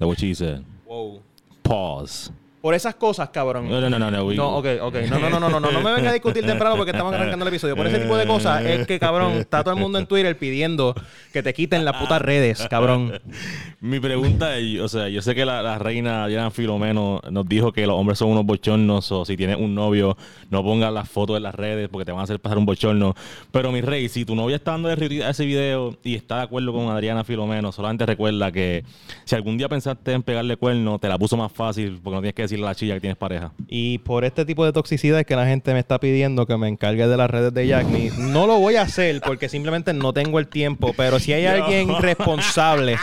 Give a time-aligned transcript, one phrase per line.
[0.00, 0.64] That's what she said.
[0.86, 1.20] Wow.
[1.62, 2.32] Pause.
[2.60, 3.68] Por esas cosas, cabrón.
[3.68, 4.10] No, no, no, no.
[4.10, 4.94] no, No, ok, ok.
[5.08, 7.44] No, no, no, no, no, no, no me venga a discutir temprano porque estamos arrancando
[7.44, 7.74] el episodio.
[7.74, 10.94] Por ese tipo de cosas es que, cabrón, está todo el mundo en Twitter pidiendo
[11.32, 13.20] que te quiten las putas redes, cabrón.
[13.80, 17.72] Mi pregunta es, o sea, yo sé que la, la reina Diana Filomeno nos dijo
[17.72, 20.16] que los hombres son unos bochornos o si tienes un novio,
[20.50, 23.14] no pongas las fotos en las redes porque te van a hacer pasar un bochorno.
[23.50, 26.42] Pero mi rey, si tu novia está dando de a ese video y está de
[26.42, 28.84] acuerdo con Adriana Filomeno, solamente recuerda que
[29.24, 32.34] si algún día pensaste en pegarle cuerno, te la puso más fácil porque no tienes
[32.34, 33.52] que decirle a la chilla que tienes pareja.
[33.68, 36.68] Y por este tipo de toxicidad es que la gente me está pidiendo que me
[36.68, 38.10] encargue de las redes de Jack Me.
[38.18, 40.92] No lo voy a hacer porque simplemente no tengo el tiempo.
[40.96, 42.96] Pero si hay alguien responsable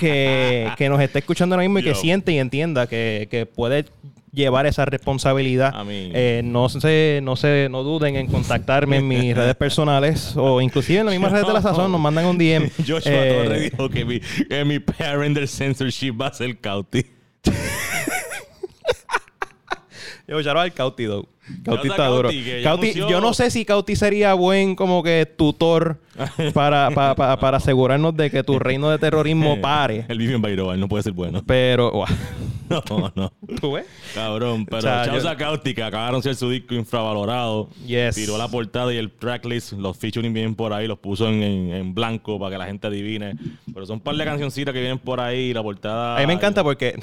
[0.00, 1.94] que, que nos esté escuchando ahora mismo y que Yo.
[1.94, 3.84] siente y entienda que, que puede
[4.32, 6.10] llevar esa responsabilidad, A mí.
[6.14, 11.00] eh, no se, no se, no duden en contactarme en mis redes personales o inclusive
[11.00, 12.70] en las mismas redes de la sazón nos mandan un DM.
[12.78, 17.04] Joshua Eh, Torres dijo que mi, que mi parent censorship va a ser Cauti.
[20.32, 21.26] Out al Cauti, though.
[21.64, 22.30] Cauti está duro.
[22.62, 25.98] Cauti, yo no sé si Cauti sería buen como que tutor
[26.54, 30.04] para, pa- pa- para asegurarnos de que tu reino de terrorismo pare.
[30.08, 31.42] Él vive en Bairoa, no puede ser bueno.
[31.46, 32.06] Pero, guau,
[32.88, 33.32] No, no.
[33.60, 33.84] ¿tú ves?
[34.14, 37.68] Cabrón, pero O sea, Charles yo- que acabaron de ser su disco infravalorado.
[37.86, 38.14] Yes.
[38.14, 41.72] Tiró la portada y el tracklist, los featuring vienen por ahí, los puso en, en-
[41.74, 43.36] en blanco para que la gente adivine.
[43.74, 46.16] Pero son un par de cancioncitas que vienen por ahí y la portada.
[46.16, 46.98] A mí me encanta porque...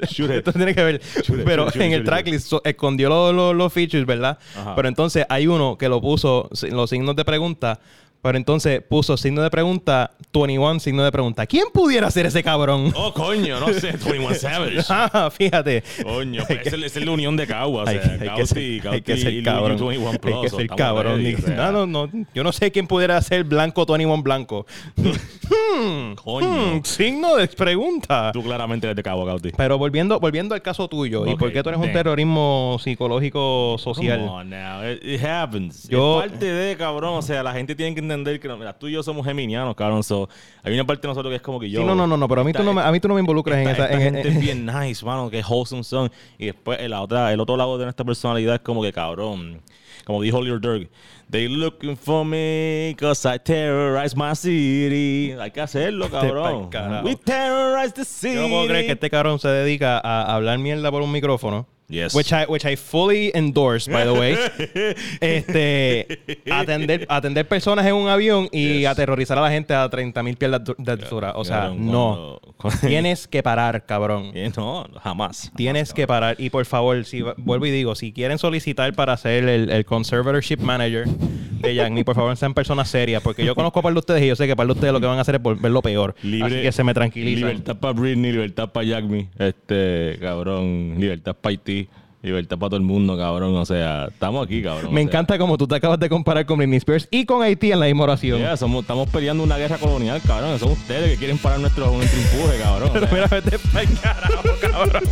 [0.00, 1.00] Esto tiene que ver.
[1.22, 4.36] Shoot pero shoot it, shoot en el tracklist so- escondió los, los- los features, ¿verdad?
[4.56, 4.74] Ajá.
[4.74, 7.78] Pero entonces hay uno que lo puso los signos de pregunta.
[8.22, 11.46] Pero entonces puso signo de pregunta, 21 signo de pregunta.
[11.46, 12.92] ¿Quién pudiera ser ese cabrón?
[12.96, 14.82] Oh, coño, no sé, 21 Savage.
[14.88, 15.84] Ah, fíjate.
[16.02, 17.84] Coño, pues es, esa es la unión de Cagua.
[17.84, 19.76] O Hay, sea, hay que Cauti, ser, hay Cauti que ser y cabrón.
[19.78, 21.16] 21 Hay Plus, que ser estamos cabrón.
[21.22, 21.70] ready, o sea.
[21.70, 22.26] no, no, no.
[22.34, 24.66] Yo no sé quién pudiera ser blanco, Tony One blanco.
[25.48, 26.74] Hmm, Coño.
[26.78, 28.30] hmm, signo de pregunta.
[28.32, 29.52] Tú claramente eres de Cagua, Cauti.
[29.56, 34.18] Pero volviendo, volviendo al caso tuyo, ¿y por qué tú eres un terrorismo psicológico social?
[34.18, 34.82] Come on now.
[34.84, 35.88] It, it happens.
[35.88, 37.14] Yo- Es parte de, cabrón.
[37.14, 39.74] O sea, la gente tiene que entender que no, mira, tú y yo somos geminianos,
[39.74, 40.02] cabrón.
[40.02, 40.28] So,
[40.62, 41.80] hay una parte de nosotros que es como que yo.
[41.80, 43.14] Sí, no, no, no, no, pero a mí, tú no me, a mí tú no
[43.14, 43.92] me involucras en esta, esa...
[43.92, 46.10] esta en- gente en- es bien nice, mano, que wholesome son.
[46.38, 49.60] Y después el, la otra, el otro lado de nuestra personalidad es como que cabrón.
[50.04, 50.88] Como dijo Lil Durk,
[51.30, 55.32] they looking for me cause I terrorize my city.
[55.40, 56.44] Hay que hacerlo, cabrón.
[56.44, 57.06] pa'l carajo.
[57.08, 58.34] We terrorize the city.
[58.36, 61.66] Yo no puedo creer que este cabrón se dedica a hablar mierda por un micrófono.
[61.88, 62.14] Yes.
[62.14, 64.36] Which I, which I fully endorse, by the way.
[65.20, 66.18] este,
[66.50, 68.88] atender, atender personas en un avión y Yes.
[68.88, 71.32] aterrorizar a la gente a 30 mil pies de altu- de altura.
[71.36, 72.40] O sea, no.
[72.56, 74.32] cuando- Tienes que parar, cabrón.
[74.34, 75.52] Eh, No, jamás.
[75.56, 76.36] Tienes que parar.
[76.38, 80.58] Y por favor, si vuelvo y digo, si quieren solicitar para ser el, el conservatorship
[80.58, 83.22] manager de Me, por favor, sean personas serias.
[83.22, 85.00] Porque yo conozco a par de ustedes y yo sé que par de ustedes lo
[85.00, 86.14] que van a hacer es volverlo peor.
[86.18, 87.48] Así que se me tranquilizan.
[87.48, 89.28] Libertad para Britney, libertad para Me.
[89.38, 90.94] Este, cabrón.
[90.98, 91.75] Libertad para Haití.
[92.22, 93.54] Libertad para todo el mundo, cabrón.
[93.56, 94.86] O sea, estamos aquí, cabrón.
[94.86, 97.42] Me O sea, encanta como tú te acabas de comparar con Britney Spears y con
[97.42, 98.38] Haití en la misma oración.
[98.38, 100.58] yeah, somos, estamos peleando una guerra colonial, cabrón.
[100.58, 102.90] Son ustedes que quieren parar nuestro, nuestro empuje, cabrón.
[102.92, 105.02] Pero mira, vete pa'l carajo, cabrón.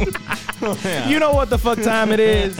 [1.10, 2.58] You know what the fuck time it is.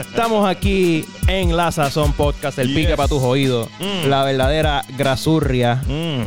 [0.00, 2.76] Estamos aquí en La Sazón Podcast, el Yes.
[2.76, 3.68] pica para tus oídos.
[3.80, 4.08] Mm.
[4.08, 5.82] La verdadera grasurria.
[5.86, 6.22] mm.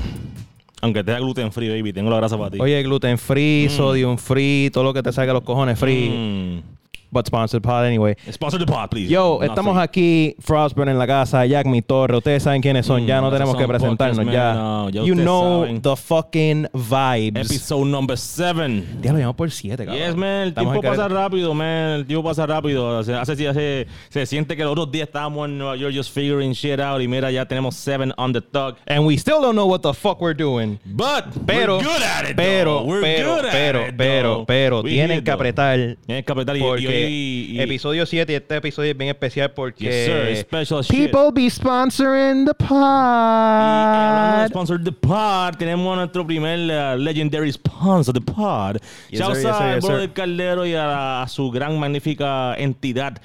[0.81, 2.59] Aunque te da gluten free, baby, tengo la grasa para ti.
[2.61, 6.09] Oye, gluten free, sodium free, todo lo que te salga los cojones free.
[6.09, 6.76] Mm.
[7.11, 8.15] But sponsored pod anyway.
[8.31, 9.09] Sponsor the pod, please.
[9.09, 12.17] Yo, Not estamos aquí, Frostburn en la casa, Jack Mi Torre.
[12.17, 14.17] Ustedes saben quiénes son, ya no Mm, tenemos esos que presentarnos.
[14.17, 14.53] podcasts, Ya.
[14.53, 15.81] no, ya you know saben.
[15.81, 17.45] the fucking vibes.
[17.49, 18.85] Episode number seven.
[19.01, 20.03] Ya lo llamamos por 7, cabrón.
[20.05, 20.41] Yes, man.
[20.43, 21.89] El Estamos tiempo pasa rápido, man.
[21.99, 23.03] El tiempo pasa rápido.
[23.03, 26.51] Se, hace, hace- se siente que los otros días estábamos en Nueva York just figuring
[26.51, 27.01] shit out.
[27.01, 28.77] Y mira, ya tenemos seven on the talk.
[28.87, 30.77] And we still don't know what the fuck we're doing.
[30.85, 32.85] But Pero, we're good at it, pero, though.
[32.85, 35.97] We're pero, good at pero, it, pero, pero, tienen que apretar.
[36.05, 36.57] Tienen que apretar.
[36.57, 40.05] Y, Porque y, y- y- episodio 7 y este episodio es bien especial porque Yes,
[40.05, 40.37] sir.
[40.37, 41.11] Special shit.
[41.11, 44.49] people be sponsoring the Y hablando de pod.
[44.49, 48.77] sponsor The Pod, tenemos a nuestro primer uh, legendary sponsor, The Pod.
[49.09, 50.13] Yes, sir, yes, al yes, brother.
[50.13, 53.21] Caldero y a, a su gran, magnífica entidad,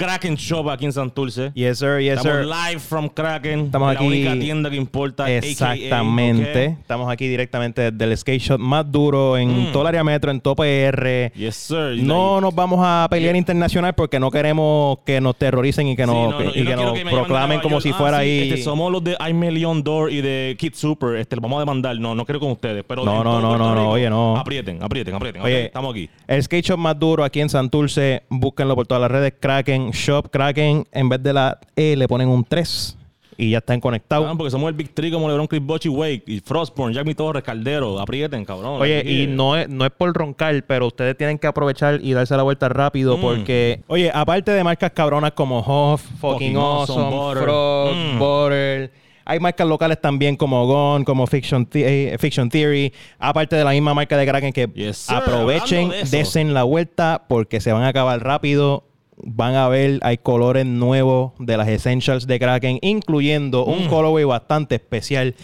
[0.00, 1.52] Kraken Shop aquí en Santurce.
[1.54, 2.46] Yes, sir, yes, Estamos sir.
[2.46, 3.66] live from Kraken.
[3.66, 5.24] Estamos la aquí- única tienda que importa.
[5.24, 6.64] AKA, Exactamente.
[6.80, 9.72] Estamos aquí directamente desde el skate shop más duro en Mm.
[9.72, 11.32] todo el área metro, en Tope R.
[11.36, 12.02] Yes, sir.
[12.02, 16.10] No nos vamos a pelear internacional porque no queremos que nos terroricen y que Sí,
[16.10, 17.82] nos, no, no, y que que proclamen como York.
[17.82, 18.48] si Ah, fuera sí, ahí.
[18.50, 21.16] este, somos los de I Million Door y de Kid Super.
[21.16, 21.98] Este, lo vamos a demandar.
[21.98, 22.84] No, no quiero con ustedes.
[22.88, 24.36] Pero No, no, todo no, no, oye, no.
[24.36, 25.42] Aprieten, aprieten, aprieten.
[25.42, 26.08] Oye, estamos aquí.
[26.26, 29.34] El skate shop más duro aquí en Santurce, búsquenlo por todas las redes.
[29.38, 32.96] Kraken Shop, Kraken, en vez de la E le ponen un 3
[33.36, 34.36] y ya están conectados.
[34.36, 36.24] Porque somos el Big Three como LeBron, Chris Bosh y Wake.
[36.26, 37.98] Y Frostborn, Jack Torres, Caldero.
[37.98, 38.82] Aprieten, cabrón.
[38.82, 42.36] Oye, y no es, no es por roncar, pero ustedes tienen que aprovechar y darse
[42.36, 43.20] la vuelta rápido Mm.
[43.22, 47.42] porque, oye, aparte de marcas cabronas como Huff, Fucking Awesome, Awesome, Butter.
[47.44, 48.18] Frog, Mm.
[48.18, 48.92] Butter,
[49.24, 53.70] hay marcas locales también como Gone, como Fiction, The- eh, Fiction Theory, aparte de la
[53.70, 57.88] misma marca de Kraken que Yes, aprovechen, de desen la vuelta porque se van a
[57.88, 58.84] acabar rápido.
[59.22, 63.88] Van a ver, hay colores nuevos de las Essentials de Kraken, incluyendo un Mm.
[63.88, 65.34] colorway bastante especial.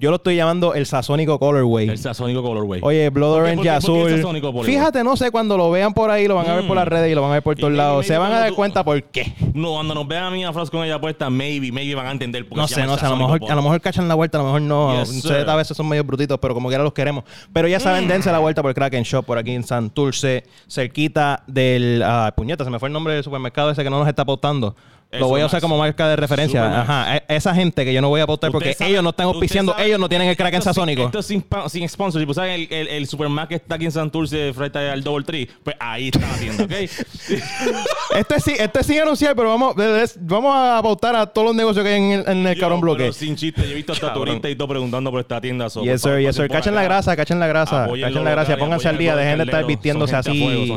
[0.00, 1.88] Yo lo estoy llamando el Sasónico Colorway.
[1.88, 2.80] El Sasónico Colorway.
[2.82, 4.52] Oye, Blood ¿Por qué- Orange por qué- por qué azul.
[4.52, 6.86] por Fíjate, no sé, cuando lo vean por ahí, lo van a ver por las
[6.86, 6.88] Mm.
[6.90, 8.04] redes y lo van a ver por todos lados.
[8.04, 9.32] Se van a dar cuenta por qué.
[9.54, 12.10] No, cuando nos vean a mí a Frost con ella puesta, maybe, maybe van a
[12.10, 12.46] entender.
[12.48, 14.36] porque No se sé, no sé, a lo mejor, a lo mejor cachan la vuelta,
[14.38, 15.00] a lo mejor no.
[15.02, 17.22] Ustedes a veces son medio brutitos, pero como quiera los queremos.
[17.52, 22.02] Pero ya saben, dense la vuelta por Kraken Shop, por aquí en Santurce, cerquita del.
[22.04, 24.74] Ah, puñeta, se me fue el nombre del supermercado ese que no nos está pautando.
[25.12, 26.80] Lo voy a usar como marca de referencia.
[26.80, 27.16] Ajá.
[27.16, 30.00] E- Esa gente que yo no voy a pautar porque ellos no están auspiciando, ellos
[30.00, 31.04] no tienen el Kraken esto sin- sasónico.
[31.04, 32.32] Esto es sin, sin sponsorship.
[32.34, 33.08] ¿Saben el, el, el
[33.48, 35.48] que está aquí en Santurce frente al Double Tree?
[35.62, 36.72] Pues ahí están haciendo, ¿ok?
[38.16, 42.02] Este sí, este sí anunciar, pero vamos, a pautar a todos los negocios que hay
[42.02, 43.02] en el, en el Yo, cabrón bloque.
[43.04, 45.68] pero sin chiste, yo he visto hasta turistas y todo preguntando por esta tienda.
[45.68, 46.48] so, Yes, sir, yes, sir.
[46.48, 47.88] Cachen la grasa, cachen la grasa.
[47.88, 48.56] Cachen la grasa.
[48.56, 49.16] Pónganse al día.
[49.16, 50.72] Dejen de estar vistiéndose así.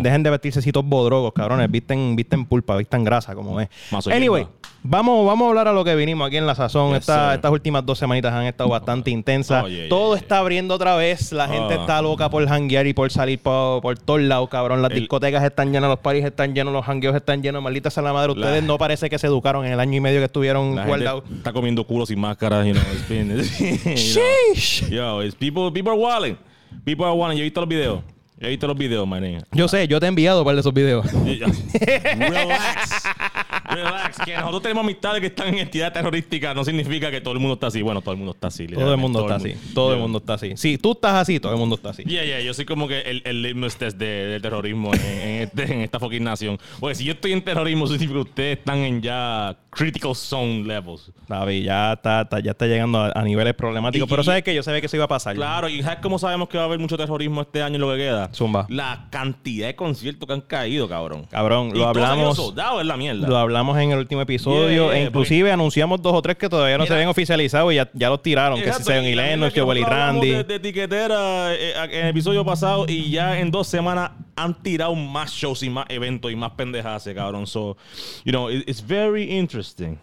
[0.00, 1.70] Dejen de vestirse así todos bodrogos, cabrones.
[1.70, 3.67] Visten, visten pulpa, visten grasa, como es.
[4.12, 4.46] Anyway,
[4.82, 6.90] vamos, vamos a hablar a lo que vinimos aquí en La Sazón.
[6.90, 7.34] Yes, Esta- sir.
[7.36, 9.64] estas últimas dos semanitas han estado bastante intensas.
[9.64, 11.32] Oh, yeah, Todo yeah, está abriendo otra vez.
[11.32, 11.80] La gente Ah.
[11.80, 14.82] está loca por janguear y por salir por, por todos lados, cabrón.
[14.82, 17.62] Las El- discotecas están llenas, los paris están llenos, los jangueos están llenos.
[17.62, 18.34] Maldita sea la madre.
[18.34, 20.82] La- Ustedes no parece que se educaron en el año y medio que estuvieron La
[20.84, 21.24] gente guardados.
[21.36, 22.82] está comiendo culo sin máscara, you know.
[22.92, 23.94] It's been, you know.
[23.96, 24.88] Sheesh.
[24.90, 26.36] Yo, it's people, people are walling.
[26.84, 27.36] People are walling.
[27.36, 28.00] Yo he visto los videos.
[28.40, 29.42] Yo he visto los videos, my nigga.
[29.52, 31.04] Yo sé, yo te he enviado un par de esos videos.
[31.12, 33.02] Relax.
[33.84, 34.18] Relax.
[34.24, 36.54] Que nosotros tenemos amistades que están en entidades terrorísticas.
[36.54, 37.82] No significa que todo el mundo está así.
[37.82, 38.66] Bueno, todo el mundo está así.
[38.66, 39.54] Todo el mundo está así.
[39.74, 40.52] Todo el mundo está así.
[40.56, 42.02] Si tú estás así, todo el mundo está así.
[42.04, 45.42] Yeah, yeah, yo soy como que el, el litmus test de, de terrorismo en, en
[45.42, 46.58] este- en esta fucking nación.
[46.80, 51.10] Porque si yo estoy en terrorismo, significa que ustedes están en ya critical zone levels.
[51.28, 54.06] David, ya está, está- ya está llegando a, a niveles problemáticos.
[54.06, 55.34] Y- pero y- sabes que yo sabía que eso iba a pasar.
[55.36, 57.90] Claro, y ¿sabes cómo sabemos que va a haber mucho terrorismo este año en lo
[57.90, 58.30] que queda?
[58.34, 58.66] Zumba.
[58.68, 61.26] La cantidad de conciertos que han caído, cabrón.
[61.30, 62.36] Cabrón, Y lo hablamos.
[62.36, 63.28] sold out, es la mierda.
[63.28, 64.90] Lo hablamos en el último episodio.
[64.90, 66.96] Yeah, e inclusive anunciamos dos o tres que todavía no se Mira.
[66.96, 68.58] habían oficializado y ya, ya los tiraron.
[68.58, 70.30] que si Exacto, Sean y Lennox, que Joel y nosotros hablamos Randy.
[70.36, 74.94] De, de etiquetera eh, en el episodio pasado y ya en dos semanas han tirado
[74.94, 77.46] más shows y más eventos y más pendejadas, cabrón.
[77.46, 77.76] So,
[78.24, 79.98] you know, it- it's very interesting.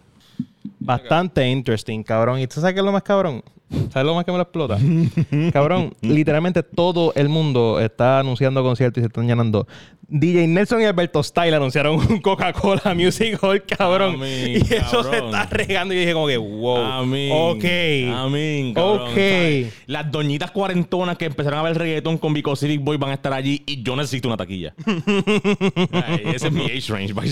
[0.78, 2.38] Bastante interesting, cabrón.
[2.40, 3.42] ¿Y tú sabes qué es lo más cabrón?
[3.92, 4.78] ¿Sabes lo más que me lo explota?
[5.52, 9.66] cabrón, literalmente todo el mundo está anunciando conciertos y se están llenando.
[10.08, 14.14] DJ Nelson y Alberto Style anunciaron un Coca-Cola Music Hall, cabrón.
[14.14, 16.76] Amén, y eso se está regando y dije como que, wow.
[16.76, 17.32] Amén.
[17.34, 17.64] Ok.
[18.16, 19.08] Amén, cabrón.
[19.08, 19.14] Ok.
[19.16, 19.74] ¿sabes?
[19.86, 23.32] Las doñitas cuarentonas que empezaron a ver reggaetón con Vico Civic Boy van a estar
[23.32, 24.74] allí y yo necesito una taquilla.
[25.92, 27.14] Ay, ese es mi age range.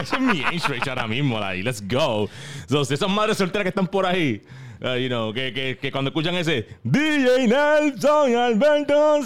[0.00, 2.28] Ese es mi age range ahora mismo, like, let's go.
[2.68, 4.42] So, si esas madres solteras que están por ahí,
[4.84, 9.18] uh, you know, que, que, que cuando escuchan ese DJ Nelson Alberto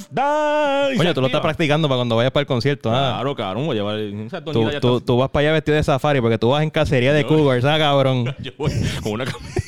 [0.94, 2.90] y Oye, tú lo estás practicando para cuando vayas para el concierto.
[2.90, 3.14] ah.
[3.18, 6.38] Claro, cabrón, voy a llevar Tú, tú, tú vas para allá vestido de safari porque
[6.38, 8.34] tú vas en cacería de cougars, ¿sabes, cabrón?
[8.40, 8.72] Yo voy
[9.02, 9.60] con una camisa.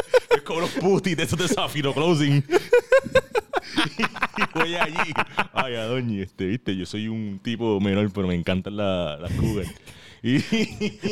[0.44, 2.42] con los putis de esos de Zafiro Closing.
[3.98, 5.12] y voy allí.
[5.52, 9.32] Ay, a doña, este, viste, yo soy un tipo menor, pero me encantan la- las
[9.32, 9.68] cougars.
[10.22, 10.38] Y.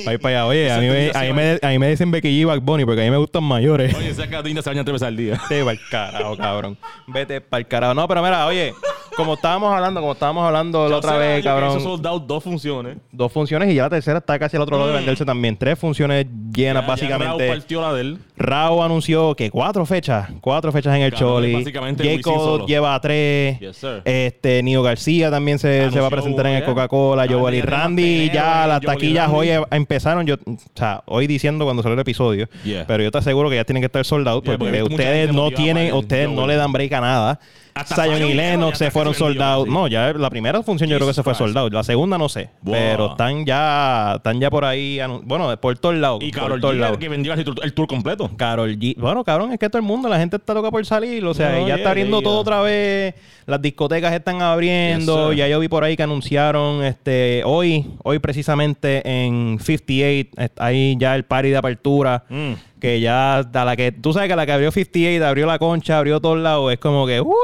[0.05, 0.47] Para ir para allá.
[0.47, 2.61] Oye, a mí, me, a, mí me, a mí me dicen Becky G y Bad
[2.61, 3.95] Bunny porque a mí me gustan mayores.
[3.95, 5.41] Oye, esa cadena se baña tres veces al día.
[5.49, 6.79] Vete para el carajo, cabrón.
[7.07, 7.95] Vete para el carajo.
[7.95, 8.75] No, pero mira, oye,
[9.17, 11.71] como estábamos hablando, como estábamos hablando la otra vez, cabrón.
[11.71, 12.99] Eso sold out dos funciones.
[13.13, 14.99] Dos funciones y ya la tercera está casi al otro lado de Mm.
[14.99, 15.57] venderse también.
[15.57, 17.47] Tres funciones llenas, Ya- ya básicamente.
[17.47, 18.19] Raúl partió la de él.
[18.37, 21.53] Rao anunció que cuatro fechas, cuatro fechas en el Cabrón, Choli.
[21.55, 22.11] básicamente J.
[22.17, 22.67] Wisin Cole solo.
[22.67, 23.59] lleva tres.
[23.61, 24.03] Yes, sir.
[24.05, 26.67] Este, Nio García también se, se va a presentar en el ya.
[26.67, 27.27] Coca-Cola.
[27.29, 30.27] Joel y ya Randy, ya las taquillas hoy empezaron.
[30.27, 32.49] Yo, o sea, hoy diciendo cuando salió el episodio.
[32.65, 32.85] Yeah.
[32.87, 35.51] Pero yo te aseguro que ya tienen que estar soldados Yeah, porque porque ustedes no
[35.51, 37.41] tienen, ustedes no le dan break a nada.
[37.77, 39.69] Hasta Zion y Lennox se fueron soldados.
[39.69, 41.69] No, ya la primera función yo creo que se fue soldado.
[41.69, 42.49] La segunda no sé.
[42.63, 42.75] Wow.
[42.75, 44.99] Pero están ya, están ya por ahí.
[45.25, 46.21] Bueno, por todos lados.
[46.23, 46.97] Y Carol G, lados.
[46.97, 48.31] que vendió el tour, completo.
[48.37, 48.97] Carol G.
[48.97, 51.25] Bueno, cabrón, es que todo el mundo, la gente está loca por salir.
[51.27, 53.15] O sea, No, ya yeah, está abriendo yeah, todo otra vez.
[53.47, 55.31] Las discotecas están abriendo.
[55.31, 60.61] Yes, ya yo vi por ahí que anunciaron este hoy, hoy precisamente en 58, est-
[60.61, 62.25] ahí ya el party de apertura.
[62.29, 62.53] Mm.
[62.81, 65.97] Que ya, a la que, tú sabes que la que abrió 58, abrió la concha,
[65.99, 66.73] abrió todos lados.
[66.73, 67.35] Es como que, uy,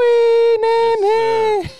[0.60, 1.70] nene,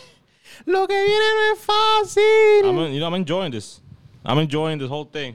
[0.66, 2.64] lo que viene no es fácil.
[2.64, 3.82] I'm, you know, I'm enjoying this.
[4.24, 5.34] I'm enjoying this whole thing.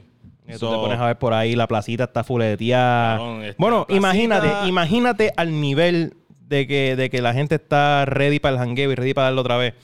[0.50, 2.24] Tú So- te pones a ver por ahí, la placita está.
[2.24, 6.14] Cabrón, este, bueno, placita- imagínate, imagínate al nivel
[6.48, 9.42] de que, de que la gente está ready para el jangueo y ready para darlo
[9.42, 9.74] otra vez.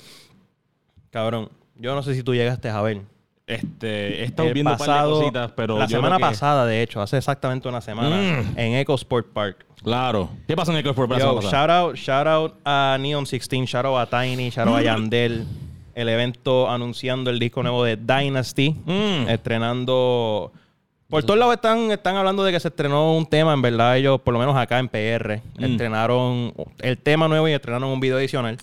[1.11, 3.03] Cabrón, yo no sé si tú llegaste a ver.
[3.47, 6.65] Este, he estado El viendo par de pasado- cositas, pero la yo semana que- pasada,
[6.67, 8.59] de hecho, hace exactamente una semana, Mm.
[8.59, 9.67] en Eco Sport Park.
[9.83, 10.31] Claro.
[10.49, 11.67] ¿Qué pasó en el Sport la Yo, semana pasada?
[11.67, 15.45] shout out, shout out a Neon 16, shout out a Tiny, shout out a Yandel.
[15.95, 18.71] El evento anunciando el disco nuevo de Dynasty.
[18.87, 19.29] Mm.
[19.29, 20.51] Estrenando.
[21.15, 24.21] Por todos lados están, están hablando de que se estrenó un tema, en verdad, ellos,
[24.21, 25.65] por lo menos acá en PR, Mm.
[25.65, 28.57] estrenaron el tema nuevo y estrenaron un video adicional.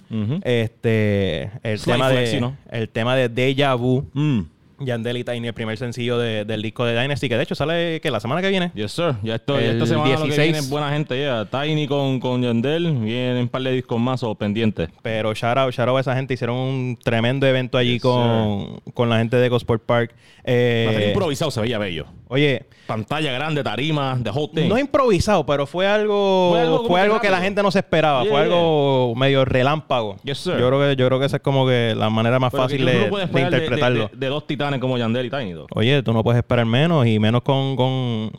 [0.44, 4.42] Este, el tema flex, de, el tema de Deja Vu, Mm.
[4.84, 8.02] Yandel y Tiny, el primer sencillo de- del disco de Dynasty, que de hecho sale
[8.02, 8.72] que la semana que viene.
[8.74, 9.14] Yes, sir.
[9.22, 10.44] Ya esto, El esta semana lo que 16.
[10.48, 11.22] viene es buena gente.
[11.22, 11.46] Ya.
[11.46, 12.92] Tiny con, con Yandel.
[12.94, 14.90] Vienen un par de discos más o pendientes.
[15.04, 16.34] Pero shout out, shout out a esa gente.
[16.34, 20.16] Hicieron un tremendo evento allí Yes, con, con la gente de EcoSport Park.
[20.44, 22.08] Eh, improvisado se veía bello.
[22.32, 24.68] Oye, Pantalla grande, tarima, the whole thing.
[24.68, 28.24] no improvisado, pero fue algo, Fue fue algo que que la gente no se esperaba.
[28.24, 30.18] Yeah, fue algo medio relámpago.
[30.24, 30.58] Yes, sir.
[30.60, 32.80] Yo creo que yo creo que esa es como que la manera más Pero fácil
[32.80, 34.04] tú no de, de interpretarlo.
[34.08, 35.54] De, de- de dos titanes como Yandel y Tiny.
[35.54, 35.68] though.
[35.76, 38.32] Oye, tú no puedes esperar menos y menos con, con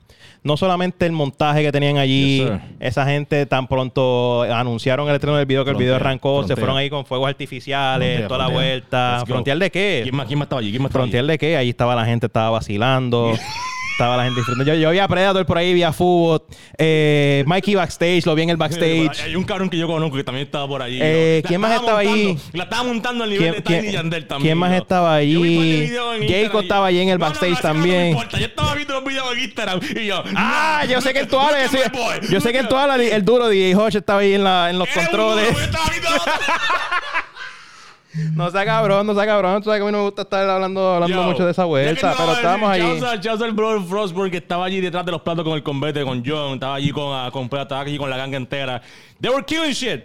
[0.42, 5.36] no solamente el montaje que tenían allí, Yes, esa gente tan pronto anunciaron el estreno
[5.36, 9.22] del video que el video arrancó, se fueron ahí con fuegos artificiales, toda la vuelta.
[9.26, 10.00] ¿Frontier de qué?
[10.02, 10.70] ¿Quién más, quién más estaba allí?
[10.70, 11.10] ¿Quién más estaba allí?
[11.12, 11.56] ¿Frontier de qué?
[11.56, 13.32] Ahí estaba la gente, estaba vacilando.
[13.92, 14.72] Estaba la gente disfrutando.
[14.72, 16.42] Yo, yo vi a Predator por ahí, vi a Fútbol.
[16.78, 19.20] Eh, Mikey backstage, lo vi en el backstage.
[19.24, 20.98] Hay un cabrón que yo conozco que también estaba por allí.
[21.00, 22.36] Eh, ¿quién más estaba allí?
[22.52, 24.48] La estaba montando al nivel de Tiny Yandel también.
[24.48, 25.86] quién más estaba Instagram y-
[26.60, 28.00] estaba allí en el backstage también.
[28.00, 28.38] No importa.
[28.38, 30.22] Yo estaba viendo los videos en Instagram y yo.
[30.36, 31.68] Ah, yo sé que en tu ala, yo
[32.40, 34.78] sé, que en at- tu ala el duro DJ Hodge estaba ahí en, la, en
[34.78, 35.48] los controles.
[35.48, 36.10] duro, yo estaba viendo-
[38.34, 39.62] No sea cabrón, no sea cabrón.
[39.62, 41.64] Tú sabes que a mí no me gusta estar hablando, hablando Yo, mucho de esa
[41.64, 42.82] vuelta, no, pero eh, estábamos allí.
[42.82, 45.62] shouts a- shouts al brother Frostburg que estaba allí detrás de los platos con el
[45.62, 46.54] combate con John.
[46.54, 48.82] Estaba allí con, ah, con estaba allí con la ganga entera.
[49.20, 50.04] They were killing shit.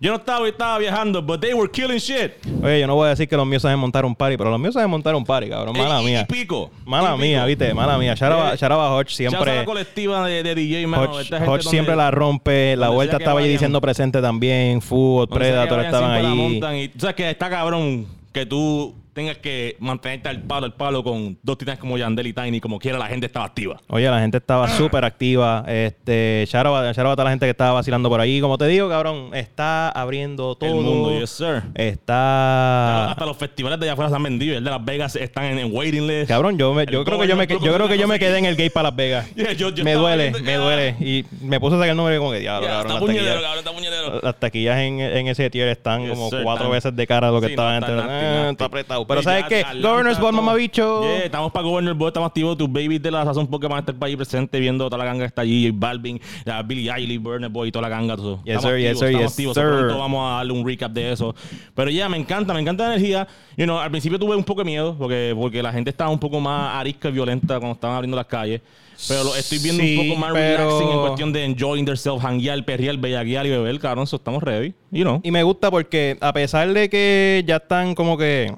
[0.00, 2.30] Yo no estaba, estaba viajando, but they were killing shit.
[2.62, 4.60] Oye, yo no voy a decir que los míos saben montar un party, pero los
[4.60, 5.76] míos saben montar un party, cabrón.
[5.76, 6.20] Mala y- mía.
[6.28, 6.70] Y pico.
[6.86, 7.46] Mala Y mía, pico.
[7.48, 8.14] viste, mala mía.
[8.14, 9.56] Sharaba, Eh, Sharaba Hodge siempre.
[9.56, 11.02] la colectiva de, de DJ, mano.
[11.10, 12.76] Hodge, Esta gente Hodge donde- siempre la rompe.
[12.76, 14.80] La vuelta sea estaba allí diciendo presente también.
[14.80, 16.88] Fútbol, sea Predator estaban allí.
[16.90, 21.38] tú sabes que está cabrón que tú tengas que mantenerte al palo, al palo con
[21.42, 23.76] dos titanes como Yandel y Tiny, como quiera, la gente estaba activa.
[23.88, 25.64] Oye, la gente estaba súper activa.
[25.66, 28.40] Este, Sharaba a toda la gente que estaba vacilando por ahí.
[28.40, 30.70] Como te digo, cabrón, está abriendo todo.
[30.70, 31.62] El mundo, yes, sir.
[31.74, 33.10] Está.
[33.10, 34.56] Hasta los festivales de allá afuera se han vendido.
[34.56, 36.28] El de Las Vegas están en, en waiting list.
[36.28, 38.44] Cabrón, yo, me- yo creo que yo me, yo creo que yo me quedé en
[38.44, 39.26] el gate para Las Vegas.
[39.34, 40.96] Yeah, yo- yo me duele, viendo- me duele.
[41.00, 42.86] Y me puse a sacar el número y como que diablo, cabrón.
[42.92, 44.20] está puñetero, cabrón, está puñetero.
[44.22, 47.32] Las taquillas en, en ese tier están Yes, como sir, cuatro veces de cara de
[47.32, 47.90] lo que Sí, estaba no, antes.
[47.90, 48.50] está nasty.
[48.52, 49.06] está apretado.
[49.08, 49.64] Pero ¿sabes qué?
[49.80, 51.02] Governor's Ball, mamabicho.
[51.02, 52.56] Yeah, estamos para Governor's Ball, estamos activos.
[52.58, 55.04] Tus babies de la Sazón porque van a estar para allí presentes viendo toda la
[55.04, 55.70] ganga que está allí.
[55.70, 56.20] Balvin,
[56.66, 58.16] Billy Eilish, Burner Boy y toda la ganga.
[58.16, 58.36] todo.
[58.44, 59.54] Yes, Estamos sir, yes, sir, estamos yes, activos.
[59.54, 59.96] sir.
[59.98, 61.34] Vamos a darle un recap de eso.
[61.74, 63.26] Pero ya, me encanta, me encanta la energía.
[63.56, 66.18] You know, al principio tuve un poco de miedo porque, porque la gente estaba un
[66.18, 68.60] poco más arisca y violenta cuando estaban abriendo las calles.
[69.06, 72.24] Pero lo estoy viendo Sí, un poco más pero- relaxing en cuestión de enjoying themselves,
[72.24, 73.78] hanguear, perrear, bellaquear y beber.
[73.78, 74.74] Cabrón, eso estamos ready.
[74.90, 75.20] You know.
[75.22, 78.52] Y me gusta porque a pesar de que ya están como que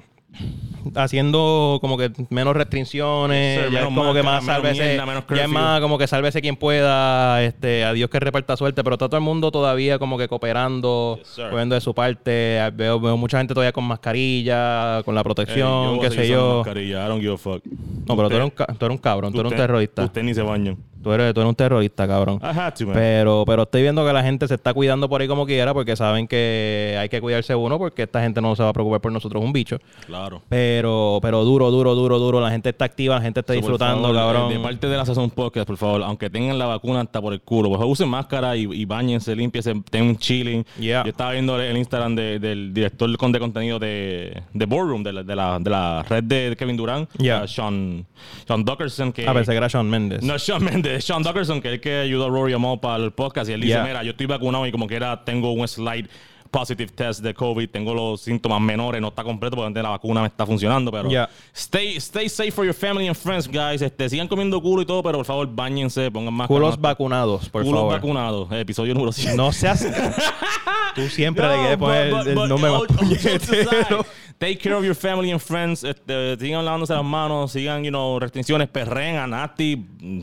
[0.95, 5.05] haciendo como que menos restricciones, Sí, ya es menos como que más menos sálvese, mierda,
[5.05, 8.83] menos ya es más como que sálvese quien pueda, este, a Dios que reparta suerte,
[8.83, 12.99] pero está todo el mundo todavía como que cooperando, Yes, poniendo de su parte, veo,
[12.99, 16.57] veo mucha gente todavía con mascarilla, con la protección, a qué sé yo.
[16.63, 17.63] mascarilla, I don't give a fuck.
[18.07, 20.03] No, pero tú eres, un, ca- tú eres un cabrón, tú eres un terrorista.
[20.05, 20.75] Usted ni se baña.
[21.01, 22.39] Tú eres, tú eres un terrorista, cabrón.
[22.41, 22.71] Man.
[22.93, 25.95] Pero, pero estoy viendo que la gente se está cuidando por ahí como quiera porque
[25.95, 29.11] saben que hay que cuidarse uno porque esta gente no se va a preocupar por
[29.11, 29.77] nosotros un bicho.
[30.05, 30.41] Claro.
[30.49, 32.39] Pero, pero duro, duro, duro, duro.
[32.41, 34.49] La gente está activa, la gente está So, disfrutando, favor, cabrón.
[34.53, 37.41] De parte de la Sazón Podcast, por favor, aunque tengan la vacuna hasta por el
[37.41, 40.63] culo, por favor, usen máscara y, y bañense, limpiense, tengan un chilling.
[40.79, 41.03] Yeah.
[41.03, 45.23] Yo estaba viendo el Instagram de- del director de contenido de, de Boardroom, de la,
[45.23, 47.43] de, la, de la red de Kevin Durant, Yeah.
[47.43, 48.05] uh, Sean,
[48.47, 49.27] Sean Dockerson, que...
[49.27, 50.23] Ah, pensé que era Shawn Mendes.
[50.23, 53.11] No, Sean Mendes, Sean Dockerson, que es el que ayudó a Rory Amall para el
[53.11, 53.49] podcast.
[53.49, 53.83] Y él dice, Yeah.
[53.83, 56.07] mira, yo estoy vacunado y como que era, tengo un slide
[56.51, 60.27] positive test de COVID, tengo los síntomas menores, no está completo porque la vacuna me
[60.27, 61.29] está funcionando, pero Yeah.
[61.55, 63.81] stay, stay safe for your family and friends, guys.
[63.81, 67.63] Este, sigan comiendo culo y todo, pero por favor, bañense, pongan más Culos vacunados, por
[67.63, 67.93] Culos favor.
[67.95, 69.35] vacunados, episodio número 100.
[69.37, 69.87] No seas...
[70.95, 74.05] Tú siempre le quieres poner el, el nombre más puñetero.
[74.37, 75.83] Take care of your family and friends.
[75.83, 79.75] Este, sigan lavándose las manos, sigan, you know, restricciones, perren a Nati,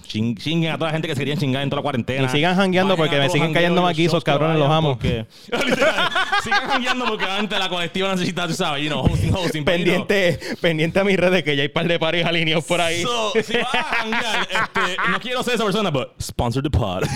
[0.08, 2.24] ching- chinguen a toda la gente que se querían chingar en toda la cuarentena.
[2.26, 4.90] Y sigan jangueando porque me siguen cayendo maquizos, cabrones, los amo.
[4.94, 5.24] porque-
[6.42, 9.64] sigan jangueando porque obviamente la colectiva necesita, tú sabes, you know, hosting, hosting.
[9.64, 13.02] pendiente, pendiente a mis redes que ya hay par de pares alineados por ahí.
[13.02, 17.04] So, si vas a janguear, este, no quiero ser esa persona, pero sponsor the pod.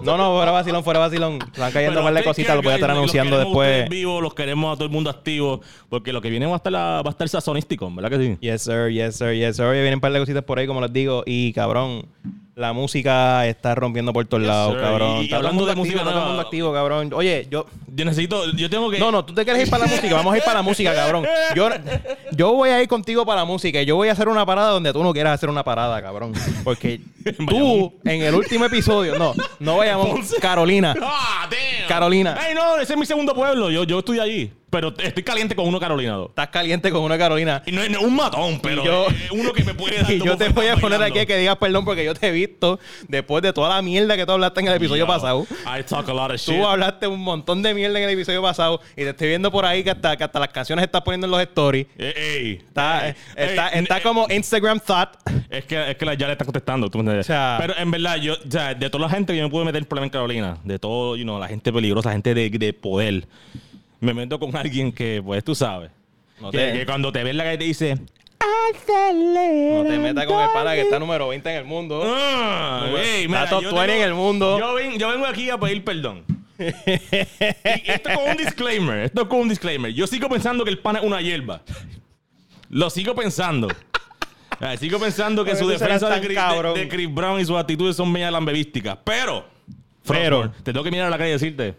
[0.00, 1.38] No, no, fuera vacilón, fuera vacilón.
[1.40, 3.88] Están cayendo Pero par de cositas, lo voy a estar anunciando los después.
[4.22, 7.02] los queremos a todo el mundo activo, porque lo que viene va a estar, la-
[7.02, 8.38] va a estar sazonístico, ¿verdad que sí?
[8.40, 9.66] Yes, sir, yes, sir, yes, sir.
[9.66, 11.22] Oye, vienen un par de cositas por ahí, como les digo.
[11.26, 12.06] Y cabrón,
[12.54, 14.82] la música está rompiendo por todos lados, sir.
[14.82, 15.24] cabrón.
[15.24, 17.10] Y- hablando de música todo el mundo activo, cabrón.
[17.14, 17.66] Oye, yo.
[17.94, 18.98] Yo necesito, yo tengo que...
[18.98, 20.14] No, no, tú te quieres ir para la música.
[20.14, 21.26] Vamos a ir para la música, cabrón.
[21.54, 21.68] Yo,
[22.32, 24.70] yo voy a ir contigo para la música y yo voy a hacer una parada
[24.70, 26.32] donde tú no quieras hacer una parada, cabrón.
[26.64, 27.00] Porque
[27.48, 30.34] tú, en el último episodio, no, no vayamos.
[30.40, 30.94] Carolina.
[31.02, 31.88] Ah, damn.
[31.88, 32.36] Carolina.
[32.40, 33.70] Ay, no, ese es mi segundo pueblo.
[33.70, 34.50] Yo, yo estoy allí.
[34.72, 36.28] Pero estoy caliente con uno carolinado.
[36.30, 37.62] Estás caliente con una Carolina.
[37.66, 40.34] Y no es no un matón, pero yo- uno que me puede dar Y yo
[40.38, 41.20] te voy a poner bailando.
[41.20, 44.24] aquí que digas perdón porque yo te he visto después de toda la mierda que
[44.24, 45.46] tú hablaste en el episodio Yo, pasado.
[45.66, 46.56] I talk a lot of shit.
[46.56, 49.66] Tú hablaste un montón de mierda en el episodio pasado y te estoy viendo por
[49.66, 51.86] ahí que hasta, que hasta las canciones estás poniendo en los stories.
[51.98, 55.10] Eh, ey, Está, ey, está, está eh, como Instagram Thought.
[55.50, 56.88] Es que, es que la- ya le están contestando.
[56.88, 57.18] ¿tú me?
[57.18, 59.50] O sea- Pero en verdad, yo, o sea, de toda la gente que yo me
[59.50, 62.32] pude meter en problema en Carolina, de todo, you know, la gente peligrosa, la gente
[62.32, 63.26] de, de poder,
[64.02, 65.90] me meto con alguien que, pues tú sabes,
[66.40, 70.26] No que, te- que cuando te ve en la calle te dice, No te metas
[70.26, 72.02] con el pana que está número 20 en el mundo.
[72.04, 74.58] ah, ey, Está mira, top yo 20 tengo- en el mundo.
[74.58, 76.24] Yo, ven- yo vengo aquí a pedir perdón.
[76.58, 79.92] y esto con un disclaimer, esto con un disclaimer.
[79.92, 81.62] Yo sigo pensando que el pana es una hierba.
[82.70, 83.68] Lo sigo pensando.
[84.60, 86.74] Ah, Sigo pensando que Porque su tú serás defensa de tan Chris, cabrón.
[86.74, 88.96] de- de Chris Brown y sus actitudes son media lambebísticas.
[89.04, 89.44] Pero,
[90.06, 90.50] Pero.
[90.62, 91.74] Te tengo que mirar a la calle y decirte: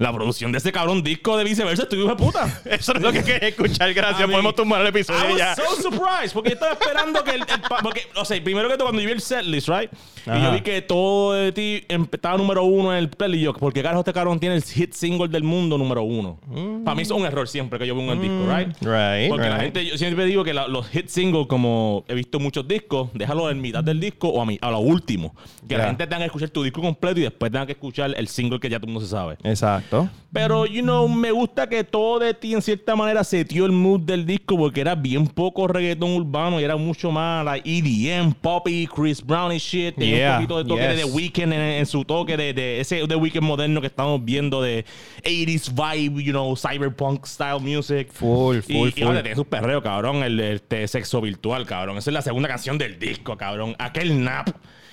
[0.00, 2.62] la producción de ese cabrón disco de viceversa, hijo de puta.
[2.64, 3.92] Eso es lo que quería escuchar.
[3.92, 4.28] Gracias.
[4.30, 5.54] Podemos tomar el I episodio was ya.
[5.54, 7.46] so surprised porque yo estaba esperando que el, el
[7.82, 9.90] porque o sea primero que todo cuando yo vi el setlist right
[10.26, 13.40] y yo vi que todo de ti estaba número uno en el playlist.
[13.40, 16.38] Y yo porque carajo este cabrón tiene el hit single del mundo número uno
[16.84, 18.84] para mí es un error siempre que yo veo un disco right Mm.
[18.86, 22.38] Right, porque la gente yo siempre digo que la- los hit singles como he visto
[22.40, 25.34] muchos discos déjalo en mitad del disco o a, mi, a lo último.
[25.68, 28.26] Que la gente tenga que escuchar tu disco completo y después tenga que escuchar el
[28.28, 29.36] single que ya todo el mundo se sabe.
[29.44, 30.08] Exacto.
[30.32, 34.00] pero, you know, me gusta que todo de ti en cierta manera setió el mood
[34.00, 38.86] del disco porque era bien poco reggaetón urbano y era mucho más like EDM, poppy,
[38.86, 39.96] Chris Brown y shit.
[40.16, 40.96] Yeah, un poquito de toque yes.
[40.96, 44.24] de The Weeknd en, en su toque de, de ese The Weeknd moderno que estamos
[44.24, 44.84] viendo de
[45.24, 48.10] 80s vibe, you know, cyberpunk style music.
[48.12, 49.02] Full, Y- full, y, full.
[49.04, 50.22] ahora tiene sus perreos, cabrón.
[50.22, 51.98] El, este sexo virtual, cabrón.
[51.98, 53.74] Esa es la segunda canción del disco, cabrón.
[53.78, 54.48] Aquel nap.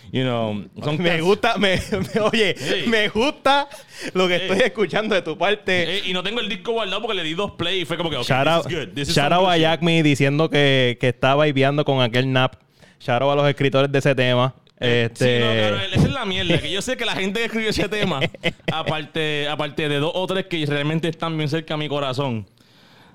[0.10, 1.82] You know, son Me gusta, me,
[2.16, 2.88] me- oye, Ey.
[2.88, 3.68] me gusta
[4.14, 5.98] lo que estoy escuchando de tu parte.
[5.98, 8.10] Eh, y no tengo el disco guardado porque le di dos play y fue como
[8.10, 8.68] que, ok, shout out,
[9.06, 9.58] shout out a.
[9.58, 12.54] Jack Me diciendo que, que estaba vibeando con aquel nap.
[13.02, 14.56] Shout out a los escritores de ese tema.
[14.80, 16.60] Este, Sí, no, cabrón, esa es la mierda.
[16.60, 18.20] Que yo sé que la gente que escribió ese tema,
[18.72, 22.46] aparte, aparte de dos o tres que realmente están bien cerca a mi corazón,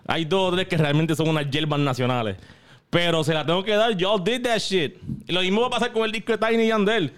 [0.06, 2.36] hay dos o tres que realmente son unas hierbas nacionales.
[2.90, 3.96] Pero se la tengo que dar.
[3.96, 4.96] Y'all did that shit.
[5.26, 7.12] Y lo mismo va a pasar con el disco de Tiny Yandel.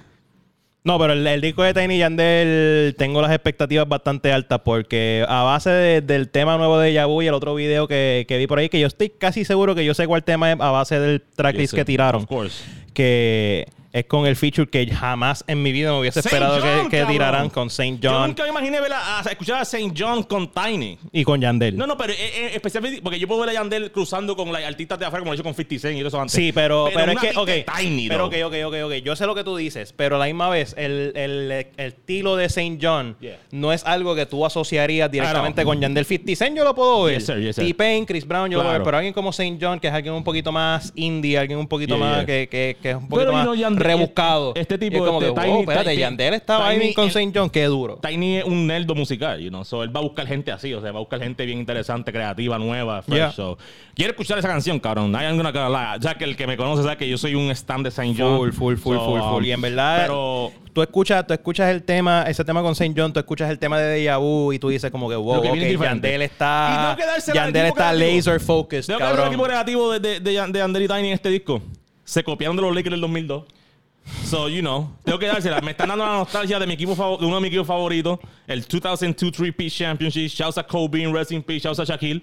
[0.85, 5.43] No, pero el, el disco de Tiny Yandel tengo las expectativas bastante altas porque a
[5.43, 8.59] base de- del tema nuevo de Yabu y el otro video que, que vi por
[8.59, 11.23] ahí, que yo estoy casi seguro que yo sé cuál tema es a base del
[11.35, 12.63] tracklist que tiraron, Of course.
[12.93, 16.69] que es con el feature que jamás en mi vida me hubiese Saint esperado que,
[16.81, 19.63] John, que tiraran con Saint Yo John nunca me imaginé ver a, a escuchar a
[19.63, 19.93] St.
[19.97, 20.99] John con Tiny.
[21.13, 21.77] y con Yandel.
[21.77, 24.67] No, no, pero eh, eh, especialmente porque yo puedo ver a Yandel cruzando con like,
[24.67, 26.35] artistas de afuera como lo he hecho con 50 Cent y eso antes.
[26.35, 28.93] Sí, pero, pero, es un que, Tiny, pero ok, ok, ok, ok.
[29.05, 32.35] Yo sé lo que tú dices, pero a la misma vez, el, el, el estilo
[32.35, 33.39] de Saint John Yeah.
[33.53, 35.69] no es algo que tú asociarías directamente Claro.
[35.69, 36.57] con Yandel 50 Cent.
[36.57, 37.15] Yo lo puedo ver.
[37.19, 37.65] Yes, sir, yes, sir.
[37.65, 38.79] T-Pain, Chris Brown, yo lo puedo ver.
[38.81, 38.85] Claro.
[38.87, 41.95] Pero alguien como Saint John, que es alguien un poquito más indie, alguien un poquito
[41.97, 42.27] Yeah, más yeah.
[42.27, 43.47] Que, que, que es un poquito Pero, más
[43.85, 44.53] rebuscado.
[44.57, 47.05] este tipo, Y es como este que, Tiny- wow, espérate, Tiny- Yandel Tiny- vibing con
[47.05, 47.99] el- Saint John, qué duro.
[48.03, 50.81] Tiny es un nerdo musical, you know, so él va a buscar gente así, o
[50.81, 53.33] sea, va a buscar gente bien interesante, creativa, nueva, fresh, Yeah.
[53.33, 53.59] so.
[53.95, 55.13] Quiero escuchar esa canción, cabrón.
[55.13, 56.01] I am gonna lie.
[56.01, 58.37] Ya que el que me conoce sabe que yo soy un stand de Saint John.
[58.39, 59.43] Full, full, full, So, full, full.
[59.43, 62.99] um, Y en verdad, Pero tú escuchas, tú escuchas el tema, ese tema con Saint
[62.99, 65.49] John, tú escuchas el tema de Deja Vu y tú dices como que, wow, que
[65.49, 66.09] ok, viene es diferente.
[66.09, 66.99] Yandel Y está, al
[67.33, 68.17] Yandel está creativo.
[68.17, 70.33] laser focused, Tengo que del equipo creativo de, de, de,
[70.85, 71.63] y Tiny en este disco.
[72.05, 73.45] Se copiaron de los Lakers del 2002.
[74.25, 75.61] So, you know, tengo que dársela.
[75.63, 78.63] Me están dando la nostalgia de mi equipo de uno de mis equipos favoritos, el
[78.63, 80.29] 2002 3-Piece Championship.
[80.29, 81.63] Shouts a Kobe, in Peace.
[81.63, 82.23] Shouts a Shaquille.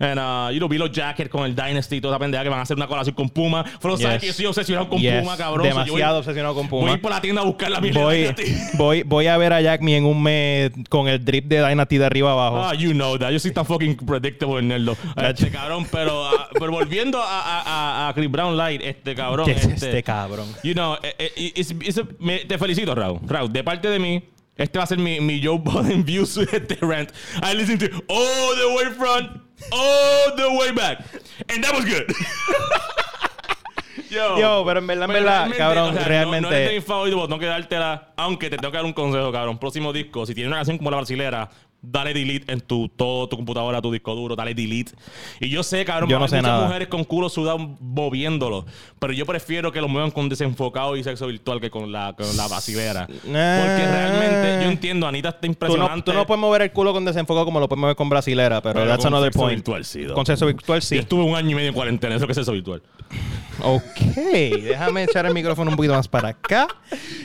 [0.00, 2.48] And, uh, you know, vi los jackets con el Dynasty y toda esa pendeja que
[2.48, 3.64] van a hacer una colación con Puma.
[3.82, 4.20] Sabes Yes.
[4.20, 5.20] que yo soy obsesionado con Yes.
[5.22, 5.66] Puma, cabrón.
[5.68, 6.92] Demasiado voy- obsesionado con Voy a Puma.
[6.94, 8.26] ir por la tienda a buscar la mierda Voy,
[8.78, 11.98] voy, voy a ver a Jack Me en un mes con el drip de Dynasty
[11.98, 12.62] de arriba abajo.
[12.64, 13.30] Ah, you know that.
[13.30, 14.96] Yo soy tan fucking predictable en Nerdo.
[15.16, 19.44] Este cabrón, pero, ah, pero volviendo a, a, a, a Chris Brown Light, este cabrón.
[19.44, 20.46] ¿Qué es este, este cabrón?
[20.64, 23.20] You know, eh, eh, it's- it's a- me- te felicito, Raúl.
[23.26, 24.22] Raúl, de parte de mí,
[24.56, 27.10] Este va a ser mi, mi Joe Biden views este rant.
[27.42, 29.40] I listened to all the way front,
[29.72, 30.98] all the way back.
[31.48, 32.06] And that was good.
[34.10, 37.22] Yo, Yo, pero en verdad, en verdad, cabrón, no- realmente- No, es de mi favorito,
[37.28, 38.12] tengo que dártela.
[38.16, 39.58] Aunque te tengo que dar un consejo, cabrón.
[39.58, 41.48] Próximo disco, si tienes una canción como la brasilera,
[41.82, 44.92] dale delete en tu todo tu computadora, tu disco duro, dale delete.
[45.40, 46.66] Y yo sé, cabrón, Yo no sé muchas nada.
[46.66, 48.66] mujeres con culo sudado moviéndolo.
[48.98, 52.36] Pero yo prefiero que lo muevan con desenfocado y sexo virtual que con la, con
[52.36, 53.06] la brasilera.
[53.06, 56.02] Porque realmente, yo entiendo, Anita está Tú no, impresionante.
[56.10, 58.74] tú no puedes mover el culo con desenfoco como lo puedes mover con brasilera, pero,
[58.74, 59.56] Pero that's con another sexo point.
[59.58, 60.96] virtual sí, con sexo virtual sí.
[60.96, 62.82] Yo estuve un año y medio en cuarentena, eso que es eso virtual.
[63.62, 64.00] Ok,
[64.34, 66.66] déjame echar el micrófono un poquito más para acá.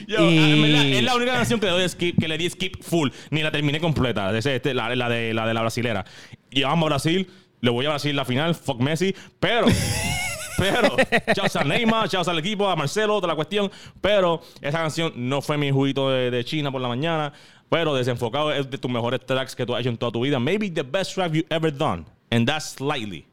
[0.07, 0.37] Yo, y...
[0.37, 3.09] en verdad, es la única canción que le doy skip, que le di skip full,
[3.29, 6.05] ni la terminé completa, de ese- este, la, la de, la de la brasilera.
[6.49, 7.29] Y vamos a Brasil,
[7.61, 9.67] le voy a Brasil la final, fuck Messi, pero,
[10.57, 10.95] pero,
[11.33, 15.41] chao a Neymar, chao al equipo, a Marcelo, toda la cuestión, pero esa canción no
[15.41, 17.33] fue mi juguito de, de China por la mañana,
[17.69, 20.39] pero desenfocado es de tus mejores tracks que tú has hecho en toda tu vida.
[20.39, 23.25] Maybe the best track you ever done, and that's slightly.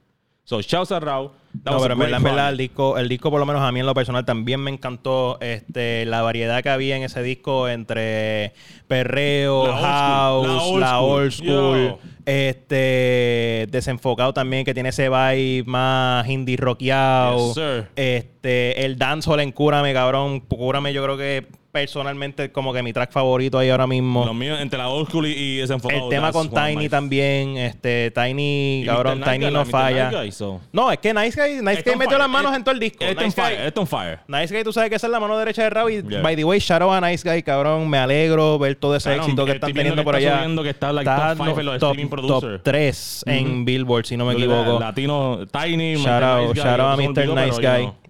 [0.45, 1.31] So, chao a Raúl.
[1.65, 3.81] No, pero en verdad, en verdad, el disco, el disco, por lo menos a mí
[3.81, 8.55] en lo personal, también me encantó este, la variedad que había en ese disco entre
[8.89, 11.97] perreo, La old school, house, la la old school.
[12.25, 17.55] este, desenfocado también, que tiene ese vibe más indie rockeado.
[17.55, 17.85] Yes.
[17.97, 20.41] Este, el dancehall en Cúrame, cabrón.
[20.41, 24.31] Cúrame, yo creo que personalmente como que mi track favorito ahí ahora mismo.
[24.43, 26.05] Entre la old school y, desenfocado.
[26.05, 30.11] El tema con Tiny también, este, Tiny, cabrón, Tiny Guy, no falla.
[30.11, 30.61] Nice Guy, so.
[30.71, 32.81] No, es que Nice Guy, Nice Está Guy metió las manos Eh, en todo el
[32.81, 33.03] disco.
[33.03, 34.19] Está on Nice fire, Guy, está on fire.
[34.29, 36.03] Nice Guy, tú sabes que esa es la mano derecha de.
[36.09, 36.21] Yeah.
[36.21, 37.89] By the way, shout out a Nice Guy, cabrón.
[37.89, 40.63] Me alegro ver todo ese éxito que están teniendo que por está allá.
[40.63, 42.61] que está, like, top five en los top, streaming top producer.
[42.63, 44.79] 3 en Billboard, si no me equivoco.
[44.79, 47.35] Latino, Tiny, Shout out- Nice shout out a Mr.
[47.35, 48.02] Nice Guy.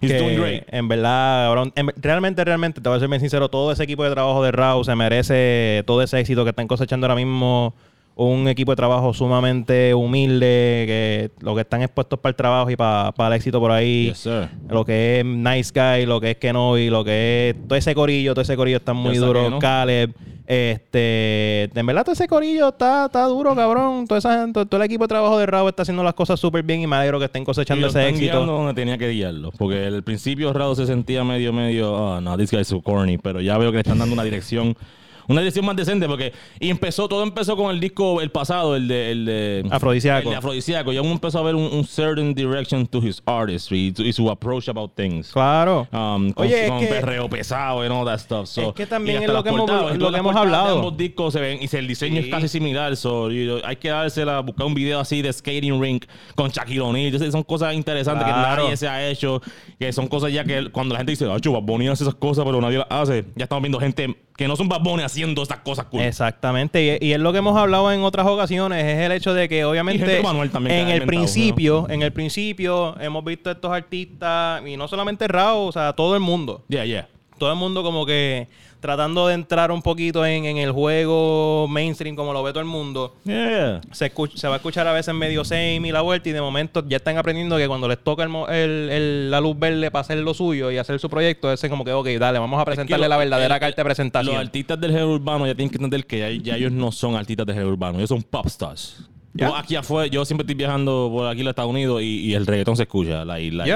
[0.00, 0.64] Know, He's que doing great.
[0.72, 4.04] En verdad, cabrón, en- realmente, realmente, te voy a ser bien sincero, todo ese equipo
[4.04, 7.74] de trabajo de Raw se merece todo ese éxito que están cosechando ahora mismo.
[8.22, 12.76] Un equipo de trabajo sumamente humilde, que lo que están expuestos para el trabajo y
[12.76, 14.08] para, para el éxito por ahí.
[14.08, 14.28] Yes.
[14.68, 18.34] Lo que es Nice Guy, lo que es Kenobi, lo que es todo ese corillo,
[18.34, 19.58] todo ese corillo está muy Ya duro.
[19.58, 20.12] Caleb,
[20.46, 24.06] este, en verdad todo ese corillo está, está duro, cabrón.
[24.06, 26.62] Toda esa todo, todo el equipo de trabajo de Raw está haciendo las cosas súper
[26.62, 28.44] bien y me alegro que estén cosechando ese éxito.
[28.44, 29.50] donde tenía que guiarlo.
[29.56, 33.16] Porque al principio Rado se sentía medio, medio, oh, no, this guy is so corny.
[33.16, 34.76] Pero ya veo que le están dando una dirección,
[35.30, 36.06] una dirección más decente.
[36.06, 40.28] Porque, y empezó, todo empezó con el disco, el pasado, el de, el de Afrodisíaco.
[40.28, 40.92] El de Afrodisíaco.
[40.92, 44.30] Ya uno empezó a ver un, un certain direction to his artistry y, y su
[44.30, 45.32] approach about things.
[45.32, 45.86] Claro.
[45.92, 48.48] Um, con, Oye, es con que- perreo pesado y all that stuff.
[48.48, 50.76] So, Es que también es lo que hemos- portadas, lo todas que hemos hablado.
[50.76, 52.28] Ambos discos se ven y el diseño Sí.
[52.28, 52.96] es casi similar.
[52.96, 57.30] So, you- hay que dársela, buscar un video así de skating rink con Shaquille O'Neal.
[57.30, 58.56] Son cosas interesantes Claro.
[58.56, 59.40] que nadie se ha hecho.
[59.78, 62.60] Que son cosas ya que cuando la gente dice, ah, Bunny hace esas cosas, pero
[62.60, 63.24] nadie las hace.
[63.36, 66.00] Ya estamos viendo gente que no son Bad Bunny haciendo estas cosas cool.
[66.00, 69.50] Exactamente, y, y es lo que hemos hablado en otras ocasiones, es el hecho de
[69.50, 74.88] que obviamente en el principio, en el principio hemos visto a estos artistas, y no
[74.88, 77.06] solamente Rao, o sea, todo el mundo, Yeah, yeah.
[77.36, 78.48] todo el mundo como que
[78.80, 82.66] tratando de entrar un poquito en, en el juego mainstream como lo ve todo el
[82.66, 83.14] mundo.
[83.24, 83.80] Yeah.
[83.92, 86.82] Se, escuch- se va a escuchar a veces medio y la vuelta y de momento
[86.88, 90.18] ya están aprendiendo que cuando les toca el el- el- la luz verde para hacer
[90.18, 93.10] lo suyo y hacer su proyecto, ese como que, ok, dale, vamos a presentarle lo-
[93.10, 94.34] la verdadera el- carta de presentación.
[94.34, 97.16] Los artistas del género urbano ya tienen que entender que ya, ya ellos no son
[97.16, 98.96] artistas del género urbano, ellos son pop stars.
[99.32, 102.34] Yo aquí afuera, yo siempre estoy viajando por aquí en los Estados Unidos y, y
[102.34, 103.24] el reggaetón se escucha.
[103.24, 103.70] Like, like,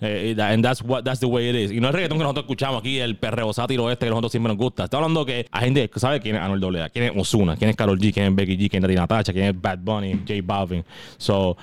[0.00, 1.70] eh, that- and that's, what, that's the way it is.
[1.70, 4.48] Y no es reggaetón que nosotros escuchamos aquí, el perreo sátiro este que nosotros siempre
[4.52, 4.84] nos gusta.
[4.84, 7.70] Está hablando que hay gente que sabe quién es Anuel AA, quién es Ozuna, quién
[7.70, 10.14] es Karol G, quién es Becky G, quién es Nati Natasha, quién es Bad Bunny,
[10.26, 10.84] J Balvin.
[11.18, 11.56] So,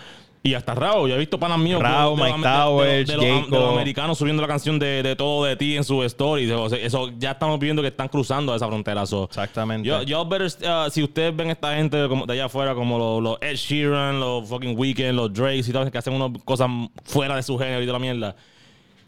[0.46, 2.58] y hasta Rao, yo he visto panas míos Rao, de los- de Mike los- de
[2.60, 5.84] Towers, de los- de los americanos subiendo la canción de, de todo de ti en
[5.86, 6.52] su story.
[6.52, 9.06] O sea, eso ya estamos viendo que están cruzando esa frontera.
[9.06, 9.88] So, Exactamente.
[9.88, 13.24] yo, yo better, uh, si ustedes ven esta gente como de allá afuera, como los,
[13.24, 16.70] los Ed Sheeran, los fucking Weeknd, los Drakes y tal, que hacen unas cosas
[17.06, 18.36] fuera de su género y de la mierda.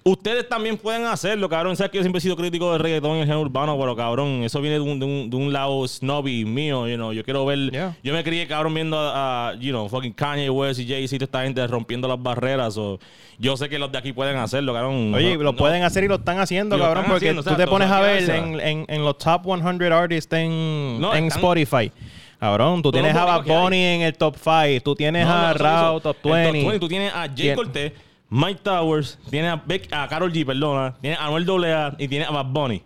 [0.08, 1.76] Ustedes también pueden hacerlo, cabrón.
[1.76, 4.44] Sabes que yo siempre he sido crítico del reggaetón y el género urbano, pero cabrón,
[4.44, 7.12] eso viene de un, de un, de un lado snobby mío, you know.
[7.12, 7.72] Yo quiero ver.
[7.72, 7.98] Yeah.
[8.04, 11.26] Yo me crié, cabrón, viendo a, a, you know, fucking Kanye West y Jay-Z, toda
[11.26, 12.78] esta gente rompiendo las barreras.
[12.78, 13.00] o
[13.40, 15.12] yo sé que los de aquí pueden hacerlo, cabrón.
[15.16, 17.44] Oye, No- lo no- pueden hacer y lo están haciendo, lo cabrón, están porque haciendo,
[17.50, 21.26] tú te pones a ver en, en, en los top 100 artists en, No, en
[21.26, 21.92] están- Spotify.
[22.40, 23.44] Cabrón, tú tienes a Bad.
[23.46, 26.80] Bunny en el top 5, tú tienes a Rao top El 20.
[26.80, 27.94] Tú tienes a Jay Cortez,
[28.30, 32.28] Mike Towers, tienes a, Beck, a Karol G, perdona, tienes a Anuel AA y tienes
[32.28, 32.82] a Bad Bunny.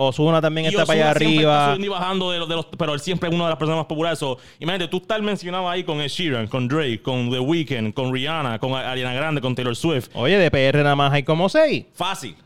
[0.00, 1.64] Ozuna también Y está para allá está arriba.
[1.66, 3.78] subiendo y bajando de los, de los, pero él siempre es una de las personas
[3.78, 4.20] más populares.
[4.20, 8.14] So, imagínate, tú estás mencionado ahí con Ed Sheeran, con Drake, con The Weeknd, con
[8.14, 10.10] Rihanna, con Ariana Grande, con Taylor Swift.
[10.14, 11.86] Oye, de PR nada más hay como 6.
[11.94, 12.36] Fácil.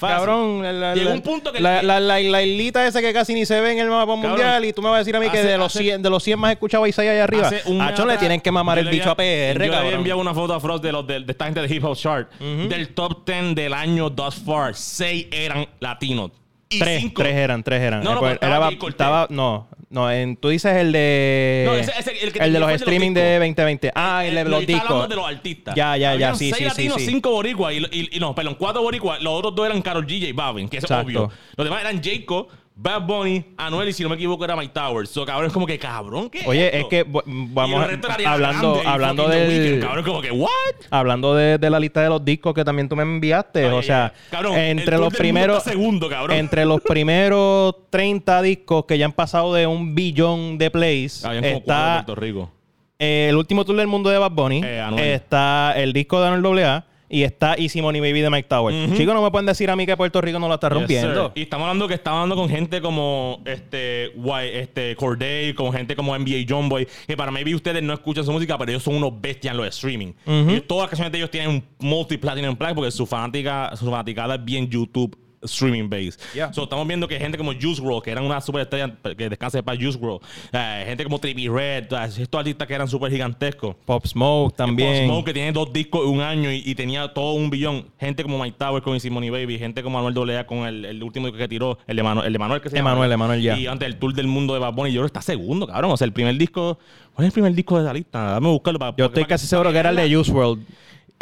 [0.00, 0.16] Fácil.
[0.16, 3.34] Cabrón, la, la, Llegó la- un punto que- la, la, la- islita esa que casi
[3.34, 5.28] ni se ve en el mapa mundial y tú me vas a decir a mí
[5.28, 7.50] que hace- de los, hace- 100, de los 100 más escuchados Isaiah allá arriba,
[7.82, 9.94] Acho, le tienen que mamar el bicho a PR, Yo cabrón.
[9.94, 12.30] enviado una foto a Frost de, los, de, de esta gente de Hip Hop Chart.
[12.40, 16.30] Del top 10 del año thus far, 6 eran latinos.
[16.72, 18.04] Y Tres, cinco- tres eran, tres eran.
[18.04, 18.90] No, no, Pues, pero estaba Cortez.
[18.90, 21.64] estaba- no, no, en- tú dices el de...
[21.66, 23.40] No, ese- ese- el que el de los el de los streaming de discos.
[23.40, 23.92] 2020.
[23.92, 25.08] Ah, el de Eh, los yo estaba hablando discos.
[25.08, 25.74] de los artistas.
[25.74, 27.06] Ya, ya, ya, sí, seis sí, latinos, sí.
[27.06, 29.20] cinco boricuas y, y, y no, perdón, cuatro boricuas.
[29.20, 31.06] Los otros dos eran Karol G J Balvin, que es Exacto.
[31.06, 31.30] obvio.
[31.56, 32.46] Los demás eran Jacob,
[32.82, 35.10] Bad Bunny, Anuel y si no me equivoco era Mike Towers.
[35.10, 39.28] So, cabrón, es como que cabrón, ¿qué Oye, es que vamos a- hablando, Grande hablando
[39.28, 39.80] del...
[39.80, 40.48] Cabrón, como que, ¿what?
[40.90, 44.14] Hablando de, de la lista de los discos que también tú me enviaste, o sea,
[44.30, 46.36] cabrón, entre los primeros segundo, cabrón.
[46.38, 51.42] entre los primeros 30 discos que ya han pasado de un billón de plays, Habían
[51.44, 52.50] como cuatro de está Puerto Rico.
[52.98, 56.64] eh, el último tour del mundo de Bad Bunny, Eh, está el disco de Anuel
[56.64, 58.72] AA y está Easy Money Baby de Mike Tower.
[58.96, 61.08] Chicos, no me pueden decir a mí que Puerto Rico no lo está rompiendo.
[61.34, 65.96] y estamos hablando que estamos hablando con gente como este, Guay- este Corday, con gente
[65.96, 69.20] como NBA Boy que para maybe ustedes no escuchan su música, pero ellos son unos
[69.20, 70.12] bestias en lo de streaming.
[70.26, 74.36] Y todas las canciones de ellos tienen un multi-platinum plaque porque su fanática, su fanaticada
[74.36, 76.18] es bien YouTube streaming base.
[76.34, 76.52] Yeah.
[76.52, 79.62] So, estamos viendo que gente como Juice WRLD, que eran una super estrella que descanse
[79.62, 80.20] para Juice WRLD,
[80.52, 83.76] eh, gente como Trippie Red, todas estos artistas que eran súper gigantescos.
[83.84, 85.06] Pop Smoke también.
[85.06, 87.86] Pop Smoke, que tiene dos discos en un año y, y tenía todo un billón.
[87.98, 91.26] Gente como Mike Tower con Simone Baby, gente como Manuel AA con el, el último
[91.26, 92.90] disco que tiró, el de Manuel, el de Manuel que se llama.
[92.90, 93.58] Emanuel, Emanuel, ya.
[93.58, 95.92] Y antes el tour del mundo de Bad Bunny, yo creo que está segundo, cabrón.
[95.92, 96.78] O sea, el primer disco.
[97.14, 98.22] ¿Cuál es el primer disco de esa lista?
[98.22, 98.94] Dame buscarlo para.
[98.96, 100.60] Yo estoy casi seguro que era el de Juice WRLD.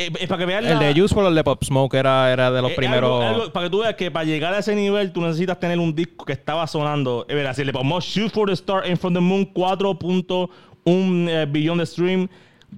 [0.00, 2.70] Eh, para que vean El de o el de Pop Smoke era, era de los
[2.70, 3.24] eh, primeros.
[3.24, 5.80] algo- algo- para que tú veas que para llegar a ese nivel tú necesitas tener
[5.80, 7.26] un disco que estaba sonando.
[7.28, 11.46] Es verdad, si le ponemos Shoot for the Star and From the Moon 4.1 eh,
[11.50, 12.28] billón de stream.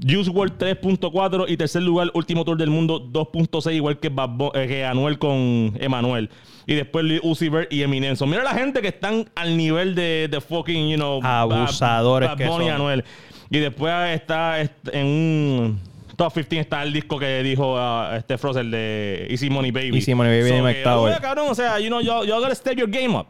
[0.00, 4.66] Juice WRLD 3.4 y tercer lugar, último tour del mundo 2.6, igual que, Bad eh,
[4.68, 6.30] que Anuel con Emanuel.
[6.66, 8.14] Y después Lil Uzi Vert y Eminem.
[8.14, 12.38] So, mira la gente que están al nivel de, de fucking, you know, Abusadores Bad
[12.38, 12.74] que Bunny y son.
[12.76, 13.04] Anuel.
[13.50, 15.80] Y después está este, en un
[16.20, 19.96] top 15 está el disco que dijo ah, este Frost, el de Easy Money Baby.
[19.96, 21.12] Easy Money Baby Mike que, Tower.
[21.12, 23.26] oye, cabrón, o sea, you know, y'all gotta step your game up.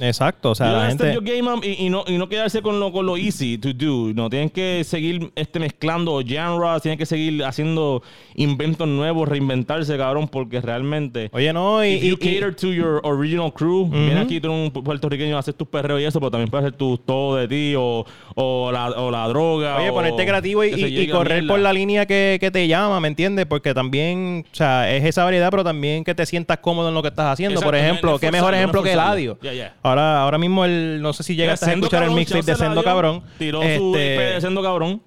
[0.00, 1.12] Exacto, o sea, la gente.
[1.12, 3.72] your game up y, y no, y no quedarse con lo, con lo easy to
[3.72, 4.12] do.
[4.14, 8.02] No, tienen que seguir este, mezclando genres, tienen que seguir haciendo
[8.34, 11.30] inventos nuevos, reinventarse, cabrón, porque realmente...
[11.32, 11.94] Oye, no, y.
[11.94, 15.68] If you y- cater to your original crew, viene aquí tú un puertorriqueño, haces tus
[15.68, 19.10] perreos y eso, pero también puedes hacer tu todo de ti o, o, la, o
[19.10, 19.76] la droga.
[19.78, 23.08] Oye, o ponerte creativo y, a correr por la línea que, que te llama, ¿me
[23.08, 23.46] entiendes?
[23.46, 27.02] Porque también, o sea, es esa variedad, pero también que te sientas cómodo en lo
[27.02, 27.60] que estás haciendo.
[27.60, 29.12] Por ejemplo, qué mejor ejemplo que forzarlo.
[29.12, 29.38] Eladio.
[29.42, 29.74] Ya, ya.
[29.90, 32.82] Ahora, ahora mismo, el, no sé si llegaste a escuchar el Cabrón, mixtape de Sendo
[32.82, 33.22] Cabrón.
[33.38, 35.02] Tiró su Este, EP de Sendo Cabrón.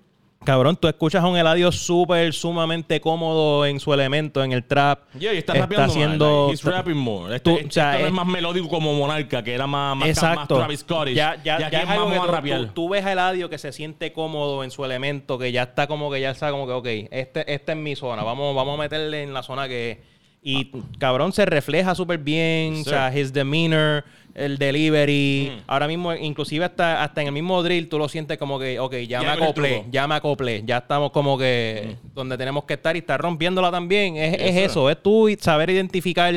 [0.46, 5.00] Cabrón, tú escuchas a un Eladio súper, sumamente cómodo en su elemento, en el trap.
[5.18, 6.26] Yeah, y está, rapeando haciendo...
[6.26, 6.36] más.
[6.48, 7.34] Like, he's rapping more.
[7.34, 9.96] Este, Tú- este o sea, no es es- más melódico como Monarca, que era más,
[9.96, 10.56] más, Exacto.
[10.56, 11.16] más Travis Scottish.
[11.16, 13.72] Ya, ya, ya es algo más que tú, tú- tú ves a Eladio que se
[13.72, 16.88] siente cómodo en su elemento, que ya está como que ya está como que, ok,
[17.12, 20.02] este, esta es mi zona, vamos, vamos a meterle en la zona que...
[20.46, 24.04] Y cabrón, se refleja súper bien, o sea, his demeanor,
[24.36, 25.52] el delivery.
[25.56, 25.64] Mm.
[25.68, 28.94] Ahora mismo, inclusive hasta, hasta en el mismo drill, tú lo sientes como que, ok,
[29.08, 32.96] ya, Ya me acoplé, ya me acoplé, ya estamos como que donde tenemos que estar
[32.96, 34.18] y estar rompiéndola también.
[34.18, 36.34] Es, eso, es tú saber identificar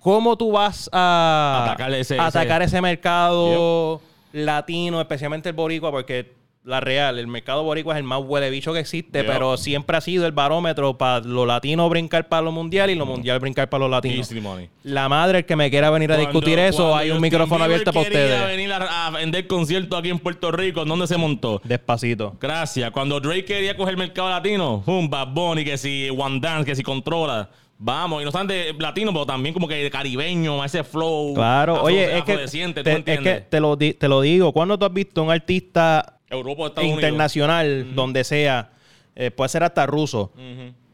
[0.00, 4.00] cómo tú vas a Atacar ese- atacar ese mercado
[4.32, 6.32] latino, especialmente el boricua, porque
[6.64, 10.00] la real, el mercado boricua es el más huele bicho que existe, pero siempre ha
[10.00, 13.80] sido el barómetro para lo latino brincar para lo mundial y lo mundial brincar para
[13.80, 14.14] lo latino.
[14.14, 14.68] Easy money.
[14.84, 18.06] La madre, el que me quiera venir a discutir eso, hay un micrófono abierto para
[18.06, 18.46] ustedes.
[18.46, 21.60] venir a, a vender conciertos aquí en Puerto Rico, ¿en dónde se montó?
[21.64, 22.36] Despacito.
[22.40, 22.90] Gracias.
[22.92, 26.76] Cuando Drake quería coger el mercado latino, un Bad Bunny, que si One Dance, que
[26.76, 27.50] si controla.
[27.84, 31.34] Vamos, y no solamente latino, pero también como que de caribeño, ese flow.
[31.34, 34.78] Claro, oye, es que, afrodesciente, ¿tú te, es que te, lo te lo digo, cuando
[34.78, 37.02] tú has visto un artista Europa Estados Unidos.
[37.02, 38.70] internacional, donde sea,
[39.14, 40.32] eh, puede ser hasta ruso,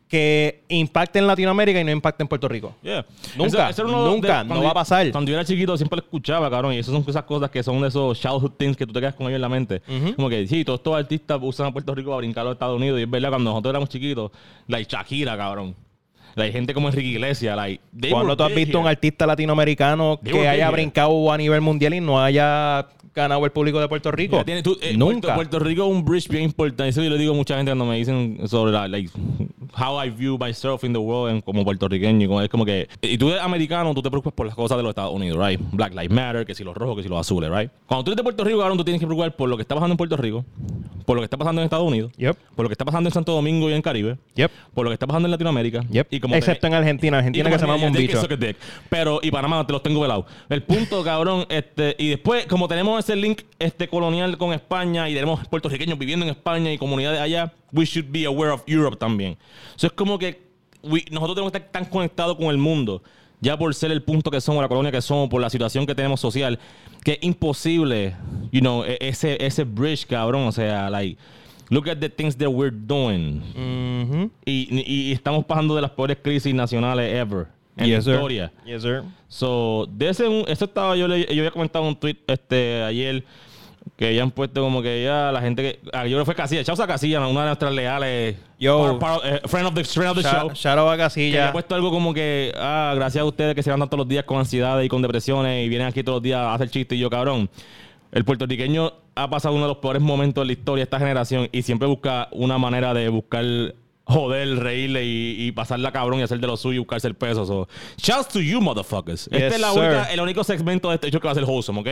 [0.09, 2.75] que impacte en Latinoamérica y no impacte en Puerto Rico.
[2.83, 3.05] Yeah.
[3.37, 5.11] Nunca, nunca, no yo- va a pasar.
[5.13, 7.81] Cuando yo era chiquito siempre lo escuchaba, cabrón, y esas son esas cosas que son
[7.83, 9.83] de esos childhood things que tú te quedas con ellos en la mente.
[10.17, 12.77] Como que sí, todos estos artistas usan a Puerto Rico para brincar a los Estados
[12.79, 14.31] Unidos, y es verdad, cuando nosotros éramos chiquitos,
[14.67, 15.75] la Shakira, cabrón.
[16.45, 18.91] Hay gente como Enrique Iglesias, like, Cuando tú has visto un here.
[18.93, 23.81] artista latinoamericano They que haya brincado a nivel mundial y no haya ganado el público
[23.81, 24.45] de Puerto Rico?
[24.45, 25.35] Tiene- tú, eh, Nunca.
[25.35, 26.89] Puerto, Puerto Rico es un bridge bien importante.
[26.89, 29.11] Eso yo le digo a mucha gente cuando me dicen sobre la, like,
[29.77, 32.41] how I view myself in the world como puertorriqueño.
[32.43, 34.91] Es como que, y tú eres americano, tú te preocupas por las cosas de los
[34.91, 35.61] Estados Unidos, right?
[35.73, 37.71] Black Lives Matter, que si los rojos, que si los azules, right?
[37.87, 39.75] Cuando tú eres de Puerto Rico, cabrón, tú tienes que preocupar por lo que está
[39.75, 40.45] pasando en Puerto Rico,
[41.05, 42.37] por lo que está pasando en Estados Unidos, Yep.
[42.55, 44.51] por lo que está pasando en Santo Domingo y en Caribe, Yep.
[44.75, 45.83] por lo que está pasando en Latinoamérica.
[45.91, 46.07] Yep.
[46.13, 47.19] Y como Excepto en Argentina.
[47.19, 48.21] Argentina que se mama un bicho.
[48.89, 50.27] Pero, y Panamá te los tengo velados.
[50.49, 55.15] El punto, cabrón, este, y después, como tenemos ese link este colonial con España y
[55.15, 59.37] tenemos puertorriqueños viviendo en España y comunidades allá, we should be aware of Europe también.
[59.77, 60.41] Eso es como que
[60.83, 63.03] we- nosotros tenemos que estar tan conectados con el mundo,
[63.41, 65.95] ya por ser el punto que somos, la colonia que somos, por la situación que
[65.95, 66.59] tenemos social,
[67.05, 68.15] que es imposible,
[68.53, 71.17] you know, e- ese, ese bridge, cabrón, o sea, like,
[71.71, 73.43] look at the things that we're doing.
[73.55, 74.31] Ujú.
[74.45, 78.15] Y, y- y estamos pasando de las peores crisis nacionales ever en Yes, la sir.
[78.15, 78.53] historia.
[78.67, 79.03] Yes, sir.
[79.29, 83.25] So, de ese, esto estaba, yo, le, yo había comentado un tweet este, ayer
[83.97, 85.81] que habían puesto como que ya la gente que.
[85.93, 88.37] ah, yo que fue Casilla, Chausa Casilla, una de nuestras leales.
[88.59, 88.99] Yo.
[88.99, 90.49] par- par- eh, friend of the, friend of the show.
[90.49, 91.43] Shout shout out a Que Casilla.
[91.45, 94.25] había puesto algo como que, ah, gracias a ustedes que se levantan todos los días
[94.25, 96.97] con ansiedades y con depresiones y vienen aquí todos los días a hacer chistes.
[96.97, 97.49] Y yo, cabrón,
[98.13, 101.49] el puertorriqueño ha pasado uno de los peores momentos de la historia de esta generación
[101.53, 103.45] y siempre busca una manera de buscar
[104.05, 107.45] joder, reírle y, y pasarla cabrón y hacer de lo suyo y buscarse el peso.
[107.45, 109.27] So, shouts to you, motherfuckers.
[109.27, 111.45] Yes, este es la única, el único segmento de este hecho que va a ser
[111.45, 111.89] wholesome, ¿ok?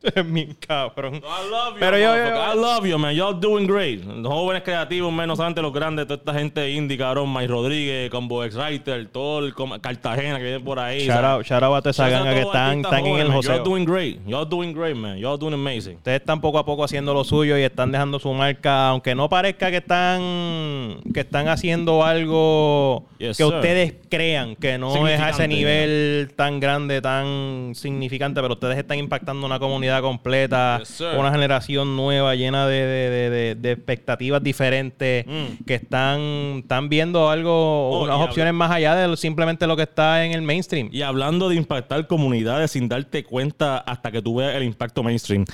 [0.26, 1.16] Mi cabrón.
[1.16, 2.54] I love you, Pero yo- yo- motherfucker.
[2.54, 3.14] I love you, man.
[3.16, 4.04] Y'all doing great.
[4.04, 8.44] Los jóvenes creativos, menos solamente los grandes, toda esta gente indie, cabrón, Mike Rodríguez, Combo
[8.44, 11.06] X Writer, todo el Cartagena que viene por ahí.
[11.06, 13.56] Shout out, shout out a toda esa ganga que están, están en el jóvenes, man.
[13.56, 14.18] Y'all doing great.
[14.26, 15.18] Y'all doing great, man.
[15.18, 15.96] Y'all doing amazing.
[15.96, 19.28] Ustedes están poco a poco haciendo lo suyo y están dejando su marca, aunque no
[19.28, 23.46] parezca que están que están haciendo algo Yes, que sir.
[23.54, 28.98] ustedes crean que no es a ese nivel tan grande, tan significante, pero ustedes están
[28.98, 34.42] impactando una comunidad completa, Yes, una generación nueva llena de, de- de- de- de expectativas
[34.42, 35.64] diferentes, Mm.
[35.66, 36.20] que están,
[36.62, 40.42] están viendo algo, Oh, unas opciones más allá de simplemente lo que está en el
[40.42, 40.88] mainstream.
[40.92, 45.44] Y hablando de impactar comunidades sin darte cuenta hasta que tú veas el impacto mainstream.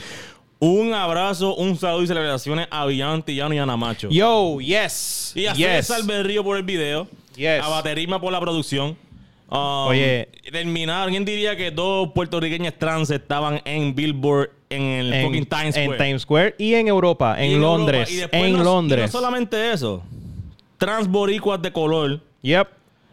[0.60, 4.08] Un abrazo, un saludo y celebraciones a Villantillano y Ana Macho.
[4.10, 5.32] Yo, yes.
[5.34, 5.86] Y a yes.
[5.86, 7.06] César Berrío por el video.
[7.36, 7.62] Yes.
[7.62, 8.96] A Baterisma por la producción.
[9.50, 10.28] Um, Oye.
[10.50, 15.76] Terminar, ¿quién diría que dos puertorriqueñas trans estaban en Billboard en el en, fucking Times
[15.76, 15.98] en Square?
[16.04, 19.12] Times Square y en Europa, Y en, Londres, Europa, y después en no- y Londres.
[19.12, 20.02] no solamente eso.
[20.78, 22.68] Trans boricuas de color Yep,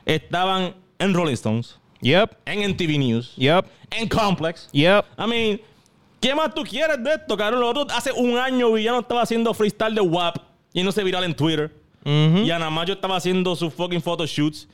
[0.05, 4.69] estaban en Rolling Stones, yep, en MTV News, yep, en Complex.
[4.71, 5.05] yep.
[5.17, 5.61] I mean,
[6.19, 7.59] ¿qué más tú quieres de esto, cabrón?
[7.61, 10.37] Los otros- hace un año Villano estaba haciendo freestyle de WAP
[10.73, 11.71] y no se viral en Twitter.
[12.03, 12.39] Ujú.
[12.39, 14.67] Y Ana Mayo estaba haciendo sus fucking photoshoots.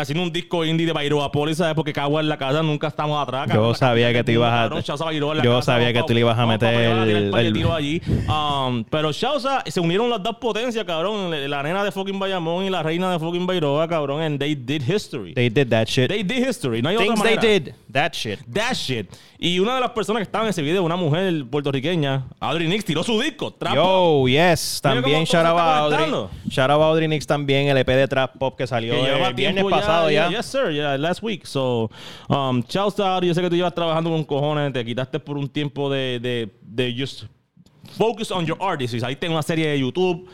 [0.00, 1.74] Haciendo un disco indie de Bairoa Poli, ¿sabes?
[1.74, 3.48] Porque Cagua en la casa nunca estamos atrás.
[3.52, 4.80] Yo sabía que tú ibas a-
[5.42, 7.34] yo sabía que tú le ibas a meter el-
[7.70, 8.00] allí.
[8.28, 11.30] Um, pero Shausa, se unieron las dos potencias, cabrón.
[11.50, 14.22] La, nena de fucking Bayamón y la reina de fucking Bairoa, cabrón.
[14.22, 15.34] And they did history.
[15.34, 16.10] They, They did that shit.
[16.10, 16.82] did history.
[16.82, 17.60] No hay Things otra they manera.
[17.60, 17.74] did.
[17.92, 18.40] That shit.
[18.52, 19.06] That shit.
[19.40, 22.84] Y una de las personas que estaba en ese video, una mujer puertorriqueña, Audrey Nix,
[22.84, 23.52] tiró su disco.
[23.52, 23.74] Trap.
[23.74, 24.80] Yo, yes.
[24.82, 25.98] También shout out a Audrey.
[26.10, 26.30] conectando.
[26.48, 29.64] Shout out a Audrey Nix también, el EP de Trap Pop que salió el viernes
[29.64, 30.28] tiempo pasado ya.
[30.28, 30.70] Yes, sir.
[30.70, 31.46] Yeah, last week.
[31.46, 31.90] So,
[32.28, 33.24] um, chao, Star.
[33.24, 34.72] Yo sé que tú llevas trabajando con cojones.
[34.72, 37.24] Te quitaste por un tiempo de, de, de just
[37.96, 39.02] focus on your artists.
[39.02, 40.28] Ahí tengo una serie de YouTube.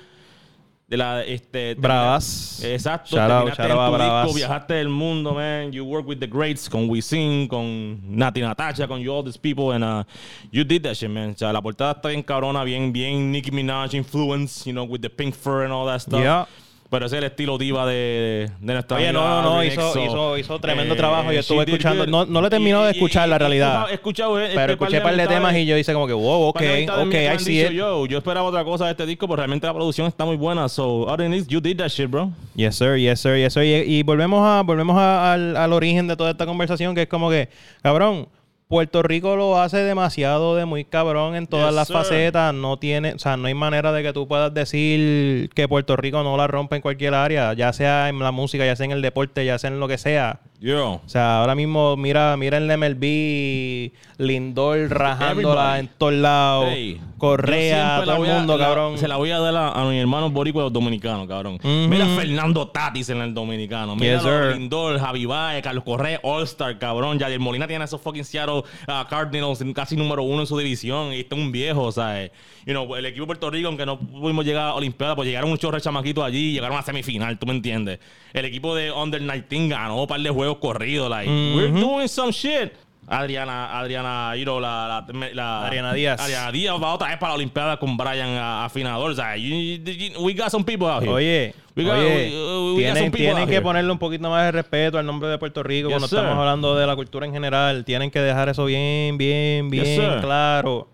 [0.87, 2.63] De la, este, Bravas.
[2.63, 3.17] Exacto.
[3.17, 4.25] Shout out, terminaste en out tu Bravas.
[4.27, 5.73] disco, viajaste el mundo, man.
[5.73, 9.73] You work with the greats, con Wisin, con Nati Natasha, con you all these people,
[9.73, 10.05] and uh,
[10.53, 11.31] you did that shit, man.
[11.31, 15.01] O sea, la portada está bien cabrona, bien, bien Nicki Minaj influence, you know, with
[15.01, 16.21] the pink fur and all that stuff.
[16.21, 16.45] Yeah.
[16.91, 20.39] Pero ese es el estilo diva de, de nuestra Oye, no, no, no, hizo, hizo,
[20.39, 21.33] hizo tremendo eh, trabajo.
[21.33, 22.07] Yo estuve escuchando.
[22.07, 23.87] No, no lo he terminado de Y- y- escuchar, la realidad.
[23.91, 26.13] He escuchado, eh, Pero este escuché un par de temas y yo hice como que,
[26.13, 26.63] wow, ok,
[27.07, 27.71] ok, I see it.
[27.73, 30.69] Yo, yo esperaba otra cosa de este disco, pero realmente la producción está muy buena.
[30.69, 32.31] So, Audrey Nix, you did that shit, bro.
[32.55, 33.65] Yes, sir, yes, sir, yes, sir.
[33.65, 37.09] Y, y volvemos, a, volvemos a- al, al origen de toda esta conversación, que es
[37.09, 37.49] como que,
[37.83, 38.29] cabrón,
[38.67, 41.97] Puerto Rico lo hace demasiado de muy cabrón en todas Yes, las sir.
[41.97, 42.55] facetas.
[42.55, 46.23] No tiene, o sea, no hay manera de que tú puedas decir que Puerto Rico
[46.23, 49.03] no la rompe en cualquier área, ya sea en la música, ya sea en el
[49.03, 50.41] deporte, ya sea en lo que sea.
[50.61, 50.93] Yo.
[51.05, 55.31] O sea, ahora mismo mira, mira el MLB, Lindor rajándola
[55.79, 55.81] Everybody.
[55.81, 58.97] en todos lados, Hey, Correa, todo el a- mundo, la- cabrón.
[58.99, 61.55] Se la voy a dar a, a mis hermanos boricuas dominicanos, cabrón.
[61.57, 61.69] Ujú.
[61.69, 63.95] Mira Fernando Tatis en el dominicano.
[63.97, 64.57] Mira Yes.
[64.57, 67.19] Lindor, Javi Baez, Carlos Correa, All-Star, cabrón.
[67.19, 71.13] Yadier Molina tiene esos fucking Seattle uh, Cardinals casi número uno en su división.
[71.13, 72.31] Y está un viejo, ¿sabes?
[72.67, 75.51] You know, el equipo de Puerto Rico, aunque no pudimos llegar a Olimpiada, pues llegaron
[75.51, 77.99] muchos chamaquitos allí y llegaron a semifinal, ¿tú me entiendes?
[78.33, 81.11] El equipo de Under 19 ganó un par de juegos corridos.
[81.11, 82.73] Like, we're doing some shit.
[83.07, 86.21] Adriana, Adriana, know, la, la, la- Adriana Díaz.
[86.21, 89.11] Adriana Díaz va otra vez para la Olimpiada con Brian afinador.
[89.11, 91.13] O sea, you- you- we got some people out here.
[91.13, 94.97] Oye, We got- oye, we- we got tienen, que ponerle un poquito más de respeto
[94.99, 96.19] al nombre de Puerto Rico Yes, cuando sir.
[96.19, 97.85] estamos hablando de la cultura en general.
[97.85, 100.21] Tienen que dejar eso bien, bien, Yes, bien sir.
[100.21, 100.89] claro.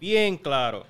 [0.00, 0.86] bien claro.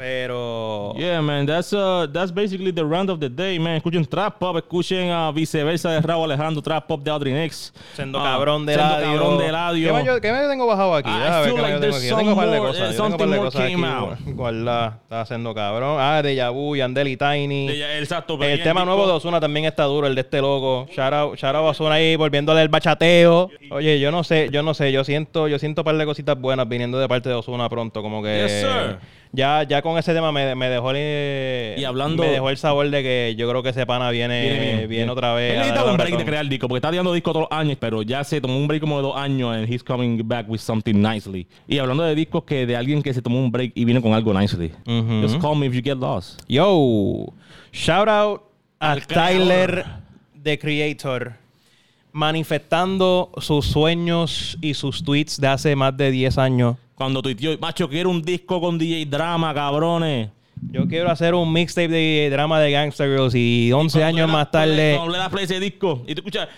[0.00, 0.94] Pero.
[0.96, 3.76] Yeah, man, that's uh, that's basically the round of the day, man.
[3.76, 7.70] Escuchen trap pop, escuchen uh, viceversa de Raúl Alejandro, trap pop de Audrey Nix.
[7.94, 9.06] Sendo Ah, cabrón de Sendo ladio.
[9.20, 9.86] cabrón de ladio.
[9.88, 11.10] ¿Qué, me, yo- qué me tengo bajado aquí?
[11.10, 12.96] I Déjame ver feel like there's tengo some more- cosas.
[12.96, 13.72] something more cosas aquí.
[13.74, 14.18] came out.
[14.24, 15.98] Guarda, está haciendo cabrón.
[16.00, 17.68] Ah, de Yabu, Yandel y Tiny.
[17.68, 18.38] De- Exacto.
[18.38, 20.86] pero El tema nuevo de Ozuna también está duro, el de este loco.
[20.90, 23.50] Shout out, shout out a Ozuna ahí, volviéndole el bachateo.
[23.70, 26.40] Oye, yo no sé, yo no sé, yo siento, yo siento un par de cositas
[26.40, 28.98] buenas viniendo de parte de Ozuna pronto, como que Yes, sir.
[29.32, 32.90] Ya, ya con ese tema me, me dejó el, Y hablando- me dejó el sabor
[32.90, 35.56] de que yo creo que ese pana viene, Viene viene, otra vez.
[35.58, 38.24] Necesitaba un break de crear disco, porque está tirando disco todos los años, pero ya
[38.24, 41.46] se tomó un break como de dos años and he's coming back with something nicely.
[41.68, 44.12] Y hablando de discos que de alguien que se tomó un break y viene con
[44.14, 44.72] algo nicely.
[45.22, 46.40] Just call me if you get lost.
[46.48, 47.32] Yo,
[47.72, 48.42] shout out
[48.80, 49.06] a Al.
[49.06, 49.84] Tyler,
[50.42, 51.34] the creator,
[52.12, 56.76] manifestando sus sueños y sus tweets de hace más de 10 años.
[57.00, 60.28] Cuando tuiteó, macho, quiero un disco con DJ Drama, cabrones.
[60.70, 64.50] Yo quiero hacer un mixtape de drama de Gangsta Girls y 11 Cuando años más
[64.50, 64.96] tarde.
[64.96, 66.48] Cuando le das play ese disco y tú escuchas,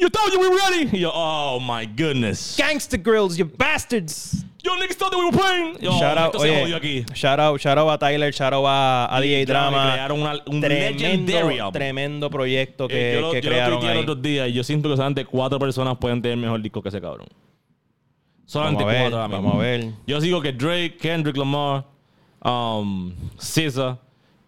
[0.00, 0.96] You told you we were ready.
[0.96, 2.56] Y yo, oh my goodness.
[2.58, 4.44] Gangsta Girls, you bastards.
[4.64, 5.76] Yo niggas thought that we were playing.
[5.80, 7.04] Yo, shout out, oye, aquí.
[7.14, 9.92] shout out, shout out a Tyler, shout out a, a DJ Drama.
[9.92, 13.98] Crearon una- un tremendo, tremendo proyecto Eh, que, yo lo, que yo lo crearon tuiteé
[14.00, 14.04] ahí.
[14.06, 17.00] los días y yo siento que solamente cuatro personas pueden tener mejor disco que ese
[17.00, 17.28] cabrón.
[18.52, 19.22] Solamente Vamos a ver, cuatro.
[19.22, 19.48] ahora mismo.
[19.48, 19.90] vamos a ver.
[20.06, 21.86] Yo digo que Drake, Kendrick Lamar,
[22.44, 23.98] um, SZA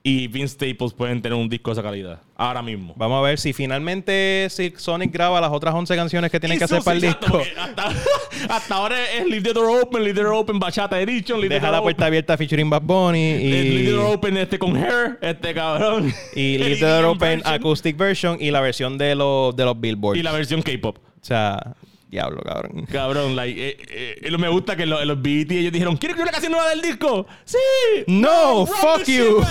[0.03, 2.21] y Vince Staples pueden tener un disco de esa calidad.
[2.37, 2.93] Ahora mismo.
[2.99, 6.65] Vamos a ver si finalmente Silk Sonic graba las otras 11 canciones que tienen que
[6.65, 7.41] hacer para el disco.
[7.59, 7.93] Hasta,
[8.55, 11.55] hasta ahora es Leave the Door Open, Leave the Door Open, Bachata Edition, Leave the
[11.55, 11.85] Deja Door la Open.
[11.85, 15.55] puerta abierta featuring Bad Bunny eh, Leave the y, Door Open este con Hair, este
[15.55, 16.13] cabrón.
[16.37, 17.55] y Leave the Door Open version.
[17.55, 20.21] Acoustic Version y la versión de los, de los Billboards.
[20.21, 20.99] Y la versión K-pop.
[20.99, 21.75] O sea,
[22.15, 22.87] diablo, cabrón.
[22.91, 26.31] Cabrón, like, eh, eh, me gusta que los, los BET ellos dijeron, ¿quieres que una
[26.31, 27.27] canción nueva del disco?
[27.45, 27.59] ¡Sí!
[28.07, 29.45] No, run fuck you.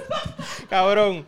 [0.70, 1.26] Cabrón.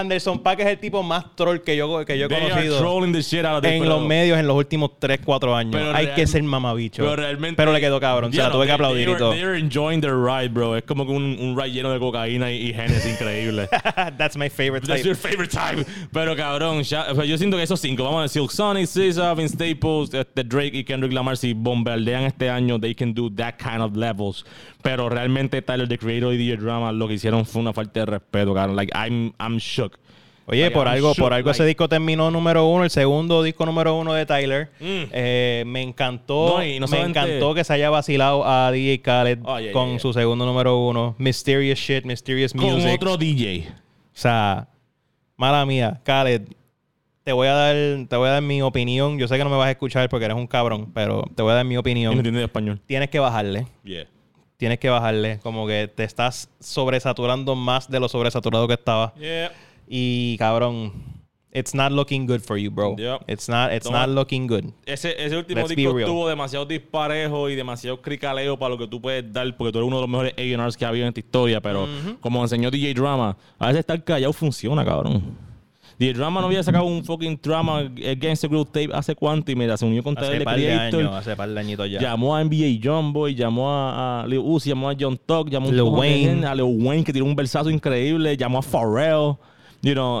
[0.00, 3.12] Anderson Paak es el tipo más troll que yo, que yo he They conocido trolling
[3.12, 5.72] the shit out of it, en los medios en los últimos 3, 4 años.
[5.74, 7.02] Pero Hay real- que ser mamabicho.
[7.02, 7.56] Pero realmente.
[7.56, 8.30] Pero le quedó cabrón.
[8.32, 9.30] Se Yeah, no, tuve que they- aplaudir they y todo.
[9.30, 10.76] were- They are enjoying their ride, bro.
[10.76, 13.68] Es como un, un ride lleno de cocaína y, y genes increíble.
[14.18, 15.06] That's my favorite That's type.
[15.06, 15.84] your favorite time.
[16.12, 18.86] Pero cabrón, ya- o sea, yo siento que esos cinco, vamos a decir, Silk Sonic,
[18.86, 23.30] SZA, Vince Staples, este, Drake y Kendrick Lamar, si bombardean este año, they can do
[23.36, 24.44] that kind of levels.
[24.84, 28.06] Pero realmente Tyler, the creator y DJ Drama, lo que hicieron fue una falta de
[28.06, 28.76] respeto, cabrón.
[28.76, 29.98] Like, I'm, I'm shook.
[30.46, 33.42] Oye, Like, por I'm algo, shook, por algo ese disco terminó número uno, el segundo
[33.42, 34.68] disco número uno de Tyler.
[34.78, 35.02] Mm.
[35.10, 39.00] Eh, me encantó, No, y no me solamente- encantó que se haya vacilado a DJ
[39.00, 40.00] Khaled Oh, yeah, con yeah, yeah.
[40.00, 41.14] su segundo número uno.
[41.16, 42.92] Mysterious shit, mysterious Con music.
[42.96, 43.68] otro DJ.
[43.70, 43.72] O
[44.12, 44.68] sea,
[45.38, 46.42] mala mía, Khaled.
[47.22, 47.74] Te voy a dar,
[48.06, 49.18] te voy a dar mi opinión.
[49.18, 51.52] Yo sé que no me vas a escuchar porque eres un cabrón, pero te voy
[51.52, 52.36] a dar mi Y no opinión.
[52.36, 52.80] español.
[52.84, 53.66] Tienes que bajarle.
[53.82, 54.04] Yeah.
[54.64, 55.40] Tienes que bajarle.
[55.42, 59.12] Como que te estás sobresaturando más de lo sobresaturado que estaba.
[59.16, 59.52] Yeah.
[59.86, 60.90] Y cabrón,
[61.52, 62.96] it's not looking good for you, bro.
[62.96, 63.24] Yep.
[63.28, 64.06] It's not, it's Toma.
[64.06, 64.72] not looking good.
[64.86, 69.02] Ese, ese último Let's disco estuvo demasiado disparejo y demasiado cricaleo para lo que tú
[69.02, 71.20] puedes dar, porque tú eres uno de los mejores A&Rs que ha habido en esta
[71.20, 71.86] historia, pero
[72.22, 75.36] como enseñó DJ Drama, a veces estar callado funciona, cabrón.
[75.98, 79.54] DJ Drama no había sacado un fucking drama Against the Group Tape hace cuánto y
[79.56, 82.00] mira, se unió con Hace the par de años, hace par de añitos ya.
[82.00, 85.82] llamó a NBA Jumboy, llamó a, a Lil Uzi, llamó a John Tuck, llamó Lil
[85.82, 86.46] Wayne.
[86.46, 89.36] a Lil Wayne que tiró un versazo increíble, llamó a Pharrell,
[89.82, 90.20] you know,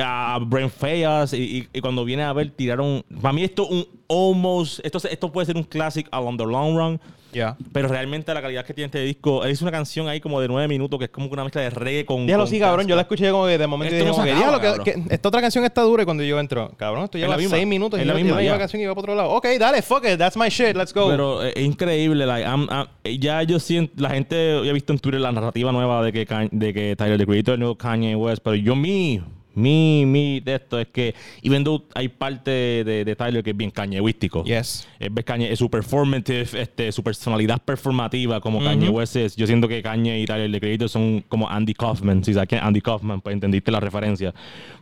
[0.00, 3.84] a, Brent Fayas y, y- y cuando viene a ver tiraron, para mí esto un
[4.08, 7.00] almost, esto, esto puede ser un classic along the long run,
[7.34, 7.56] Ya.
[7.72, 10.68] pero realmente la calidad que tiene este disco, es una canción ahí como de nueve
[10.68, 12.26] minutos que es como una mezcla de reggae con...
[12.26, 12.86] Déjalo sí, cabrón.
[12.86, 14.66] Yo la escuché como que de momento Esto dije no como que, acaba, diablo, que,
[14.94, 15.06] cabrón.
[15.08, 17.38] que esta otra canción está dura y cuando yo entro, cabrón, esto Es lleva la
[17.38, 18.56] misma, seis minutos y la misma, ya.
[18.58, 19.30] canción y va para otro lado.
[19.30, 21.08] Ok, dale, fuck it, that's my shit, let's go.
[21.08, 24.92] Pero eh, es increíble, like, I'm- I'm- ya yo siento, la gente, yo he visto
[24.92, 27.76] en Twitter la narrativa nueva de que, de que Tyler, the Creator, es el nuevo
[27.76, 29.20] Kanye West, pero yo mi,
[29.54, 33.56] mi, mi de esto es que, even though hay parte de, de Tyler que es
[33.56, 34.88] bien cañeístico, yes.
[34.98, 39.36] es, Kanye, es su performative, este, su personalidad performativa como Kanye West es.
[39.36, 42.62] Yo siento que Kanye y Tyler, the Creator, son como Andy Kaufman, si sabes quién
[42.62, 44.34] Andy Kaufman, pues entendiste la referencia.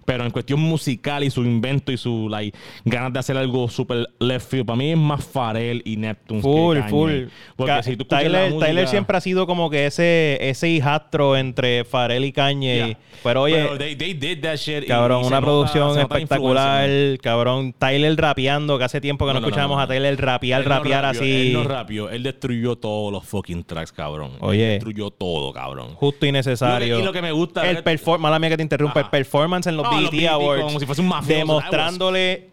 [0.04, 4.08] Pero en cuestión musical y su invento y su like, ganas de hacer algo super
[4.18, 6.90] left field, para mí es más Pharrell y Neptunes Full, que Kanye.
[6.90, 7.12] full.
[7.54, 11.36] Porque Ca- si tú Tyler, música- Tyler siempre ha sido como que ese, ese hijastro
[11.36, 12.76] entre Pharrell y Kanye.
[12.76, 12.98] Yeah.
[13.22, 16.00] Pero oye, Pero they, they did that shit y- cabrón, y se una producción nota
[16.18, 16.88] espectacular.
[17.22, 19.86] cabrón, Tyler rapeando, que hace tiempo que no, No, no, escuchábamos no, a.
[19.86, 21.46] Tyler rapear, Él no rapear rapió, así.
[21.48, 24.32] Él no rapió, él destruyó todos los fucking tracks, cabrón.
[24.34, 24.66] Él Oye.
[24.68, 25.94] destruyó todo, cabrón.
[25.94, 26.98] Justo y necesario.
[26.98, 29.00] Y lo que me gusta El es- perform mala mía que te interrumpa.
[29.00, 29.06] Ajá.
[29.08, 30.64] El performance en los los BET BET Awards.
[30.64, 31.38] como si fuese un mafioso.
[31.38, 32.50] Demostrándole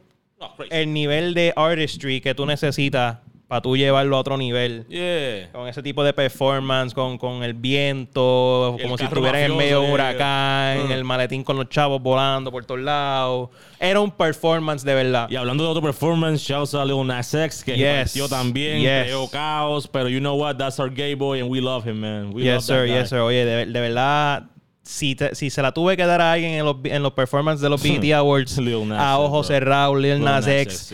[0.69, 3.17] el nivel de artistry que tú necesitas
[3.49, 4.85] para tú llevarlo a otro nivel.
[4.87, 5.51] Yeah.
[5.51, 9.57] Con ese tipo de performance, con, con el viento, El como si carro estuviera en
[9.57, 10.95] medio de un huracán, yeah.
[10.95, 13.49] el maletín con los chavos volando por todos lados.
[13.79, 15.27] Era un performance de verdad.
[15.31, 18.13] Y hablando de otro performance, shouts a Lil Nas X, que Yes.
[18.29, 19.05] también, Yes.
[19.05, 22.31] creó caos, pero you know what, that's our gay boy and we love him, man.
[22.31, 22.93] We yes, love that sir, guy.
[22.99, 23.19] yes, sir.
[23.21, 24.43] Oye, de, de verdad,
[24.89, 27.61] si, te- si se la tuve que dar a alguien en los, en los performances
[27.61, 29.43] de los BET Awards, Nas a bro.
[29.43, 30.91] cerrados, Lil Nas X,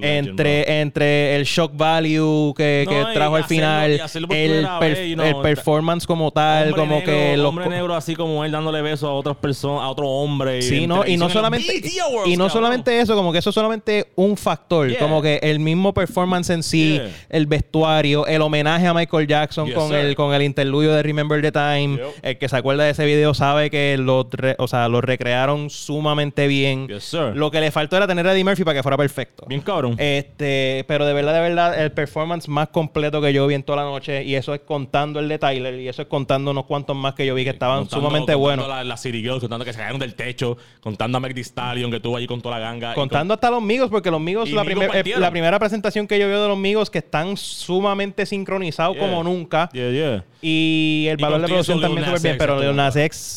[0.00, 4.66] entre, entre el shock value que, que No, y trajo al final, y hacerlo el,
[4.78, 8.44] per- vez, el performance como tal, Hombre como negro, que los hombre negro así como
[8.44, 10.62] él dándole besos a otras personas, a otro hombre.
[10.62, 12.50] Sí, en no, y no solamente Awards, y no cabrón.
[12.50, 14.98] solamente eso, como que eso es solamente un factor, Yeah.
[15.00, 17.10] como que el mismo performance en sí, Yeah.
[17.28, 19.98] el vestuario, el homenaje a Michael Jackson Yes, con sir.
[19.98, 22.06] el con el interludio de Remember the Time, Yep.
[22.22, 25.70] el que se acuerda de ese video sabe que lo re- o sea, lo recrearon
[25.70, 26.88] sumamente bien.
[26.88, 27.32] Yes, sir.
[27.34, 29.44] Lo que le faltó era tener a Eddie Murphy para que fuera perfecto.
[29.48, 29.96] Bien cabrón.
[29.98, 33.82] Este, pero de verdad, de verdad, el performance más completo que yo vi en toda
[33.84, 36.96] la noche, y eso es contando el de Tyler, y eso es contando unos cuantos
[36.96, 38.68] más que yo vi que estaban Contando- sumamente contando buenos.
[38.68, 41.96] La, la City Girls, contando que se cayeron del techo, contando a Meg Stallion que
[41.96, 42.94] estuvo allí con toda la ganga.
[42.94, 46.06] Contando hasta los Migos, porque los Migos, Y la, Migos primer- eh, la primera presentación
[46.06, 49.06] que yo veo de los Migos, que están sumamente sincronizados Yeah.
[49.06, 49.68] como nunca.
[49.68, 50.24] con- Yeah, yeah.
[50.42, 52.66] Y el Y valor de producción también súper bien, pero estuvo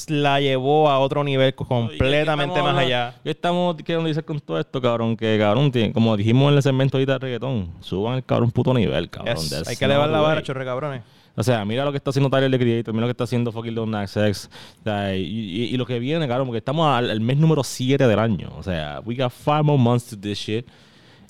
[0.09, 3.15] La llevó a otro nivel completamente ¿Qué más allá.
[3.23, 5.17] ¿Qué estamos queriendo decir con todo esto, cabrón?
[5.17, 8.73] Que, cabrón, tiene- como dijimos en el segmento ahorita de reggaetón, suban el cabrón puto
[8.73, 9.35] nivel, cabrón.
[9.35, 10.41] Yes, Hay que elevar la way.
[10.43, 11.01] chorre cabrones.
[11.35, 13.51] O sea, mira lo que está haciendo Tyler, the Creator, mira lo que está haciendo
[13.51, 14.49] fucking Lil Nas X.
[14.79, 17.63] O sea, y, y- y lo que viene, cabrón, porque estamos al, al mes número
[17.63, 18.49] 7 del año.
[18.57, 20.65] O sea, we got five more months to this shit.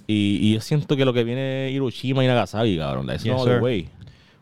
[0.07, 3.05] Y, y yo siento que lo que viene Hiroshima y Nagasaki, cabrón.
[3.07, 3.89] That's Yes, not the way.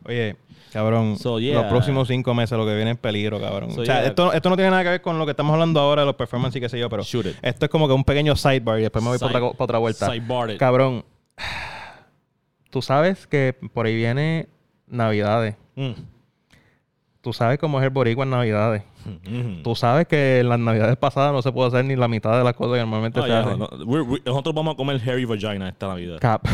[0.07, 0.35] Oye,
[0.75, 1.53] cabrón, So, yeah.
[1.61, 3.71] los próximos cinco meses lo que viene es peligro, cabrón.
[3.71, 4.07] So, o sea, yeah.
[4.09, 6.15] esto, esto no tiene nada que ver con lo que estamos hablando ahora de los
[6.15, 9.03] performances y qué sé yo, pero esto es como que un pequeño sidebar y después
[9.03, 10.11] me voy para otra, otra vuelta.
[10.59, 11.05] Cabrón,
[12.69, 14.47] tú sabes que por ahí viene
[14.87, 15.55] Navidades.
[15.75, 15.91] Mm.
[17.21, 18.83] Tú sabes cómo es el boricua en Navidades.
[19.05, 19.63] Mhm.
[19.63, 22.43] Tú sabes que en las Navidades pasadas no se puede hacer ni la mitad de
[22.43, 23.59] las cosas que normalmente Oh, se yeah, hacen.
[23.59, 26.17] no, we're- we- nosotros vamos a comer hairy vagina esta Navidad.
[26.19, 26.45] Cap-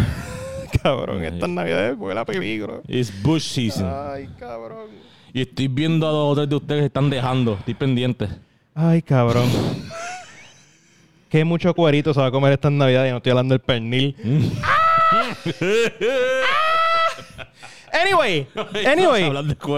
[0.82, 2.82] cabrón, estas Navidades huele a peligro.
[2.88, 3.88] It's bush season.
[3.90, 4.90] Ay, cabrón.
[5.34, 7.54] Y estoy viendo a dos o tres de ustedes que están dejando.
[7.54, 8.28] Estoy pendiente.
[8.76, 9.50] Ay, cabrón.
[11.30, 14.16] Qué mucho cuerito se va a comer estas navidades y no estoy hablando del pernil.
[17.94, 18.48] anyway,
[18.86, 19.24] anyway.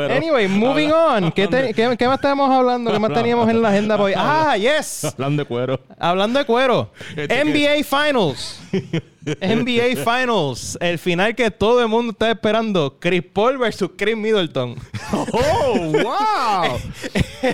[0.09, 1.31] Anyway, moving on.
[1.31, 2.91] ¿Qué, te- qué- qué más estábamos hablando?
[2.91, 4.13] ¿Qué más teníamos en la agenda hoy?
[4.15, 5.05] Ah, yes.
[5.05, 5.79] Hablando de cuero.
[5.99, 6.91] Hablando de cuero.
[7.15, 8.59] Este NBA Finals.
[9.41, 10.77] NBA Finals.
[10.81, 12.97] El final que todo el mundo está esperando.
[12.99, 14.75] Chris Paul versus Chris Middleton.
[15.13, 16.79] ¡Oh, wow!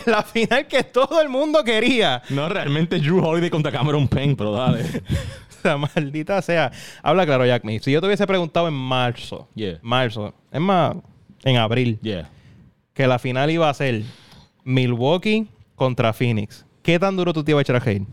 [0.06, 2.22] la final que todo el mundo quería.
[2.30, 4.84] no, realmente Drew Holiday contra Cameron Payne, pero dale.
[5.64, 6.72] La maldita sea.
[7.04, 7.80] Habla claro, Jack Me.
[7.80, 9.80] Si yo te hubiese preguntado en marzo, Yeah.
[9.82, 10.96] marzo, es más,
[11.44, 12.30] en abril, Yeah.
[12.94, 14.04] que la final iba a ser
[14.64, 18.04] Milwaukee contra Phoenix, ¿qué tan duro tú te ibas a echar a reír?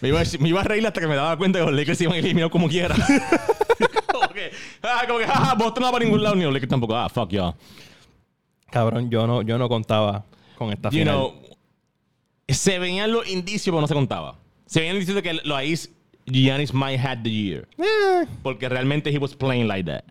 [0.00, 1.96] Me iba, a, me iba a reír hasta que me daba cuenta que los Lakers
[1.98, 2.94] se iban a eliminar como quiera.
[4.12, 4.50] como que,
[4.82, 6.96] ah, como que, ah, Boston no va para ningún lado, ni los Lakers tampoco.
[6.96, 7.54] Ah, fuck y'all.
[8.70, 10.24] Cabrón, yo no, yo no contaba
[10.56, 11.14] con esta You final.
[11.16, 11.34] know,
[12.48, 14.36] se veían los indicios, pero no se contaba.
[14.66, 15.90] Se veían los indicios de que los Ice,
[16.30, 17.68] Giannis might had the year.
[17.78, 20.04] Eh, Porque realmente he was playing like that.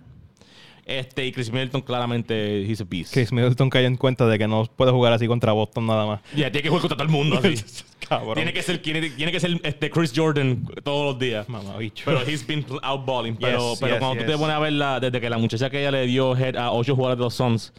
[0.90, 3.14] Este, y Chris Middleton claramente, he's a beast.
[3.14, 6.22] Chris Middleton cayó en cuenta de que no puede jugar así contra Boston nada más.
[6.36, 7.64] Ya, tiene que jugar contra todo el mundo así.
[8.10, 8.34] Cabrón.
[8.34, 11.48] tiene que ser, tiene, tiene que ser este Chris Jordan todos los días.
[11.48, 12.06] Mamabicho.
[12.06, 13.36] Pero he's been outballing.
[13.36, 15.80] Pero, Yes, pero yes, cuando tú te pones a verla, desde que la muchacha que
[15.80, 17.72] ella le dio head a 8 jugadores de los Suns,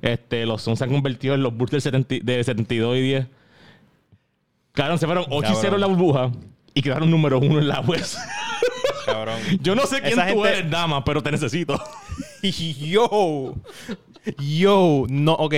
[0.00, 3.26] este, los Suns se han convertido en los Bulls del 70 de 72 y 10.
[4.70, 6.30] Claro, se fueron 8 y 0 en la burbuja
[6.74, 8.18] y quedaron número 1 en la West.
[9.06, 9.38] Cabrón.
[9.60, 11.82] Yo no sé quién Esa tú gente- eres, dama, pero te necesito.
[12.42, 13.54] Yo.
[14.38, 15.04] Yo.
[15.08, 15.54] No, ok.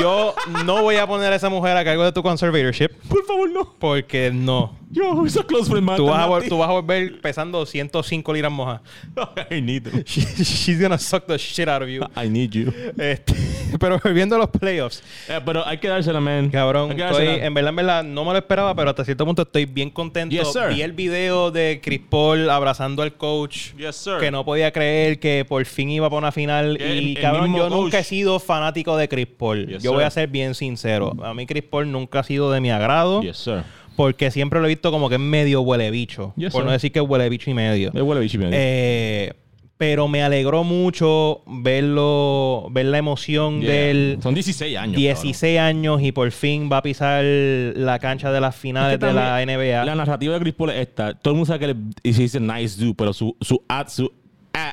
[0.00, 0.34] Yo
[0.64, 3.74] no voy a poner a esa mujer a cargo de tu conservatorship Por favor, no.
[3.78, 4.76] porque no.
[4.92, 5.96] Yo, it's a close friend, man.
[5.96, 8.80] Tú vas, a, tú vas a volver pesando 105 libras mojas.
[9.50, 10.02] I need you.
[10.04, 12.02] She's gonna suck the shit out of you.
[12.16, 12.72] I need you.
[12.98, 13.32] Este,
[13.78, 16.50] pero volviendo a los playoffs, Eh, pero hay que dársela, man.
[16.50, 17.46] cabrón, Hay que estoy, dársela.
[17.46, 20.34] en verdad, en verdad, no me lo esperaba, pero hasta cierto punto estoy bien contento.
[20.34, 20.74] Yes, sir.
[20.74, 23.74] Vi el video de Chris Paul abrazando al coach.
[23.76, 24.18] Yes, sir.
[24.18, 26.76] Que no podía creer que por fin iba para una final.
[26.80, 27.80] El- y el cabrón, mismo yo coach.
[27.80, 29.68] nunca he sido fanático de Chris Paul.
[29.68, 30.06] Yes, yo voy sir.
[30.06, 31.12] a ser bien sincero.
[31.22, 33.22] A mí Chris Paul nunca ha sido de mi agrado.
[33.22, 33.62] Yes, sir.
[34.00, 36.32] Porque siempre lo he visto como que es medio huele bicho.
[36.36, 36.66] Yes, por sir.
[36.66, 37.90] no decir que es huele bicho y medio.
[37.92, 38.50] Me huele bicho, man.
[38.52, 39.34] Eh,
[39.76, 43.72] pero me alegró mucho verlo, ver la emoción Yeah.
[43.72, 44.96] del Son 16 años.
[44.96, 49.06] 16 años y por fin va a pisar la cancha de las finales Es que
[49.06, 49.84] de la NBA.
[49.84, 51.14] La narrativa de Chris Paul es esta.
[51.14, 54.12] Todo el mundo sabe que él es a nice dude, pero su, su, ad- su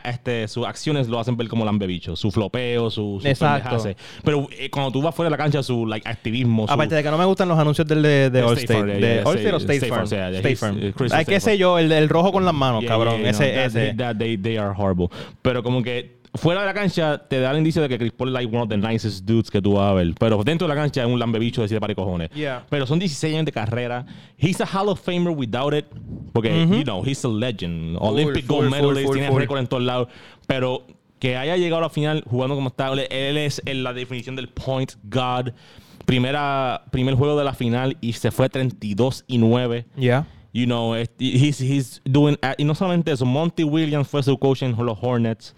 [0.09, 2.15] este, sus acciones lo hacen ver como lambebicho.
[2.15, 3.77] Su flopeo, su, su Exacto.
[4.23, 6.67] Pero eh, cuando tú vas fuera de la cancha, su like, activismo.
[6.67, 8.61] su- Aparte de que no me gustan los anuncios del de, de Allstate.
[8.61, 10.07] State Farm, de Allstate o State- State Farm.
[10.07, 10.77] Farm, yeah, State Farm.
[10.77, 13.21] uh, Ay, qué sé yo, el, el rojo con las manos, Yeah, cabrón.
[13.21, 13.93] yeah, ese, no, that- ese.
[13.95, 15.07] that- they, they are horrible.
[15.41, 18.29] Pero como que fuera de la cancha te da el indicio de que Chris Paul
[18.29, 20.13] es like one of the nicest dudes que tú vas a ver.
[20.19, 22.29] Pero dentro de la cancha es un lambebicho de siete par de cojones.
[22.31, 22.65] Yeah.
[22.69, 24.05] Pero son 16 años de carrera.
[24.37, 25.85] He's a Hall of Famer without it.
[26.33, 27.97] Porque, you know, he's a legend.
[27.99, 29.05] Olympic full, gold full, medalist.
[29.07, 30.07] full, tiene récord en todos lados.
[30.47, 30.85] Pero
[31.19, 34.49] que haya llegado a la final jugando como está, él es en la definición del
[34.49, 35.53] point guard.
[36.05, 40.25] Primera, primer juego de la final y se fue 32 y 9 Yeah.
[40.53, 44.61] you know, es- he's, he's doing, y no solamente eso, Monty Williams fue su coach
[44.63, 45.53] en los Hornets.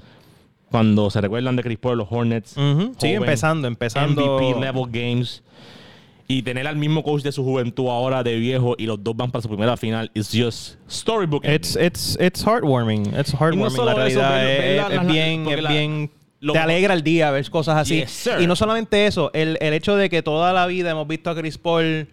[0.71, 2.53] Cuando se recuerdan de Chris Paul, los Hornets.
[2.55, 4.37] Joven, empezando, empezando.
[4.39, 5.43] MVP level games.
[6.31, 9.31] Y tener al mismo coach de su juventud ahora de viejo y los dos van
[9.31, 11.43] para su primera final is just storybook.
[11.43, 13.07] It's, it's, it's heartwarming.
[13.19, 13.71] It's heartwarming.
[13.71, 16.11] solo la realidad es, ver la- es las- bien, es bien.
[16.53, 18.01] te alegra el día ver cosas así.
[18.01, 21.31] Yes, y no solamente eso, el, el hecho de que toda la vida hemos visto
[21.31, 22.07] a Chris Paul.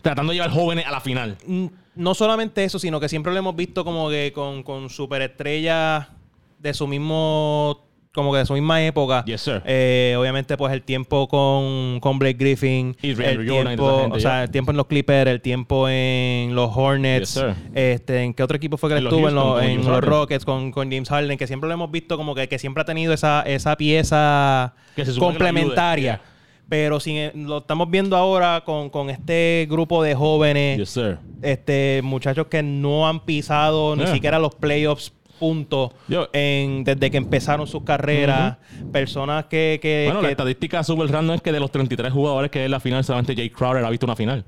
[0.00, 1.36] Tratando de llevar jóvenes a la final.
[1.46, 1.66] mm,
[1.96, 6.06] No solamente eso, sino que siempre lo hemos visto como que con, con superestrellas
[6.64, 7.80] de su mismo.
[8.12, 9.24] Como que de su misma época.
[9.24, 9.60] Yes, sir.
[9.66, 12.96] Eh, obviamente, pues el tiempo con, con Blake Griffin.
[13.02, 16.70] Y el tiempo, gente, o sea, el tiempo en los Clippers, el tiempo en los
[16.76, 17.34] Hornets.
[17.34, 17.44] Yes,
[17.74, 19.28] este, ¿En qué otro equipo fue que él estuvo?
[19.28, 20.00] En, los- en.
[20.00, 22.84] Rockets con, con James Harden, que siempre lo hemos visto como que, que siempre ha
[22.84, 24.74] tenido esa, esa pieza
[25.18, 26.20] complementaria.
[26.68, 31.18] Pero sin, lo estamos viendo ahora con, con este grupo de jóvenes Yes, sir.
[31.42, 37.16] este muchachos que no han pisado ni siquiera los playoffs punto Yo- en, desde que
[37.16, 38.56] empezaron sus carreras
[38.92, 42.50] personas que, que, Bueno, que- la estadística super random es que de los 33 jugadores
[42.50, 44.44] que es la final, solamente Jay Crowder ha visto una final.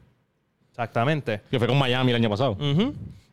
[0.71, 2.57] exactamente Que fue con Miami el año pasado.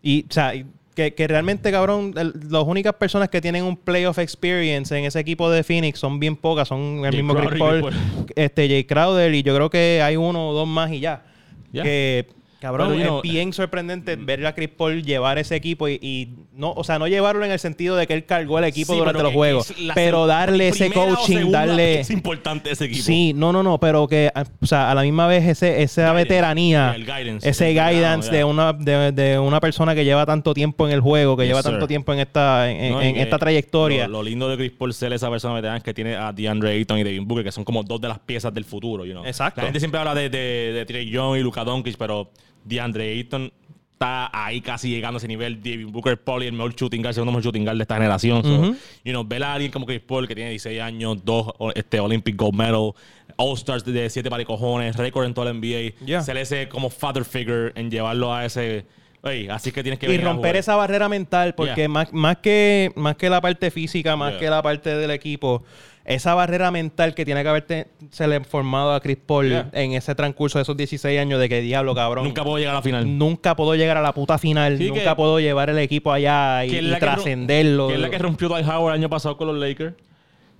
[0.01, 0.53] Y o sea
[0.95, 5.19] que, que realmente cabrón el- las únicas personas que tienen un playoff experience en ese
[5.19, 7.93] equipo de Phoenix son bien pocas son el Jay mismo Chris Crowder y Paul
[8.25, 11.23] Chris este Jay Crowder y yo creo que hay uno o dos más y ya
[11.71, 11.81] Ya.
[11.83, 12.27] que
[12.63, 16.29] cabrón Pero, es know, bien sorprendente ver a Chris Paul llevar ese equipo y, y
[16.53, 18.99] no o sea no llevarlo en el sentido de que él cargó el equipo Sí,
[18.99, 23.03] durante los juegos pero darle ese coaching segunda darle Es importante ese equipo.
[23.03, 26.01] Sí, no, no, no, pero que, ah, o sea, a la misma vez ese, esa
[26.01, 26.23] Guidance.
[26.23, 27.49] veteranía, El guidance.
[27.49, 31.01] ese El guidance de una de, de una persona que lleva tanto tiempo en el
[31.01, 31.71] juego, que Yes, lleva sir.
[31.71, 34.07] tanto tiempo en esta en, No, esta trayectoria.
[34.07, 36.71] Lo, lo lindo de Chris Paul ser esa persona veterana es que tiene a DeAndre
[36.71, 39.05] Ayton y Devin Booker, que son como dos de las piezas del futuro.
[39.05, 39.25] You know?
[39.25, 39.61] Exacto.
[39.61, 42.31] La gente siempre habla de, de, de Trey Young y Luka Doncic, pero
[42.65, 43.51] DeAndre Ayton
[43.93, 45.61] está ahí casi llegando a ese nivel.
[45.61, 47.95] Devin Booker, Paul y el mejor shooting guard, el segundo mejor shooting guard de esta
[47.95, 48.43] generación.
[48.43, 48.75] So, Ujú.
[49.05, 52.35] you know, ver a alguien como Chris Paul, que tiene 16 años, dos este, Olympic
[52.35, 52.91] Gold Medal,
[53.37, 56.21] All-Stars de 7 cojones, récord en toda la NBA, Yeah.
[56.21, 58.85] ser ese como father figure en llevarlo a ese...
[59.23, 61.87] Ey, así que tienes que y romper esa barrera mental, porque Yeah.
[61.87, 64.39] más, más, que, más que la parte física, más Yeah.
[64.41, 65.63] que la parte del equipo,
[66.05, 69.69] esa barrera mental que tiene que haberte se le formado a Chris Paul Yeah.
[69.73, 72.25] en ese transcurso de esos 16 años de que diablo, cabrón.
[72.25, 73.17] Nunca puedo llegar a la final.
[73.17, 76.93] Nunca puedo llegar a la puta final, Sí, nunca puedo llevar el equipo allá y,
[76.99, 77.87] trascenderlo.
[77.87, 79.95] Que es la que rompió Dwight Howard el año pasado con los Lakers.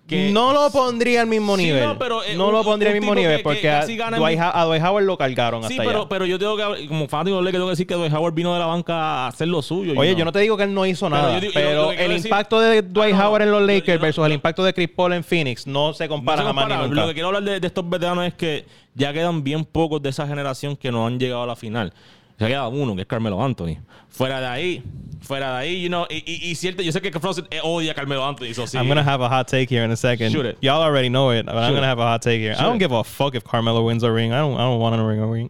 [0.07, 1.85] Que no lo pondría al mismo Sí, nivel.
[1.85, 4.37] no, pero, eh, no un- lo pondría al mismo nivel que- porque que a, Dwight,
[4.37, 6.09] a Howard lo cargaron Sí, hasta pero, allá.
[6.09, 8.59] pero yo tengo que, como fanático Lakers, tengo que decir que Dwight Howard vino de
[8.59, 9.93] la banca a hacer lo suyo.
[9.97, 12.25] Oye, yo no te digo que él no hizo Pero nada, yo pero el decir-
[12.25, 14.89] impacto de Dwight Ah, no, Howard en los Lakers no- versus el impacto de Chris
[14.89, 16.95] Paul en Phoenix no se compara jamás ni nunca.
[17.01, 20.09] Lo que quiero hablar de, de estos veteranos es que ya quedan bien pocos de
[20.09, 21.93] esa generación que no han llegado a la final.
[22.39, 23.77] Se queda uno, que es Carmelo Anthony.
[24.09, 24.83] Fuera de ahí,
[25.21, 27.91] fuera de ahí, you know, y, y, y cierto, yo sé que Frozen eh, odia
[27.91, 28.77] a Carmelo Anthony, eso sí.
[28.77, 30.31] I'm gonna have a hot take here in a second.
[30.31, 30.57] Shoot it.
[30.61, 32.55] Y'all already know it, but I'm gonna have a hot take here.
[32.57, 32.79] I don't it.
[32.79, 34.33] give a fuck if Carmelo wins a ring.
[34.33, 34.55] I don't.
[34.55, 35.49] I don't want to ring a ring.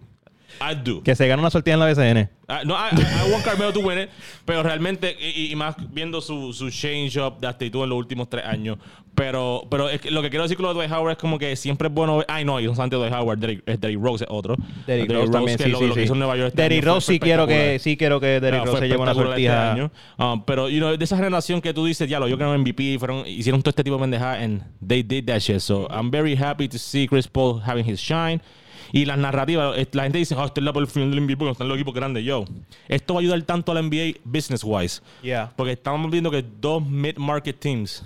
[0.61, 1.01] I do.
[1.03, 2.29] Que se gane una sortida en la BCN.
[2.47, 4.09] Ah, no, I, I- I want Carmelo to win it,
[4.45, 8.29] pero realmente, y, y más viendo su, su change up de actitud en los últimos
[8.29, 8.77] tres años.
[9.15, 11.37] Pero, pero es que lo que quiero decir con lo de Dwight Howard es como
[11.37, 12.17] que siempre es bueno.
[12.17, 14.55] ver- Ay, no, y no solamente Dwight Howard, Derrick, es Derrick Rose es otro.
[14.87, 16.05] Derrick Derrick Rose también, que sí, lo, sí, lo que sí.
[16.05, 16.47] hizo en Nueva York.
[16.49, 19.11] este Derrick Rose sí quiero que sí quiero que Derrick Ah, Rose se lleve una
[19.11, 19.71] este sortija.
[19.71, 19.91] año.
[20.17, 22.57] Ah, pero, you know, de esa generación que tú dices, ya lo yo que no
[22.57, 25.59] MVP, fueron, hicieron todo este tipo de pendejadas and they did that shit.
[25.59, 28.41] So, I'm very happy to see Chris Paul having his shine.
[28.95, 31.21] Y las narrativas, eh, la gente dice, oh, esto es la por el final del
[31.21, 32.23] MVP porque están los equipos grandes.
[32.23, 32.45] Yo,
[32.87, 35.01] esto va a ayudar tanto a la NBA business-wise.
[35.23, 35.51] Yeah.
[35.55, 38.03] Porque estamos viendo que dos mid-market teams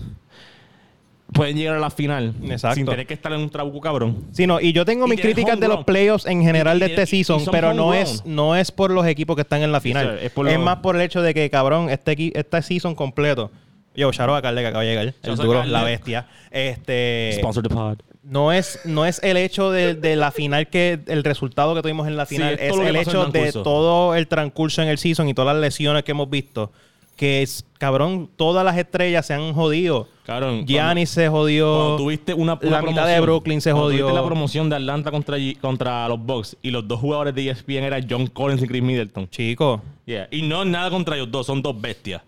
[1.33, 2.75] pueden llegar a la final Exacto.
[2.75, 4.27] sin tener que estar en un trabuco cabrón.
[4.31, 6.85] Sí, no, y yo tengo Y mis críticas de los playoffs en general Y- de
[6.85, 9.61] este y- y season, son pero no es, no es por los equipos que están
[9.61, 10.15] en la final.
[10.17, 13.51] sir, es por más por el hecho de que, cabrón, este, este season completo.
[13.93, 15.13] Yo, Charo a Carle que acaba de llegar.
[15.23, 16.27] El duro, la bestia.
[16.51, 17.33] Este.
[17.39, 17.97] Sponsor the pod.
[18.29, 22.07] No es, no es el hecho de, de la final que el resultado que tuvimos
[22.07, 25.29] en la Sí, final, es el hecho el de todo el transcurso en el season
[25.29, 26.71] y todas las lesiones que hemos visto.
[27.15, 30.07] que es, cabrón, todas las estrellas se han jodido.
[30.25, 31.73] Cabrón, Giannis se jodió.
[31.73, 34.01] Cuando tuviste una, una la mitad de Brooklyn se jodió.
[34.07, 37.85] tuviste la promoción de Atlanta contra, contra los Bucks y los dos jugadores de ESPN
[37.85, 39.29] eran John Collins y Chris Middleton.
[39.29, 40.27] Chico, Yeah.
[40.31, 42.21] Y no es nada contra ellos dos, son dos bestias.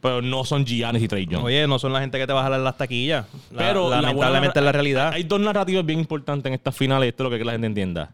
[0.00, 1.44] Pero no son Giannis y Trey Young.
[1.44, 3.26] oye, no son la gente que te va a jalar las taquillas.
[3.50, 5.12] La- Pero la lamentablemente es la realidad.
[5.12, 8.10] Hay dos narrativas bien importantes en estas finales, esto es lo que la gente entienda.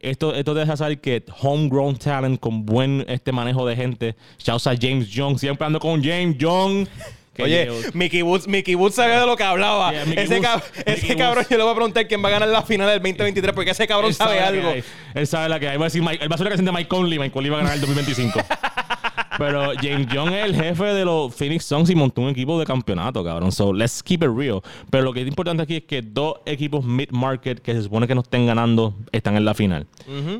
[0.00, 4.14] Esto, esto te deja saber que homegrown talent con buen este manejo de gente.
[4.38, 6.86] Shouts a James Young, siempre ando con James Young.
[7.34, 9.90] que Oye, Mickey Woods, Mickey Woods sabía de lo que hablaba.
[9.92, 12.32] Yeah, ese Woods- cab- ese Mickey cabrón, yo le voy a preguntar quién va a
[12.32, 14.72] ganar la final del 2023 porque ese cabrón sabe que algo.
[15.14, 15.76] Él sabe la que hay.
[15.76, 17.18] Va a decir Mike, él va a hacer la canción de Mike Conley.
[17.18, 18.40] Mike Conley va a ganar el 2025.
[19.38, 22.66] Pero James Young es el jefe de los Phoenix Suns y montó un equipo de
[22.66, 23.52] campeonato, cabrón.
[23.52, 24.60] So, let's keep it real.
[24.90, 28.14] Pero lo que es importante aquí es que dos equipos mid-market que se supone que
[28.16, 29.86] no estén ganando están en la final.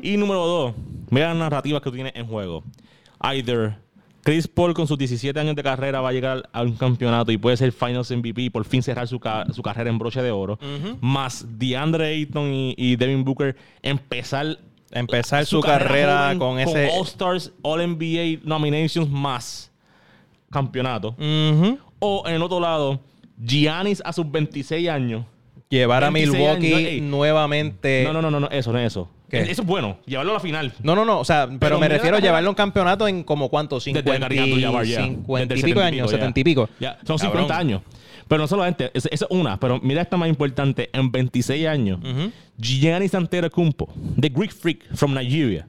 [0.03, 0.73] Y número dos,
[1.09, 2.63] mira las narrativas que tiene en juego.
[3.21, 3.77] Either
[4.21, 7.37] Chris Paul con sus 17 años de carrera va a llegar a un campeonato y
[7.37, 10.29] puede ser Finals MVP y por fin cerrar su, ca- su carrera en broche de
[10.31, 10.59] oro.
[10.99, 14.59] Más DeAndre Ayton y, y Devin Booker empezar
[14.91, 16.89] Empezar su, carrera con ese.
[16.91, 19.71] All-Stars, All-NBA nominations más
[20.51, 21.15] campeonato.
[21.99, 22.99] O en el otro lado,
[23.37, 25.25] Giannis a sus 26 años.
[25.69, 28.03] Llevar a 26 Milwaukee años, nuevamente.
[28.03, 29.07] no, no, no, no, no, eso, no es eso.
[29.29, 29.41] ¿Qué?
[29.41, 30.73] Eso es bueno, llevarlo a la final.
[30.81, 33.23] No, no, no, o sea, pero, Pero me refiero a llevarlo a un campeonato en
[33.23, 35.03] como cuánto, Desde 50, Gary Abdul-Jabbar, ya.
[35.03, 36.17] 50 Desde y pico de 70 años, ya.
[36.17, 36.69] 70 y pico.
[36.79, 37.43] Ya, Son Cabrón.
[37.43, 37.81] 50 años.
[38.29, 40.89] Pero no solamente, esa es una, pero mira esta más importante.
[40.93, 42.31] En 26 años, Ujú.
[42.57, 43.89] Giannis Antetokounmpo,
[44.21, 45.67] The Greek Freak from Nigeria,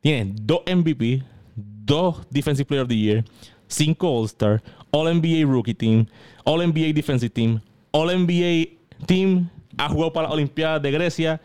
[0.00, 1.22] tiene dos MVP,
[1.54, 3.24] dos Defensive Player of the Year,
[3.68, 6.06] cinco All-Star, All-NBA Rookie Team,
[6.44, 7.60] All-NBA Defensive Team,
[7.92, 8.70] All-NBA
[9.06, 9.48] Team,
[9.78, 11.40] ha jugado para las Olimpiadas de Grecia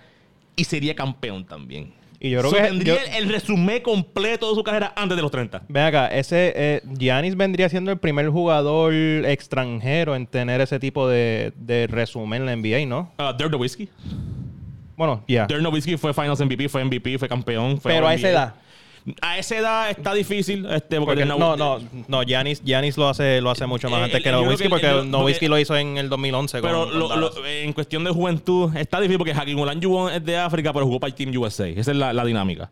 [0.55, 1.93] y sería campeón también.
[2.19, 2.63] Y yo creo So, que.
[2.63, 5.63] tendría yo- el, el resumen completo de su carrera antes de los 30.
[5.69, 8.93] Ven acá, ese eh, Giannis vendría siendo el primer jugador
[9.25, 13.11] extranjero en tener ese tipo de, de resumen en la NBA, ¿no?
[13.19, 13.87] Uh, Dirk Nowitzki.
[14.95, 15.45] Bueno, ya.
[15.45, 17.79] Dirk Nowitzki fue Finals MVP, fue MVP, fue campeón.
[17.79, 18.55] Fue Pero a esa edad.
[19.21, 20.65] A esa edad está difícil.
[20.65, 23.99] Este, porque Porque no, no, no, no, Giannis, Giannis lo hace, lo hace mucho más
[23.99, 26.69] Eh, antes el- que creo Nowitzki que porque Nowitzki lo hizo en el 2011 con-
[26.69, 27.35] Pero con lo- Dallas.
[27.35, 30.99] lo- en cuestión de juventud está difícil porque Hakim Olajuwon es de África, pero jugó
[30.99, 31.67] para el Team USA.
[31.69, 32.69] Esa es la, la dinámica.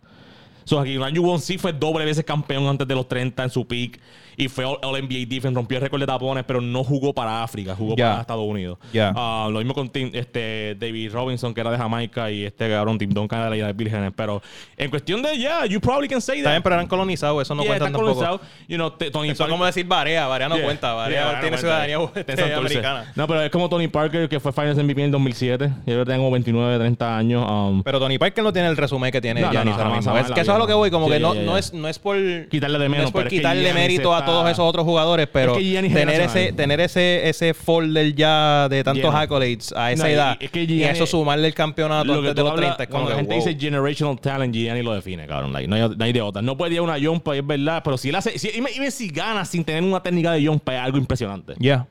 [0.66, 4.00] So, Hakim Olajuwon sí fue doble veces campeón antes de los 30 en su peak
[4.38, 7.76] y fue All, NBA Defense, rompió el récord de tapones, pero no jugó para África,
[7.76, 8.10] jugó Ya.
[8.10, 8.78] para Estados Unidos.
[8.94, 9.14] Ya.
[9.16, 12.98] Ah, lo mismo con Tim- este, David Robinson, que era de Jamaica, y este cabrón
[12.98, 14.12] Tim Duncan de la Isla de Vírgenes.
[14.16, 14.42] Pero
[14.78, 16.50] en cuestión de, yeah, you probably can say that.
[16.52, 18.06] Bien, pero eran colonizados, eso no Yeah, cuenta tampoco.
[18.14, 18.42] colonizado.
[18.68, 20.66] You know, Tony Eso es como decir Barea, Barea no Yeah.
[20.66, 21.98] cuenta, Yeah, tiene ciudadanía
[22.58, 23.12] americana.
[23.16, 25.72] No, pero es como Tony Parker, que fue Finals MVP en el 2007.
[25.86, 27.50] Yo tengo 29, 30 años.
[27.50, 29.96] um, Pero Tony Parker no tiene el resumen que tiene No, no, Giannis no, ahora
[29.96, 30.18] mismo.
[30.18, 32.16] Es que eso es a lo que voy, como que no, es, no es por
[32.50, 35.56] Quitarle de menos, no es por quitarle Giannis mérito a todos esos otros jugadores, pero
[35.56, 40.10] Es que tener ese, tener ese, ese folder ya de tantos accolades a esa No,
[40.10, 42.76] y- edad es que y eso sumarle el campeonato Lo que antes de los hablas,
[42.78, 43.46] 30 es como cuando la que, gente wow.
[43.54, 45.54] dice generational talent, Gianni lo define, cabrón.
[45.54, 46.42] Like, no, hay, no hay de otra.
[46.42, 48.72] No puede ir a una jumpa, es verdad, pero si él hace, si, y me-
[48.72, 51.54] y me si gana sin tener una técnica de jumpa, es algo impresionante.
[51.60, 51.88] Ya.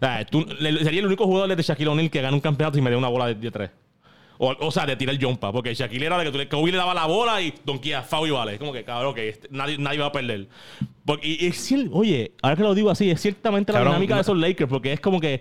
[0.00, 0.24] O sea,
[0.84, 3.08] sería el único jugador de Shaquille O'Neal que gana un campeonato y me dé una
[3.08, 3.70] bola de, de tres.
[4.38, 5.50] O, o sea, de tirar el jumpa.
[5.52, 8.28] Porque Shaquille era de que tú le, Kobe le daba la bola y donquía, foul
[8.28, 8.52] y vale.
[8.54, 10.48] Es como que, cabrón, que este- nadie, nadie va a perder.
[11.04, 14.20] Porque, y, y oye, ahora que lo digo así, es ciertamente la Cabrón, dinámica de
[14.20, 14.70] esos Lakers.
[14.70, 15.40] Porque es como que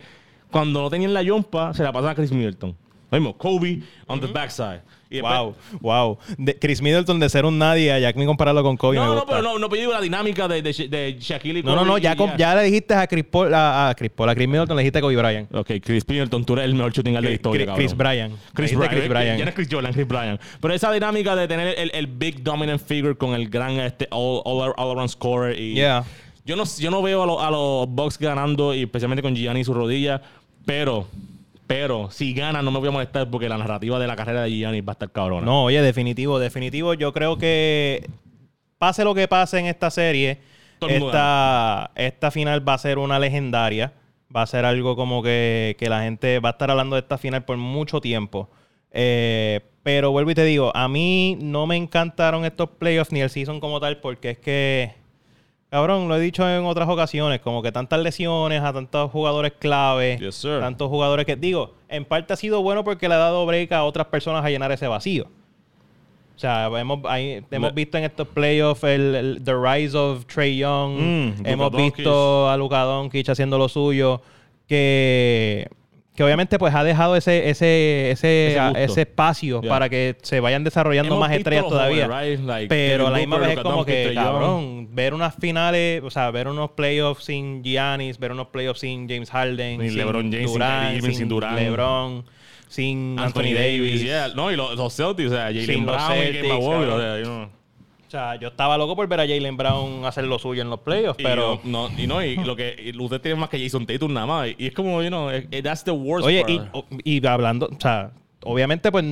[0.49, 2.75] cuando no tenían la jumpa, se la pasan a Chris Middleton.
[3.11, 4.81] Lo mismo, Kobe on the backside.
[5.09, 6.17] Después- Wow, wow.
[6.37, 9.07] De Chris Middleton de ser un nadie a Jack Me compararlo con Kobe me No,
[9.07, 9.27] no, gusta.
[9.29, 11.75] pero no, no, pero yo digo la dinámica de, de, Sha- de Shaquille y No,
[11.75, 14.75] no, no, ya, le dijiste a Chris Paul, a, a Chris Paul, a Chris Middleton
[14.75, 15.53] le dijiste a Kobe Bryant.
[15.55, 17.95] Ok, Chris Middleton, tú eres el mejor shooting guard de la historia, Chris.
[17.95, 18.33] Bryant.
[18.53, 18.89] Chris Dijiste Bryan.
[18.99, 19.39] Chris Bryant.
[19.39, 20.39] Ya no es Chris Jordan, Chris Bryan.
[20.61, 24.41] Pero esa dinámica de tener el, el big dominant figure con el gran este, all,
[24.45, 25.57] all, all around scorer.
[25.59, 26.03] Y Yeah.
[26.45, 29.61] yo, no, yo no veo a, los- a los Bucks ganando, y especialmente con Gianni
[29.61, 30.21] y su rodilla.
[30.65, 31.07] Pero,
[31.67, 34.51] pero, si ganan, no me voy a molestar porque la narrativa de la carrera de
[34.51, 35.45] Gianni va a estar cabrona.
[35.45, 36.93] No, oye, definitivo, definitivo.
[36.93, 38.09] Yo creo que
[38.77, 40.39] pase lo que pase en esta serie,
[40.87, 43.93] esta, esta final va a ser una legendaria.
[44.35, 47.17] Va a ser algo como que, que la gente va a estar hablando de esta
[47.17, 48.49] final por mucho tiempo.
[48.91, 53.29] Eh, pero vuelvo y te digo, a mí no me encantaron estos playoffs ni el
[53.29, 54.95] season como tal porque es que,
[55.69, 60.17] cabrón, lo he dicho en otras ocasiones, como que tantas lesiones a tantos jugadores clave,
[60.19, 60.59] Yes, sir.
[60.59, 63.83] tantos jugadores que, digo, en parte ha sido bueno porque le ha dado break a
[63.83, 65.25] otras personas a llenar ese vacío.
[66.35, 66.99] O sea, hemos,
[67.49, 70.91] hemos visto en estos playoffs el, el- the rise of Trey Young.
[70.99, 74.21] Mm, hemos visto a Luka Doncic haciendo lo suyo.
[74.67, 75.67] Que,
[76.17, 78.79] que obviamente pues ha dejado ese ese ese, Ese a- gusto.
[78.83, 79.69] ese espacio Yeah.
[79.69, 82.07] para que se vayan desarrollando Hemos más estrellas todavía.
[82.07, 82.45] jóvenes, right?
[82.47, 86.31] Like pero a la misma vez es como que, cabrón, ver unas finales, o sea,
[86.31, 90.49] ver unos playoffs sin Giannis, ver unos playoffs sin James Harden, Sin sin LeBron James,
[90.49, 91.59] sin Durant, Irving, sin Durant.
[91.59, 92.25] LeBron,
[92.67, 94.01] sin Anthony, Davis.
[94.03, 94.29] yeah.
[94.35, 96.89] No, y los, los Celtics, o sea, Sin Jalen Brown y Celtics, cabrón.
[96.89, 97.49] o sea, you know.
[98.07, 100.79] O sea, yo estaba loco por ver a Jalen Brown hacer lo suyo en los
[100.79, 101.55] playoffs, Y pero...
[101.55, 104.25] yo- no, y no, y lo que y usted tiene más que Jason Tatum nada
[104.25, 104.47] más.
[104.57, 106.51] Y es como, you know, eh, that's the worst Oye, part.
[106.51, 108.11] y, o- y hablando, o sea,
[108.43, 109.03] obviamente pues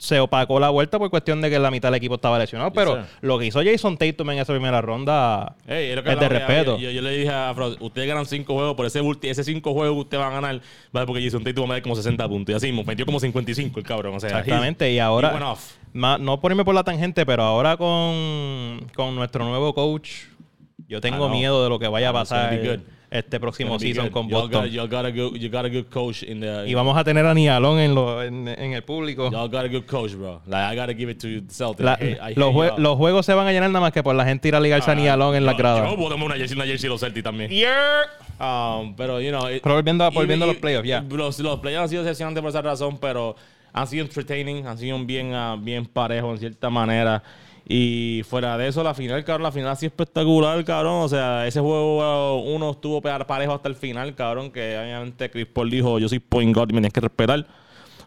[0.00, 3.02] se opacó la vuelta por cuestión de que la mitad del equipo estaba lesionado, pero
[3.20, 6.28] lo que hizo Jason Tatum en esa primera ronda Ey, es lo que es de
[6.28, 6.78] respeto.
[6.78, 9.96] Yo, yo le dije a Frost, ustedes ganan cinco juegos, por ese, ese cinco juegos
[9.96, 10.60] que ustedes van a ganar,
[10.96, 12.52] va porque Jason Tatum va a meter como 60 puntos.
[12.52, 14.14] Y así, me metió como 55 el cabrón.
[14.14, 15.30] O sea, Exactamente, y ahora-
[16.18, 20.10] no por irme por la tangente, pero ahora con, con nuestro nuevo coach,
[20.88, 21.30] yo tengo know.
[21.30, 22.80] miedo de lo que vaya a gonna pasar be good.
[23.10, 24.64] este próximo season con Boston.
[24.64, 26.64] got, y'all got a good, you got a good coach in the...
[26.68, 29.30] Y vamos a tener a Nialón en, lo- en, en el público.
[29.30, 30.40] Y'all got a good coach, bro.
[30.46, 31.80] Like, I gotta give it to the Celtics.
[31.84, 32.82] La- I hate- I hate los, jue- y'all.
[32.82, 34.90] los juegos se van a llenar nada más que por la gente ir a ligarse
[34.90, 35.88] a Nialón en la grada.
[35.90, 37.50] Yo podemos una jersey, una jersey los Celtics también.
[38.40, 39.48] Um, pero, you know...
[39.50, 41.00] it- Pero volviendo a- y- los playoffs, ya.
[41.08, 43.34] Los, los playoffs han sido decepcionantes por esa razón, pero
[43.80, 47.22] han sido entertaining, han sido bien, ah, bien parejos en cierta manera.
[47.70, 51.02] Y fuera de eso, la final, cabrón, la final ha sido espectacular, cabrón.
[51.02, 55.46] O sea, ese juego ah, uno estuvo parejo hasta el final, cabrón, que obviamente Chris
[55.46, 57.46] Paul dijo, yo soy point guard y me tienes que respetar.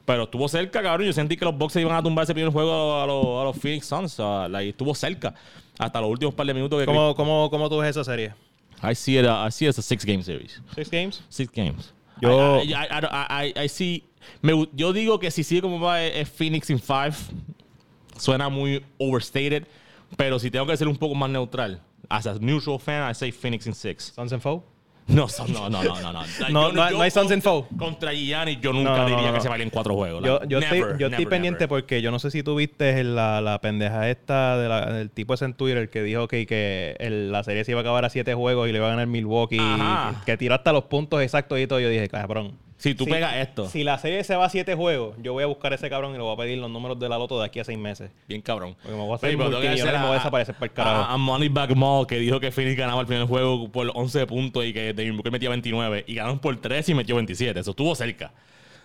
[0.03, 1.05] Pero estuvo cerca, cabrón.
[1.05, 3.55] Yo sentí que los Bucks iban a tumbar ese primer juego a los, a los
[3.55, 4.19] Phoenix Suns.
[4.19, 5.36] O sea, estuvo cerca.
[5.78, 8.34] Hasta los últimos par de minutos que ¿Cómo, cómo, ¿Cómo tú ves esa serie?
[8.84, 10.59] I see it, uh, I see it as a six game series.
[10.74, 11.24] ¿Six games?
[11.30, 11.93] Six games.
[12.19, 14.03] Yo- I, I, I, I, I- I see.
[14.41, 17.13] Me yo digo que si sigue como va es, es Phoenix in five.
[18.17, 19.67] Suena muy overstated.
[20.17, 21.82] Pero si tengo que ser un poco más neutral.
[22.09, 24.11] As a neutral fan, I say Phoenix in six.
[24.15, 24.63] Suns and Foe?
[25.07, 26.11] No, son- no, no, no, no.
[26.13, 27.78] No, No, Yo- no yo no hay Suns and contra- Foe.
[27.78, 30.24] Contra Giannis yo nunca diría que se valen cuatro juegos.
[30.24, 31.69] Yo, yo estoy, never, yo estoy never, pendiente never.
[31.69, 35.34] porque yo no sé si tú viste la, la pendeja esta de la- del tipo
[35.34, 38.09] ese en Twitter que dijo que, que el- la serie se iba a acabar a
[38.09, 39.57] siete juegos y le iba a ganar Milwaukee.
[39.59, 40.22] Ajá.
[40.26, 41.80] Que tiró hasta los puntos exactos y todo.
[41.80, 42.57] Yo dije, cabrón.
[42.82, 45.43] Si tú si- pegas esto, Si la serie se va a siete juegos, yo voy
[45.43, 47.39] a buscar a ese cabrón y le voy a pedir los números de la loto
[47.39, 48.09] de aquí a seis meses.
[48.27, 48.75] bien cabrón.
[48.82, 51.01] Porque me voy a hacer pero multimillonario y me voy a desaparecer para el carajo.
[51.03, 54.65] A, a Moneybag Mall que dijo que Phoenix ganaba el primer juego por 11 puntos
[54.65, 57.59] y que Devin Booker metía 29 y ganaron por 3 y metió 27.
[57.59, 58.32] Eso estuvo cerca.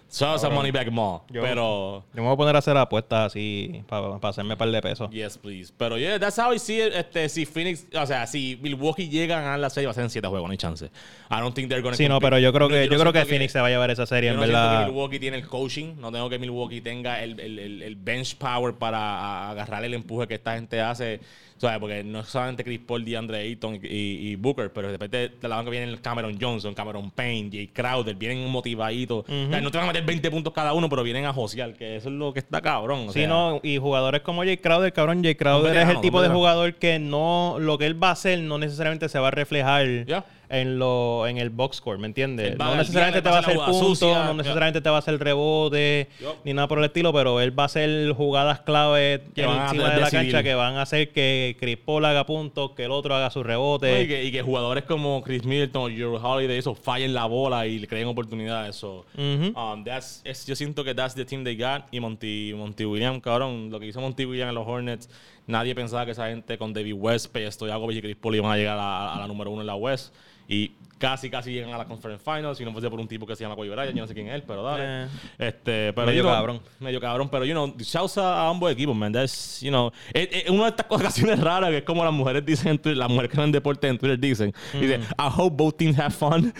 [0.08, 1.20] Shout out a Moneybag Mall.
[1.30, 4.70] Yo- Pero, Yo me voy a poner a hacer apuestas así para hacerme un par
[4.70, 5.10] de pesos.
[5.10, 5.72] yes, please.
[5.76, 6.94] Pero, yeah, that's how I see it.
[6.94, 10.10] Este, si Phoenix, o sea, si Milwaukee llega a la serie, va a ser en
[10.10, 10.86] 7 juegos, no hay chance.
[11.30, 12.26] I don't think they're gonna Sí, no, compete.
[12.26, 13.90] pero yo creo que, No, yo no creo que siento Phoenix se va a llevar
[13.90, 14.80] esa serie, Yo en no siento verdad.
[14.86, 18.36] que Milwaukee tiene el coaching, no tengo que Milwaukee tenga el, el- el- el bench
[18.36, 21.20] power para agarrar el empuje que esta gente hace.
[21.58, 21.78] ¿Sabes?
[21.78, 25.48] Porque no es solamente Chris Paul, DeAndre Ayton y, y Booker, pero de repente de
[25.48, 29.24] la banca vienen Cameron Johnson, Cameron Payne, Jay Crowder, vienen motivaditos.
[29.26, 31.72] O sea, no te van a meter 20 puntos cada uno, pero vienen a josear,
[31.74, 33.08] que eso es lo que está cabrón.
[33.08, 36.02] o Sí, sea, no, y jugadores como Jay Crowder, cabrón, Jay Crowder veterano, es el
[36.02, 39.28] tipo de jugador que no, lo que él va a hacer no necesariamente se va
[39.28, 40.24] a reflejar Ya.
[40.48, 42.56] En lo, en el box score, ¿me entiendes?
[42.58, 46.08] No necesariamente te va a hacer puntos, no necesariamente te va a hacer rebote,
[46.44, 50.00] ni nada por el estilo, pero él va a hacer jugadas clave Que encima de
[50.00, 50.10] la decidir.
[50.32, 53.42] cancha que van a hacer que Chris Paul haga puntos, que el otro haga su
[53.42, 53.92] rebote.
[53.92, 57.26] No, y, que, y que jugadores como Chris Middleton o Drew Holiday eso fallen la
[57.26, 58.76] bola y le creen oportunidades.
[58.76, 59.58] So, Ujú.
[59.58, 61.84] um, that's- es- yo siento que that's the team they got.
[61.90, 65.08] Y Monty, Monty Williams, cabrón, lo que hizo Monty Williams en los Hornets,
[65.46, 68.78] nadie pensaba que esa gente con David West, Stojakovic y Chris Paul iban a llegar
[68.78, 70.14] a, a la número uno en la West.
[70.48, 72.58] Y casi, casi llegan a la Conference Finals.
[72.58, 74.28] Si no fuese por un tipo que se llama Kobe Bryant, yo no sé quién
[74.28, 74.82] es él, pero dale.
[74.84, 75.06] Eh.
[75.38, 76.60] Este, pero, Medio you know, cabrón.
[76.80, 79.12] Medio cabrón, pero, you know, shouts a, ambos equipos, man.
[79.12, 82.44] That's, you know, es, es una de estas ocasiones raras que es como las mujeres
[82.44, 85.76] dicen, en Twitter, las mujeres que ven deporte en Twitter dicen, dicen, I hope both
[85.76, 86.52] teams have fun.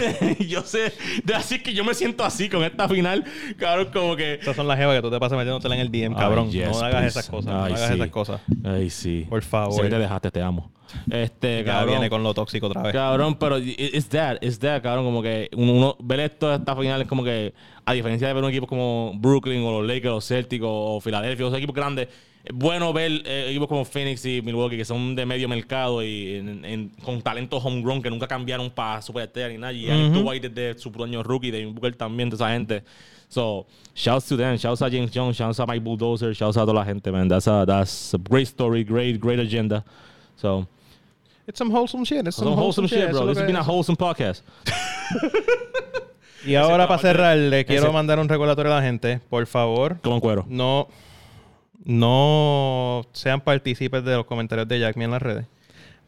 [0.48, 0.92] yo sé,
[1.22, 3.24] de así que yo me siento así con esta final,
[3.56, 4.34] cabrón, como que...
[4.34, 6.46] Esas son las jevas que tú te pasas metiéndotela en el DM, cabrón.
[6.46, 7.06] Ay, yes, no hagas please.
[7.06, 7.94] esas cosas, no Ay, hagas sí.
[7.94, 8.40] esas cosas.
[8.64, 9.26] Ay, sí.
[9.28, 9.82] Por favor.
[9.82, 10.70] Que te dejaste, te amo.
[11.10, 11.94] Este, Ya cabrón.
[11.94, 12.92] viene con lo tóxico otra vez.
[12.92, 17.02] Cabrón, pero es that, es that, cabrón, como que uno, ver esto de esta final
[17.02, 17.52] es como que,
[17.84, 21.00] a diferencia de ver un equipo como Brooklyn o los Lakers, los Celtics o, o
[21.00, 22.08] Filadelfia, esos equipos grandes,
[22.44, 26.34] es bueno ver eh, equipos como Phoenix y Milwaukee que son de medio mercado y
[26.34, 29.72] en- en- con talento homegrown que nunca cambiaron para superestrella ni nada.
[29.72, 32.84] Y él estuvo ahí desde su año rookie, de Booker también, de esa gente.
[33.28, 36.74] So, shouts to them, shouts a James Jones, shouts a Mike Bulldozer, shouts a toda
[36.74, 37.26] la gente, man.
[37.28, 39.82] That's a, that's a great story, great, great agenda.
[40.36, 40.66] So,
[41.46, 42.26] It's some wholesome shit.
[42.26, 43.26] It's some wholesome shit, bro.
[43.26, 44.42] This has been a wholesome podcast.
[46.46, 49.18] Y ahora para cerrar, le quiero ese- mandar un recordatorio a la gente.
[49.30, 50.44] Por favor, Como en cuero.
[50.46, 50.88] no,
[51.84, 55.46] no sean partícipes de los comentarios de Jack Me en las redes.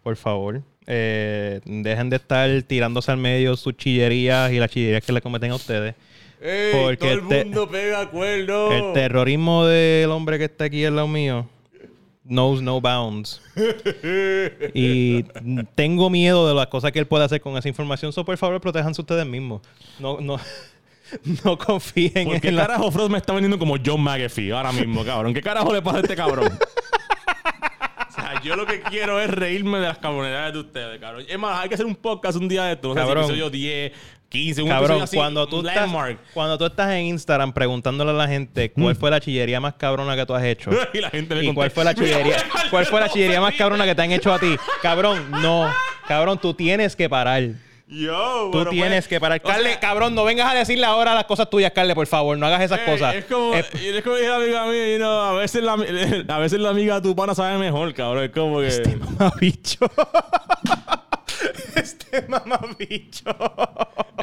[0.02, 0.60] Por favor.
[0.86, 5.52] Eh, dejen de estar tirándose al medio sus chillerías y las chillerías que le cometen
[5.52, 5.94] a ustedes.
[6.38, 8.72] Porque todo el mundo pega acuerdo.
[8.72, 11.48] El terrorismo del hombre que está aquí al lado mío
[12.28, 13.40] knows no bounds.
[14.74, 15.22] y
[15.74, 18.12] tengo miedo de las cosas que él puede hacer con esa información.
[18.12, 19.62] So, por favor, protéjanse ustedes mismos.
[19.98, 20.38] No, no,
[21.44, 22.66] no confíen ¿Por qué en la...
[22.66, 25.34] carajo Frost me está vendiendo como John McAfee ahora mismo, cabrón?
[25.34, 26.46] ¿Qué carajo le pasa a este cabrón?
[28.08, 31.24] o sea, yo lo que quiero es reírme de las cabronerías de ustedes, cabrón.
[31.28, 32.88] Es más, hay que hacer un podcast un día de esto.
[32.88, 33.24] No sé si Cabrón.
[33.24, 33.92] episodio 10,
[34.28, 35.16] 15, un Cabrón, así.
[35.16, 35.88] cuando tú, estás,
[36.34, 40.16] cuando tú estás en Instagram preguntándole a la gente cuál fue la chillería más cabrona
[40.16, 40.70] que tú has hecho.
[40.92, 42.36] y la gente me ¿Y cuál fue la "Mira, chillería?
[42.70, 43.58] ¿Cuál fue la no, chillería más mira".
[43.58, 44.56] cabrona que te han hecho a ti?
[44.82, 45.72] Cabrón, no.
[46.08, 47.42] Cabrón, tú tienes que parar.
[47.88, 49.40] Yo, Tú pero tienes pues, que parar.
[49.40, 52.36] Carle, sea, cabrón, no vengas a decirle ahora las cosas tuyas, Carle, por favor.
[52.36, 53.14] No hagas esas eh, cosas.
[53.14, 56.38] Es como, Eh, es como dije la amiga mía, you know, a veces la, a
[56.40, 58.24] veces la amiga de tu pana sabe mejor, cabrón.
[58.24, 58.66] Es como que.
[58.66, 59.88] Este mamabicho.
[61.76, 63.30] este mamabicho.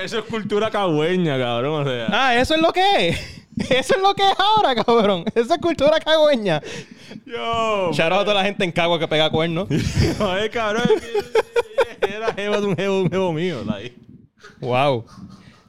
[0.01, 1.87] Eso es cultura cagüeña, cabrón.
[1.87, 2.07] O sea.
[2.11, 3.39] Ah, eso es lo que es.
[3.69, 5.25] Eso es lo que es ahora, cabrón.
[5.35, 6.59] Esa es cultura cagüeña.
[7.23, 7.91] Yo.
[7.93, 9.67] Shout out a toda la gente en Cagua que pega cuernos.
[10.17, 10.89] Joder, cabrón.
[10.95, 13.63] es que Era jeva de un jevo, un jevo mío.
[13.63, 13.95] like.
[14.59, 15.05] Wow.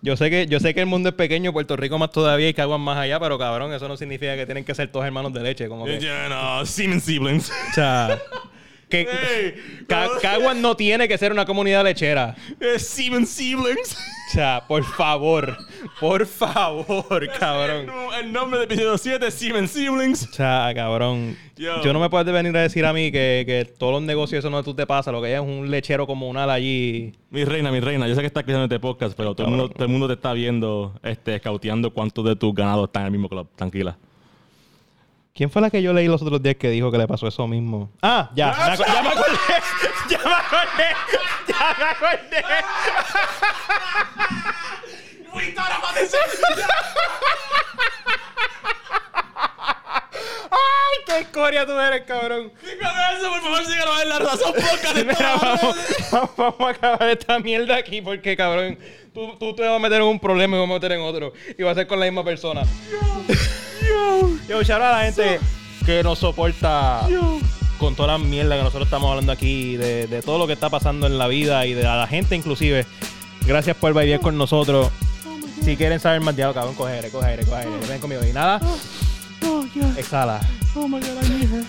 [0.00, 2.54] Yo sé que yo sé que el mundo es pequeño, Puerto Rico más todavía y
[2.54, 5.40] Caguas más allá, pero cabrón, eso no significa que tienen que ser todos hermanos de
[5.40, 5.98] leche, como que.
[6.00, 7.50] Ya, no, Siemens Siblings.
[7.50, 8.18] O sea,
[8.88, 10.08] que Hey, Ca-.
[10.20, 12.36] Caguas no tiene que ser una comunidad lechera.
[12.78, 13.96] Siemens Siblings.
[14.28, 15.56] O sea, por favor,
[16.00, 17.86] por favor, cabrón.
[18.20, 20.28] El nombre del episodio 7 es Siemens Siblings.
[20.28, 21.36] O sea, cabrón.
[21.56, 21.82] Yo.
[21.82, 24.50] Yo no me puedes venir a decir a mí que, que todos los negocios eso
[24.50, 27.12] no tú te pasa, lo que hay es un lechero comunal allí.
[27.30, 29.68] Mi reina, mi reina, yo sé que estás escuchando este podcast, pero todo el, mundo,
[29.68, 33.12] todo el mundo te está viendo, este, escauteando cuántos de tus ganados están en el
[33.12, 33.48] mismo club.
[33.54, 33.96] Tranquila.
[35.34, 37.46] ¿Quién fue la que yo leí los otros días que dijo que le pasó eso
[37.48, 37.90] mismo?
[38.02, 39.36] Ah, ya, me acu- ya me acordé.
[40.08, 40.88] Ya me acordé.
[41.48, 42.44] Ya me acordé.
[50.50, 52.52] ¡Ay, qué escoria tú eres, cabrón!
[52.62, 54.96] eso, por favor, síganos en la razón podcast.
[55.04, 55.76] Mira, vamos,
[56.36, 58.78] vamos a acabar esta mierda aquí porque, cabrón,
[59.12, 61.32] tú, tú te vas a meter en un problema y vas a meter en otro.
[61.58, 62.62] Y va a ser con la misma persona.
[64.48, 65.40] Yo, shout out a la gente
[65.84, 67.06] que nos soporta
[67.78, 70.70] con toda la mierda que nosotros estamos hablando aquí, de, de todo lo que está
[70.70, 72.86] pasando en la vida y de a la gente inclusive.
[73.46, 74.90] Gracias por vivir con nosotros.
[75.62, 77.72] Si quieren saber más, diablo, cabrón, coge aire, coge aire, coge aire.
[77.88, 78.22] Ven conmigo.
[78.24, 78.60] Y nada,
[79.96, 80.40] exhala.
[80.74, 81.64] Oh my god, here.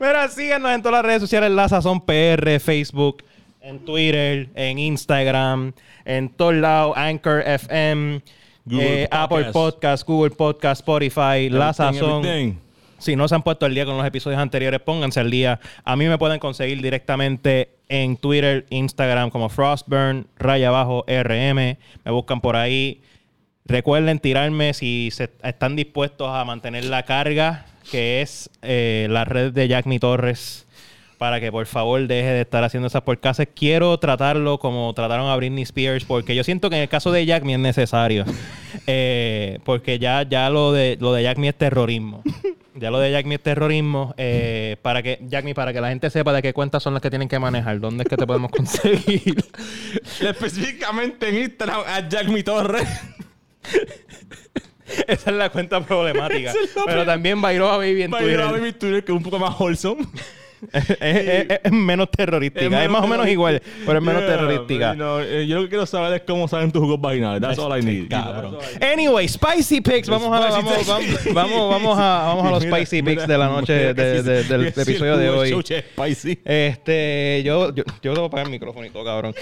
[0.00, 3.22] Mira, síganos en todas las redes sociales, La Sazón PR, Facebook,
[3.60, 5.74] en Twitter, en Instagram,
[6.04, 8.20] en todos lados, Anchor FM,
[8.64, 10.06] Google eh, Apple Podcast.
[10.06, 12.24] Google Podcast, Spotify, La Sazón.
[12.24, 12.58] everything.
[12.98, 15.58] Si no se han puesto al día con los episodios anteriores, pónganse al día.
[15.84, 21.56] A mí me pueden conseguir directamente en Twitter, Instagram como Frostburn, raya abajo RM.
[22.04, 23.02] Me buscan por ahí.
[23.64, 29.52] Recuerden tirarme si se están dispuestos a mantener la carga, que es eh, la red
[29.52, 30.66] de Jack Mi Torres,
[31.22, 33.46] para que por favor deje de estar haciendo esas porcases.
[33.54, 37.24] Quiero tratarlo como trataron a Britney Spears, porque yo siento que en el caso de
[37.24, 38.24] Jack Mi es necesario.
[38.88, 42.22] Eh, porque ya, ya lo de lo de Jack Mi es terrorismo.
[42.74, 44.12] Ya lo de Jack Me es terrorismo.
[44.16, 47.00] eh, para que, Jack Me, para que la gente sepa de qué cuentas son las
[47.02, 47.78] que tienen que manejar.
[47.78, 49.36] ¿Dónde es que te podemos conseguir?
[50.20, 52.80] Específicamente en Instagram, a Jack Mi Torre.
[55.06, 56.52] Esa es la cuenta problemática.
[56.86, 58.52] Pero pe- también Bairoa Baby en ir Twitter.
[58.52, 60.06] ver mi Twitter, que es un poco más wholesome.
[60.72, 62.84] es, es- es- es menos terrorística.
[62.84, 64.94] Es, más o menos igual, pero es menos Yeah, terrorística.
[64.94, 67.40] know, eh, yo lo que quiero saber es cómo salen tus jugos vaginales.
[67.40, 68.08] That's all I need.
[68.08, 68.58] Cabrón.
[68.80, 70.08] Anyway, Spicy Picks.
[70.08, 70.86] Vamos a, vamos,
[71.34, 74.48] vamos, vamos, a, vamos a los Mira, Spicy Picks de la noche de- de- sí,
[74.48, 75.64] del episodio de hoy.
[76.44, 79.34] Este, yo, yo, yo tengo que pagar el micrófono y todo, cabrón.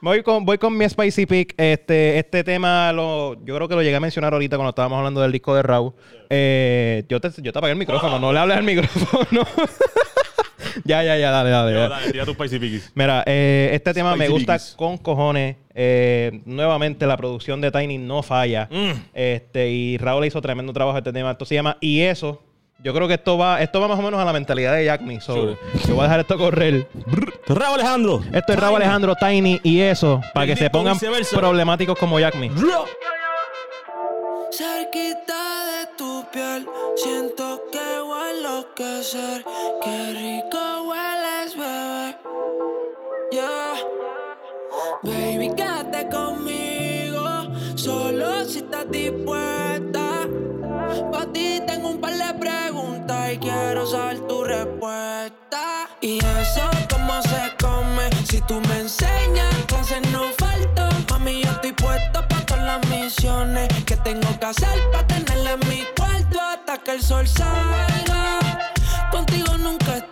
[0.00, 1.54] Voy con, voy con mi Spicy Pick.
[1.56, 5.20] Este, este tema lo, yo creo que lo llegué a mencionar ahorita cuando estábamos hablando
[5.20, 5.92] del disco de Raúl.
[6.28, 9.46] Eh, yo, te, yo te apagué el micrófono, no le hables al micrófono.
[10.84, 11.72] ya, ya, ya, dale, dale.
[11.74, 11.88] Ya.
[11.88, 12.92] dale, tira tus Spicy Pickies.
[12.94, 14.74] Mira, eh, este tema me gusta Pickies.
[14.76, 15.56] con cojones.
[15.74, 18.68] Eh, nuevamente, la producción de Tiny no falla.
[18.70, 18.90] Mm.
[19.14, 21.32] Este, y Raúl hizo tremendo trabajo este tema.
[21.32, 22.42] Esto se llama Y eso.
[22.82, 25.02] Yo creo que esto va, esto va más o menos a la mentalidad de Jack
[25.02, 25.20] Me.
[25.20, 25.56] So, Sure.
[25.86, 26.88] yo voy a dejar esto correr.
[27.46, 28.22] Raúl Alejandro.
[28.32, 31.36] Esto es Raúl Alejandro Tiny y eso, para que se pongan viceversa.
[31.36, 32.48] problemáticos como Jack Me.
[34.50, 36.66] Cerquita de tu piel,
[36.96, 39.44] siento que voy a enloquecer.
[39.84, 42.16] Qué rico hueles, bebé.
[43.30, 43.74] Yeah.
[45.02, 47.24] Baby, quédate conmigo,
[47.76, 49.59] solo si estás dispuesta.
[56.02, 60.88] Y eso, cómo se come, si tú me enseñas, clases no falto.
[61.10, 65.68] Mami, yo estoy puesto para todas las misiones que tengo que hacer para tenerla en
[65.68, 68.40] mi cuarto hasta que el sol salga.
[69.12, 70.04] Contigo nunca es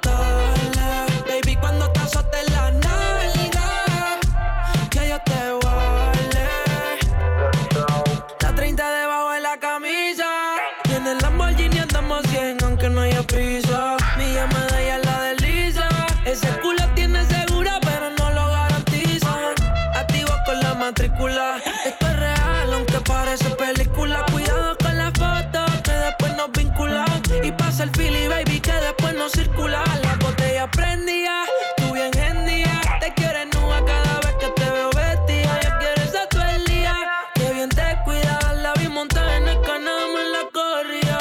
[27.78, 29.84] pasa el Philly baby que después nos circula.
[30.02, 31.44] La botella prendía,
[31.76, 35.60] tú bien en día, te quieres nua cada vez que te veo vestida.
[35.62, 36.94] Yo quiero esa todo el día,
[37.34, 38.56] que bien te cuidas.
[38.56, 41.18] La vi montada en el canal, en la corrida.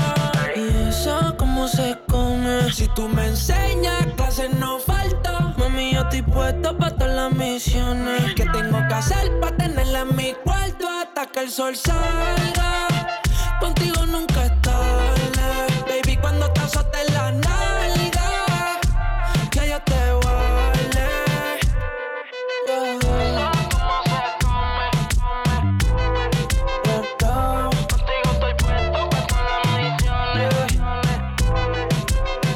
[0.56, 2.72] Y eso cómo se come.
[2.74, 5.54] Si tú me enseñas, clases no falta.
[5.58, 10.16] Mami, yo estoy puesto para todas las misiones que tengo que hacer para tenerla en
[10.16, 12.88] mi cuarto hasta que el sol salga.
[13.60, 14.47] Contigo nunca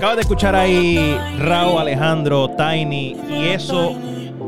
[0.02, 3.96] Acabas de escuchar ahí Raúl, Alejandro, Tiny y eso,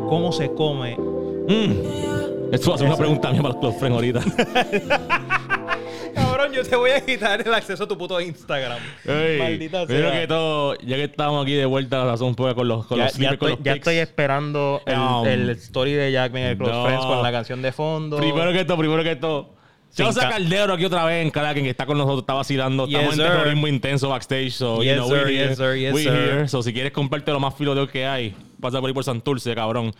[0.10, 0.98] ¿cómo se come?
[0.98, 2.52] Mm.
[2.52, 4.22] Esto va a ser una pregunta mía para los close friends ahorita.
[6.16, 8.80] Cabrón, yo te voy a quitar el acceso a tu puto Instagram.
[9.06, 10.22] Ey, Maldita primero sea.
[10.22, 13.04] que todo, ya que estamos aquí de vuelta, la razón fue con los, con Ya,
[13.04, 15.24] los ya estoy, los ya estoy esperando el, No.
[15.28, 16.84] el story de Jack en el Close No.
[16.86, 18.18] Friends con la canción de fondo.
[18.18, 19.54] Primero que todo, primero que todo.
[19.96, 22.86] José ca- Caldero aquí otra vez en cada quien que está con nosotros, está vacilando.
[22.88, 23.32] Yes, Estamos en sir.
[23.32, 24.52] terrorismo intenso backstage.
[24.52, 25.48] So, Yes, you know, sir, we here.
[25.50, 26.12] yes, sir, yes, we sir.
[26.14, 26.48] here.
[26.48, 29.04] So, si quieres comprarte lo más filo de lo que hay, pasa por ahí por
[29.04, 29.94] Santurce, cabrón.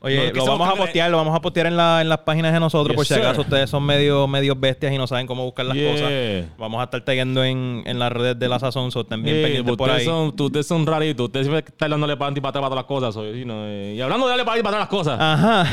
[0.00, 2.52] Oye, No, lo vamos a postear, lo vamos a postear en, la, en las páginas
[2.52, 3.22] de nosotros, Yes, por si sir.
[3.22, 5.92] acaso ustedes son medio, medio bestias y no saben cómo buscar las Yeah.
[5.92, 6.58] cosas.
[6.58, 9.72] Vamos a estar tagueando en, en las redes de la Sazón, so Eh, pendientes por
[9.80, 10.04] ustedes, ahí.
[10.04, 11.24] son, ustedes son raritos.
[11.26, 13.14] Ustedes siempre están dándole para adelante y para atrás para todas las cosas.
[13.14, 15.18] so, you know, eh, y hablando de darle para adelante y para todas las cosas,
[15.18, 15.70] Ajá.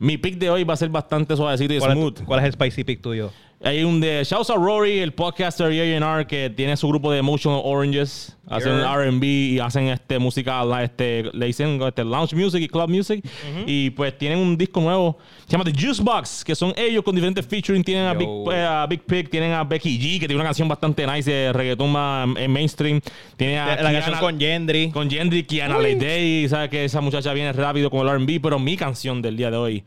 [0.00, 2.18] Mi pick de hoy va a ser bastante suavecito y ¿Cuál smooth.
[2.18, 3.30] es, cuál es el spicy pick tuyo?
[3.62, 7.60] Hay un de Shouts a Rory, el podcaster A&R que tiene su grupo de Emotional
[7.62, 8.34] Oranges.
[8.48, 8.72] Hacen.
[8.80, 13.22] R&B y hacen este música, este, le dicen este, lounge music y club music.
[13.66, 15.18] Y pues tienen un disco nuevo.
[15.44, 17.84] Se llama The Juice Box, que son ellos con diferentes featuring.
[17.84, 18.14] Tienen a.
[18.14, 21.30] Big, eh, a Big Pig, tienen a Becky G, que tiene una canción bastante nice
[21.30, 23.00] de reggaetón más eh, mainstream.
[23.36, 24.90] Tiene a La, Kiana- canción con Gendry.
[24.90, 28.76] con Gendry, Kiana Lady, sabes que esa muchacha viene rápido con el R&B, pero mi
[28.78, 29.84] canción del día de hoy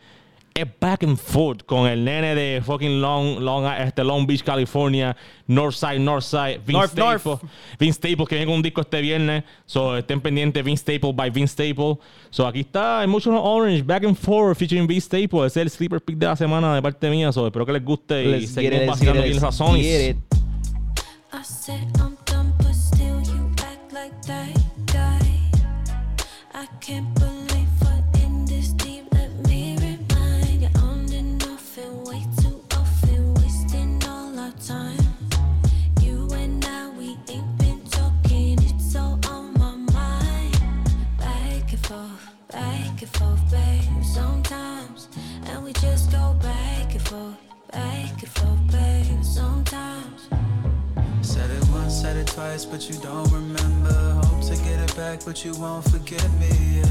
[0.53, 5.15] es Back and Forth con el nene de fucking Long, Long, este Long Beach, California,
[5.47, 7.43] Northside, Northside, Vince North, Staples, North.
[7.79, 11.29] Vince Staples que viene con un disco este viernes, so estén pendientes Vince Staples by
[11.29, 11.97] Vince Staples.
[12.29, 16.01] So aquí está Emotional Orange, Back and Forth featuring Vince Staples, ese es el sleeper
[16.01, 18.71] pick de la semana de parte mía, so espero que les guste y Let's get
[18.71, 20.23] seguimos get aquí en.
[21.35, 21.87] I said
[52.03, 53.93] said it twice, but you don't remember.
[54.25, 56.81] Hope to get it back, but you won't forget me.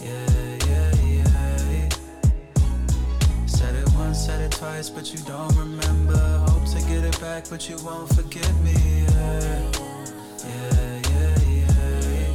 [0.00, 0.26] Yeah,
[0.70, 1.88] yeah, yeah, yeah.
[3.46, 6.16] Said it once, said it twice, but you don't remember.
[6.48, 8.72] Hope to get it back, but you won't forget me.
[8.72, 9.70] Yeah,
[10.48, 12.32] yeah, yeah, yeah.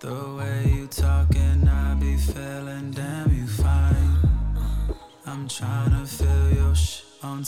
[0.00, 4.16] The way you talking, I be feeling damn you fine.
[5.26, 5.92] I'm sh on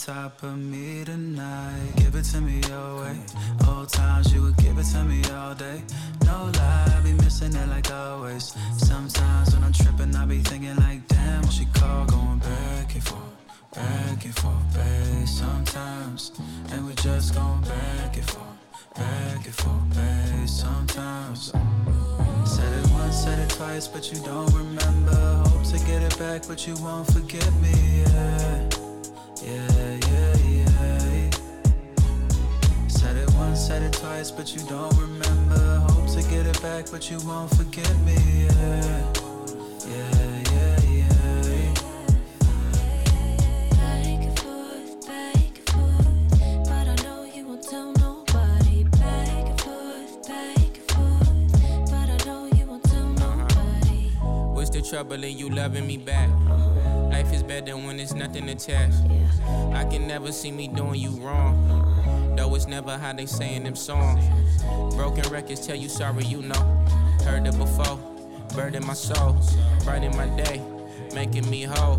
[0.04, 1.92] top of me tonight.
[1.96, 3.16] Give it to me your way.
[3.68, 5.82] Old times you would give it to me all day.
[6.24, 8.54] No lie, I be missing it like always.
[8.76, 13.02] Sometimes when I'm tripping, I be thinking like, damn, what she call going back and
[13.02, 13.22] forth.
[13.74, 15.26] Back and forth, babe.
[15.26, 16.32] Sometimes,
[16.70, 18.46] and we just going back and forth.
[18.94, 20.48] Back and forth, babe.
[20.48, 21.52] Sometimes.
[22.44, 25.42] Said it once, said it twice, but you don't remember.
[25.48, 27.74] Hope to get it back, but you won't forget me.
[28.02, 28.68] Yeah,
[29.42, 29.87] yeah, yeah, yeah.
[33.68, 35.76] said it twice, but you don't remember.
[35.90, 38.16] Hope to get it back, but you won't forget me.
[38.46, 39.12] Yeah,
[39.86, 41.74] yeah, yeah, yeah.
[43.76, 48.84] Back and forth, back and forth, but I know you won't tell nobody.
[48.84, 54.08] Back and forth, back and forth, but I know you won't tell nobody.
[54.54, 56.30] What's the trouble in you loving me back?
[57.10, 59.02] Life is better when there's nothing attached.
[59.74, 61.87] I can never see me doing you wrong.
[62.38, 64.24] Though it's never how they say in them songs.
[64.94, 66.86] Broken records tell you sorry, you know.
[67.24, 67.98] Heard it before.
[68.54, 69.36] Bird in my soul.
[69.88, 70.62] In my day.
[71.12, 71.96] Making me whole.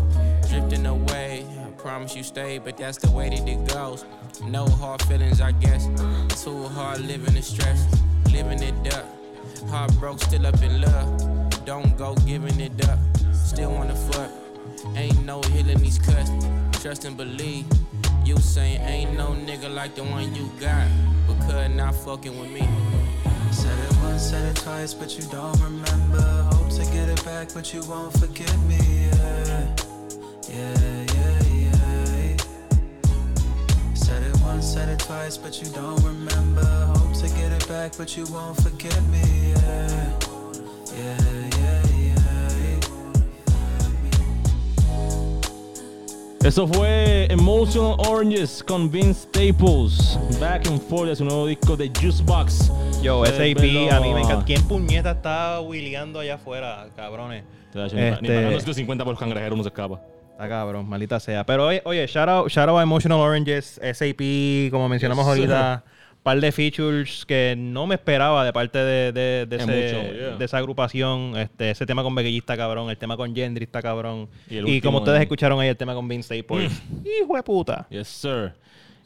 [0.48, 1.44] Drifting away.
[1.62, 4.06] I promise you stay, but that's the way that it goes.
[4.42, 5.84] No hard feelings, I guess.
[6.42, 7.86] Too hard living in stress.
[8.32, 9.04] Living it up.
[9.68, 11.66] Heart broke, still up in love.
[11.66, 12.98] Don't go giving it up.
[13.34, 14.30] Still wanna fuck.
[14.96, 16.30] Ain't no healing these cuts.
[16.80, 17.66] Trust and believe.
[18.24, 20.86] You saying ain't no nigga like the one you got.
[21.26, 22.68] But Because not fucking with me.
[23.50, 26.22] Said it once, said it twice, but you don't remember.
[26.52, 28.78] Hope to get it back, but you won't forget me.
[29.10, 29.74] Yeah,
[30.48, 32.36] yeah, yeah, yeah.
[33.94, 36.64] Said it once, said it twice, but you don't remember.
[36.94, 39.52] Hope to get it back, but you won't forget me.
[39.52, 40.12] Yeah,
[40.96, 41.49] yeah,
[46.44, 50.18] Eso fue Emotional Oranges con Vince Staples.
[50.40, 52.72] Back and forth de su nuevo disco de Juicebox.
[53.02, 54.44] Yo, Puedes SAP, verlo- a mí me encanta.
[54.46, 57.44] ¿Quién puñeta está wheeleando allá afuera, cabrones?
[57.72, 58.10] Te da chingada.
[58.22, 60.00] Ni Este- pagando esos 50 por los cangrejeros no se escapa.
[60.32, 61.44] Está cabrón, maldita sea.
[61.44, 65.50] Pero oye, oye shout, out, shout out a Emotional Oranges, SAP, como mencionamos Yes, sir.
[66.22, 70.12] par de features que no me esperaba de parte de, de, de Es ese- mucho,
[70.14, 70.36] yeah.
[70.36, 71.36] de esa agrupación.
[71.36, 72.90] Este, ese tema con Beguillista, cabrón.
[72.90, 74.28] El tema con Gendry está cabrón.
[74.48, 76.72] Y Y, último como ustedes en- escucharon ahí, el tema con Vince Staples.
[77.22, 77.86] Hijo de puta.
[77.90, 78.52] Yes, sir.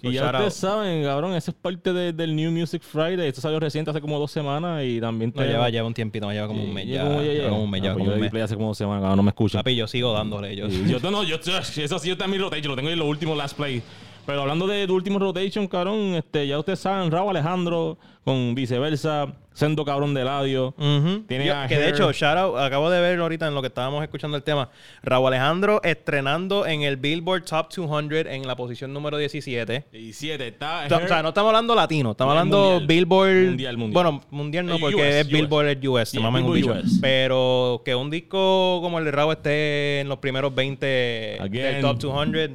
[0.02, 0.72] So, y ya ustedes out.
[0.72, 3.26] saben, cabrón, eso es parte de- del New Music Friday.
[3.28, 6.46] Esto salió reciente hace como dos semanas y también No, lleva, lleva un tiempito, lleva
[6.46, 6.86] como un mes.
[6.88, 7.48] Ya, como- ya lleva llega.
[7.48, 8.42] como un mes, Ah, lleva pues como yo un mes.
[8.42, 9.58] hace como dos semanas, cabrón, no me escucha.
[9.60, 10.54] Papi, yo sigo dándole.
[10.56, 13.08] Yo, Y yo, no, yo, eso sí está en mi rotation, lo tengo en los
[13.08, 13.82] últimos last play.
[14.26, 19.34] Pero hablando de tu último rotation, cabrón, este, ya ustedes saben, Raúl Alejandro con viceversa,
[19.52, 20.74] Sendo Cabrón de Ladio.
[20.78, 21.20] Ujú.
[21.28, 24.02] Tiene Yo- que de hecho, shout out, acabo de ver ahorita en lo que estábamos
[24.02, 24.68] escuchando el tema.
[25.02, 29.84] Raúl Alejandro estrenando en el Billboard Top 200 en la posición número 17.
[29.92, 30.86] Y siete, está.
[30.86, 32.86] O sea, o sea, no estamos hablando latino, estamos Mundial, hablando mundial.
[32.88, 33.44] Billboard.
[33.46, 33.92] Mundial, mundial.
[33.92, 35.32] Bueno, mundial no, porque US, es US.
[35.32, 36.72] Billboard es US, un Billboard bicho.
[36.72, 36.98] US.
[37.00, 41.52] Pero que un disco como el de Raúl esté en los primeros 20 Again.
[41.74, 42.50] del Top 200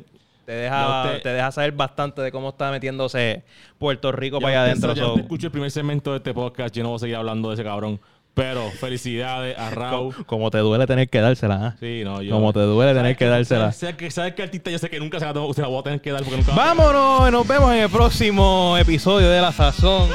[0.50, 3.44] te deja, te deja saber bastante de cómo está metiéndose
[3.78, 4.96] Puerto Rico Ya para allá adentro.
[4.96, 7.16] Ya so- usted escuchó el primer segmento de este podcast, yo no voy a seguir
[7.18, 8.00] hablando de ese cabrón.
[8.34, 10.26] Pero felicidades a Raúl.
[10.26, 11.76] como te duele tener que dársela, ¿ah?
[11.80, 12.34] Sí, no, yo.
[12.34, 13.72] Como te duele tener ¿Sabes que dársela.
[13.74, 15.84] ¿Sabes que, sabes que artista yo sé que nunca se la, se la voy a
[15.84, 16.56] tener que dar porque nunca.
[16.56, 20.10] Vámonos, nos vemos en el próximo episodio de La Sazón.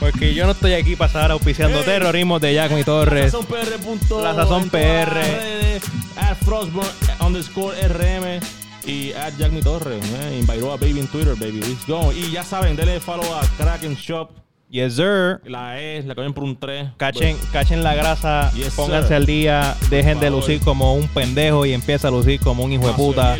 [0.00, 1.84] Porque yo no estoy aquí para estar auspiciando Ey.
[1.84, 3.32] terrorismo de Jack Mi Torres.
[3.32, 5.14] La Sazón PR.
[5.14, 5.82] redes,
[6.16, 6.88] At Frostburn
[7.20, 8.61] underscore RM.
[8.86, 10.02] Y at Jack Mi Torres.
[10.22, 11.60] Eh, invitó a Baby en Twitter, baby.
[11.60, 12.12] Let's go.
[12.12, 14.30] Y ya saben, denle follow a Kraken Shop.
[14.68, 15.40] Yes, sir.
[15.44, 16.92] La E, la cogen por un 3.
[16.96, 19.16] Cachen, cachen la grasa, Yes, pónganse sir.
[19.16, 22.86] al día, dejen de lucir como un pendejo y empieza a lucir como un hijo
[22.88, 23.36] de puta.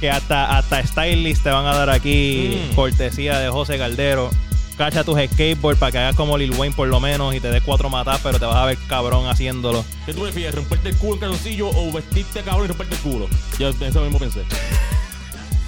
[0.00, 2.74] Que hasta, hasta stylist te van a dar aquí Mm.
[2.74, 4.30] cortesía de José Caldero.
[4.76, 7.62] Cacha tus skateboards para que hagas como Lil Wayne por lo menos y te des
[7.62, 9.84] cuatro matas, pero te vas a ver cabrón haciéndolo.
[10.06, 10.54] ¿Qué tú prefieres?
[10.54, 13.28] ¿Romperte el culo en calzoncillo o vestirte cabrón y romperte el culo?
[13.58, 14.42] Yo eso mismo pensé.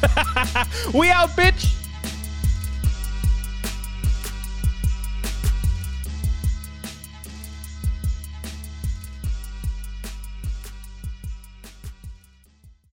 [0.92, 1.83] We out, bitch!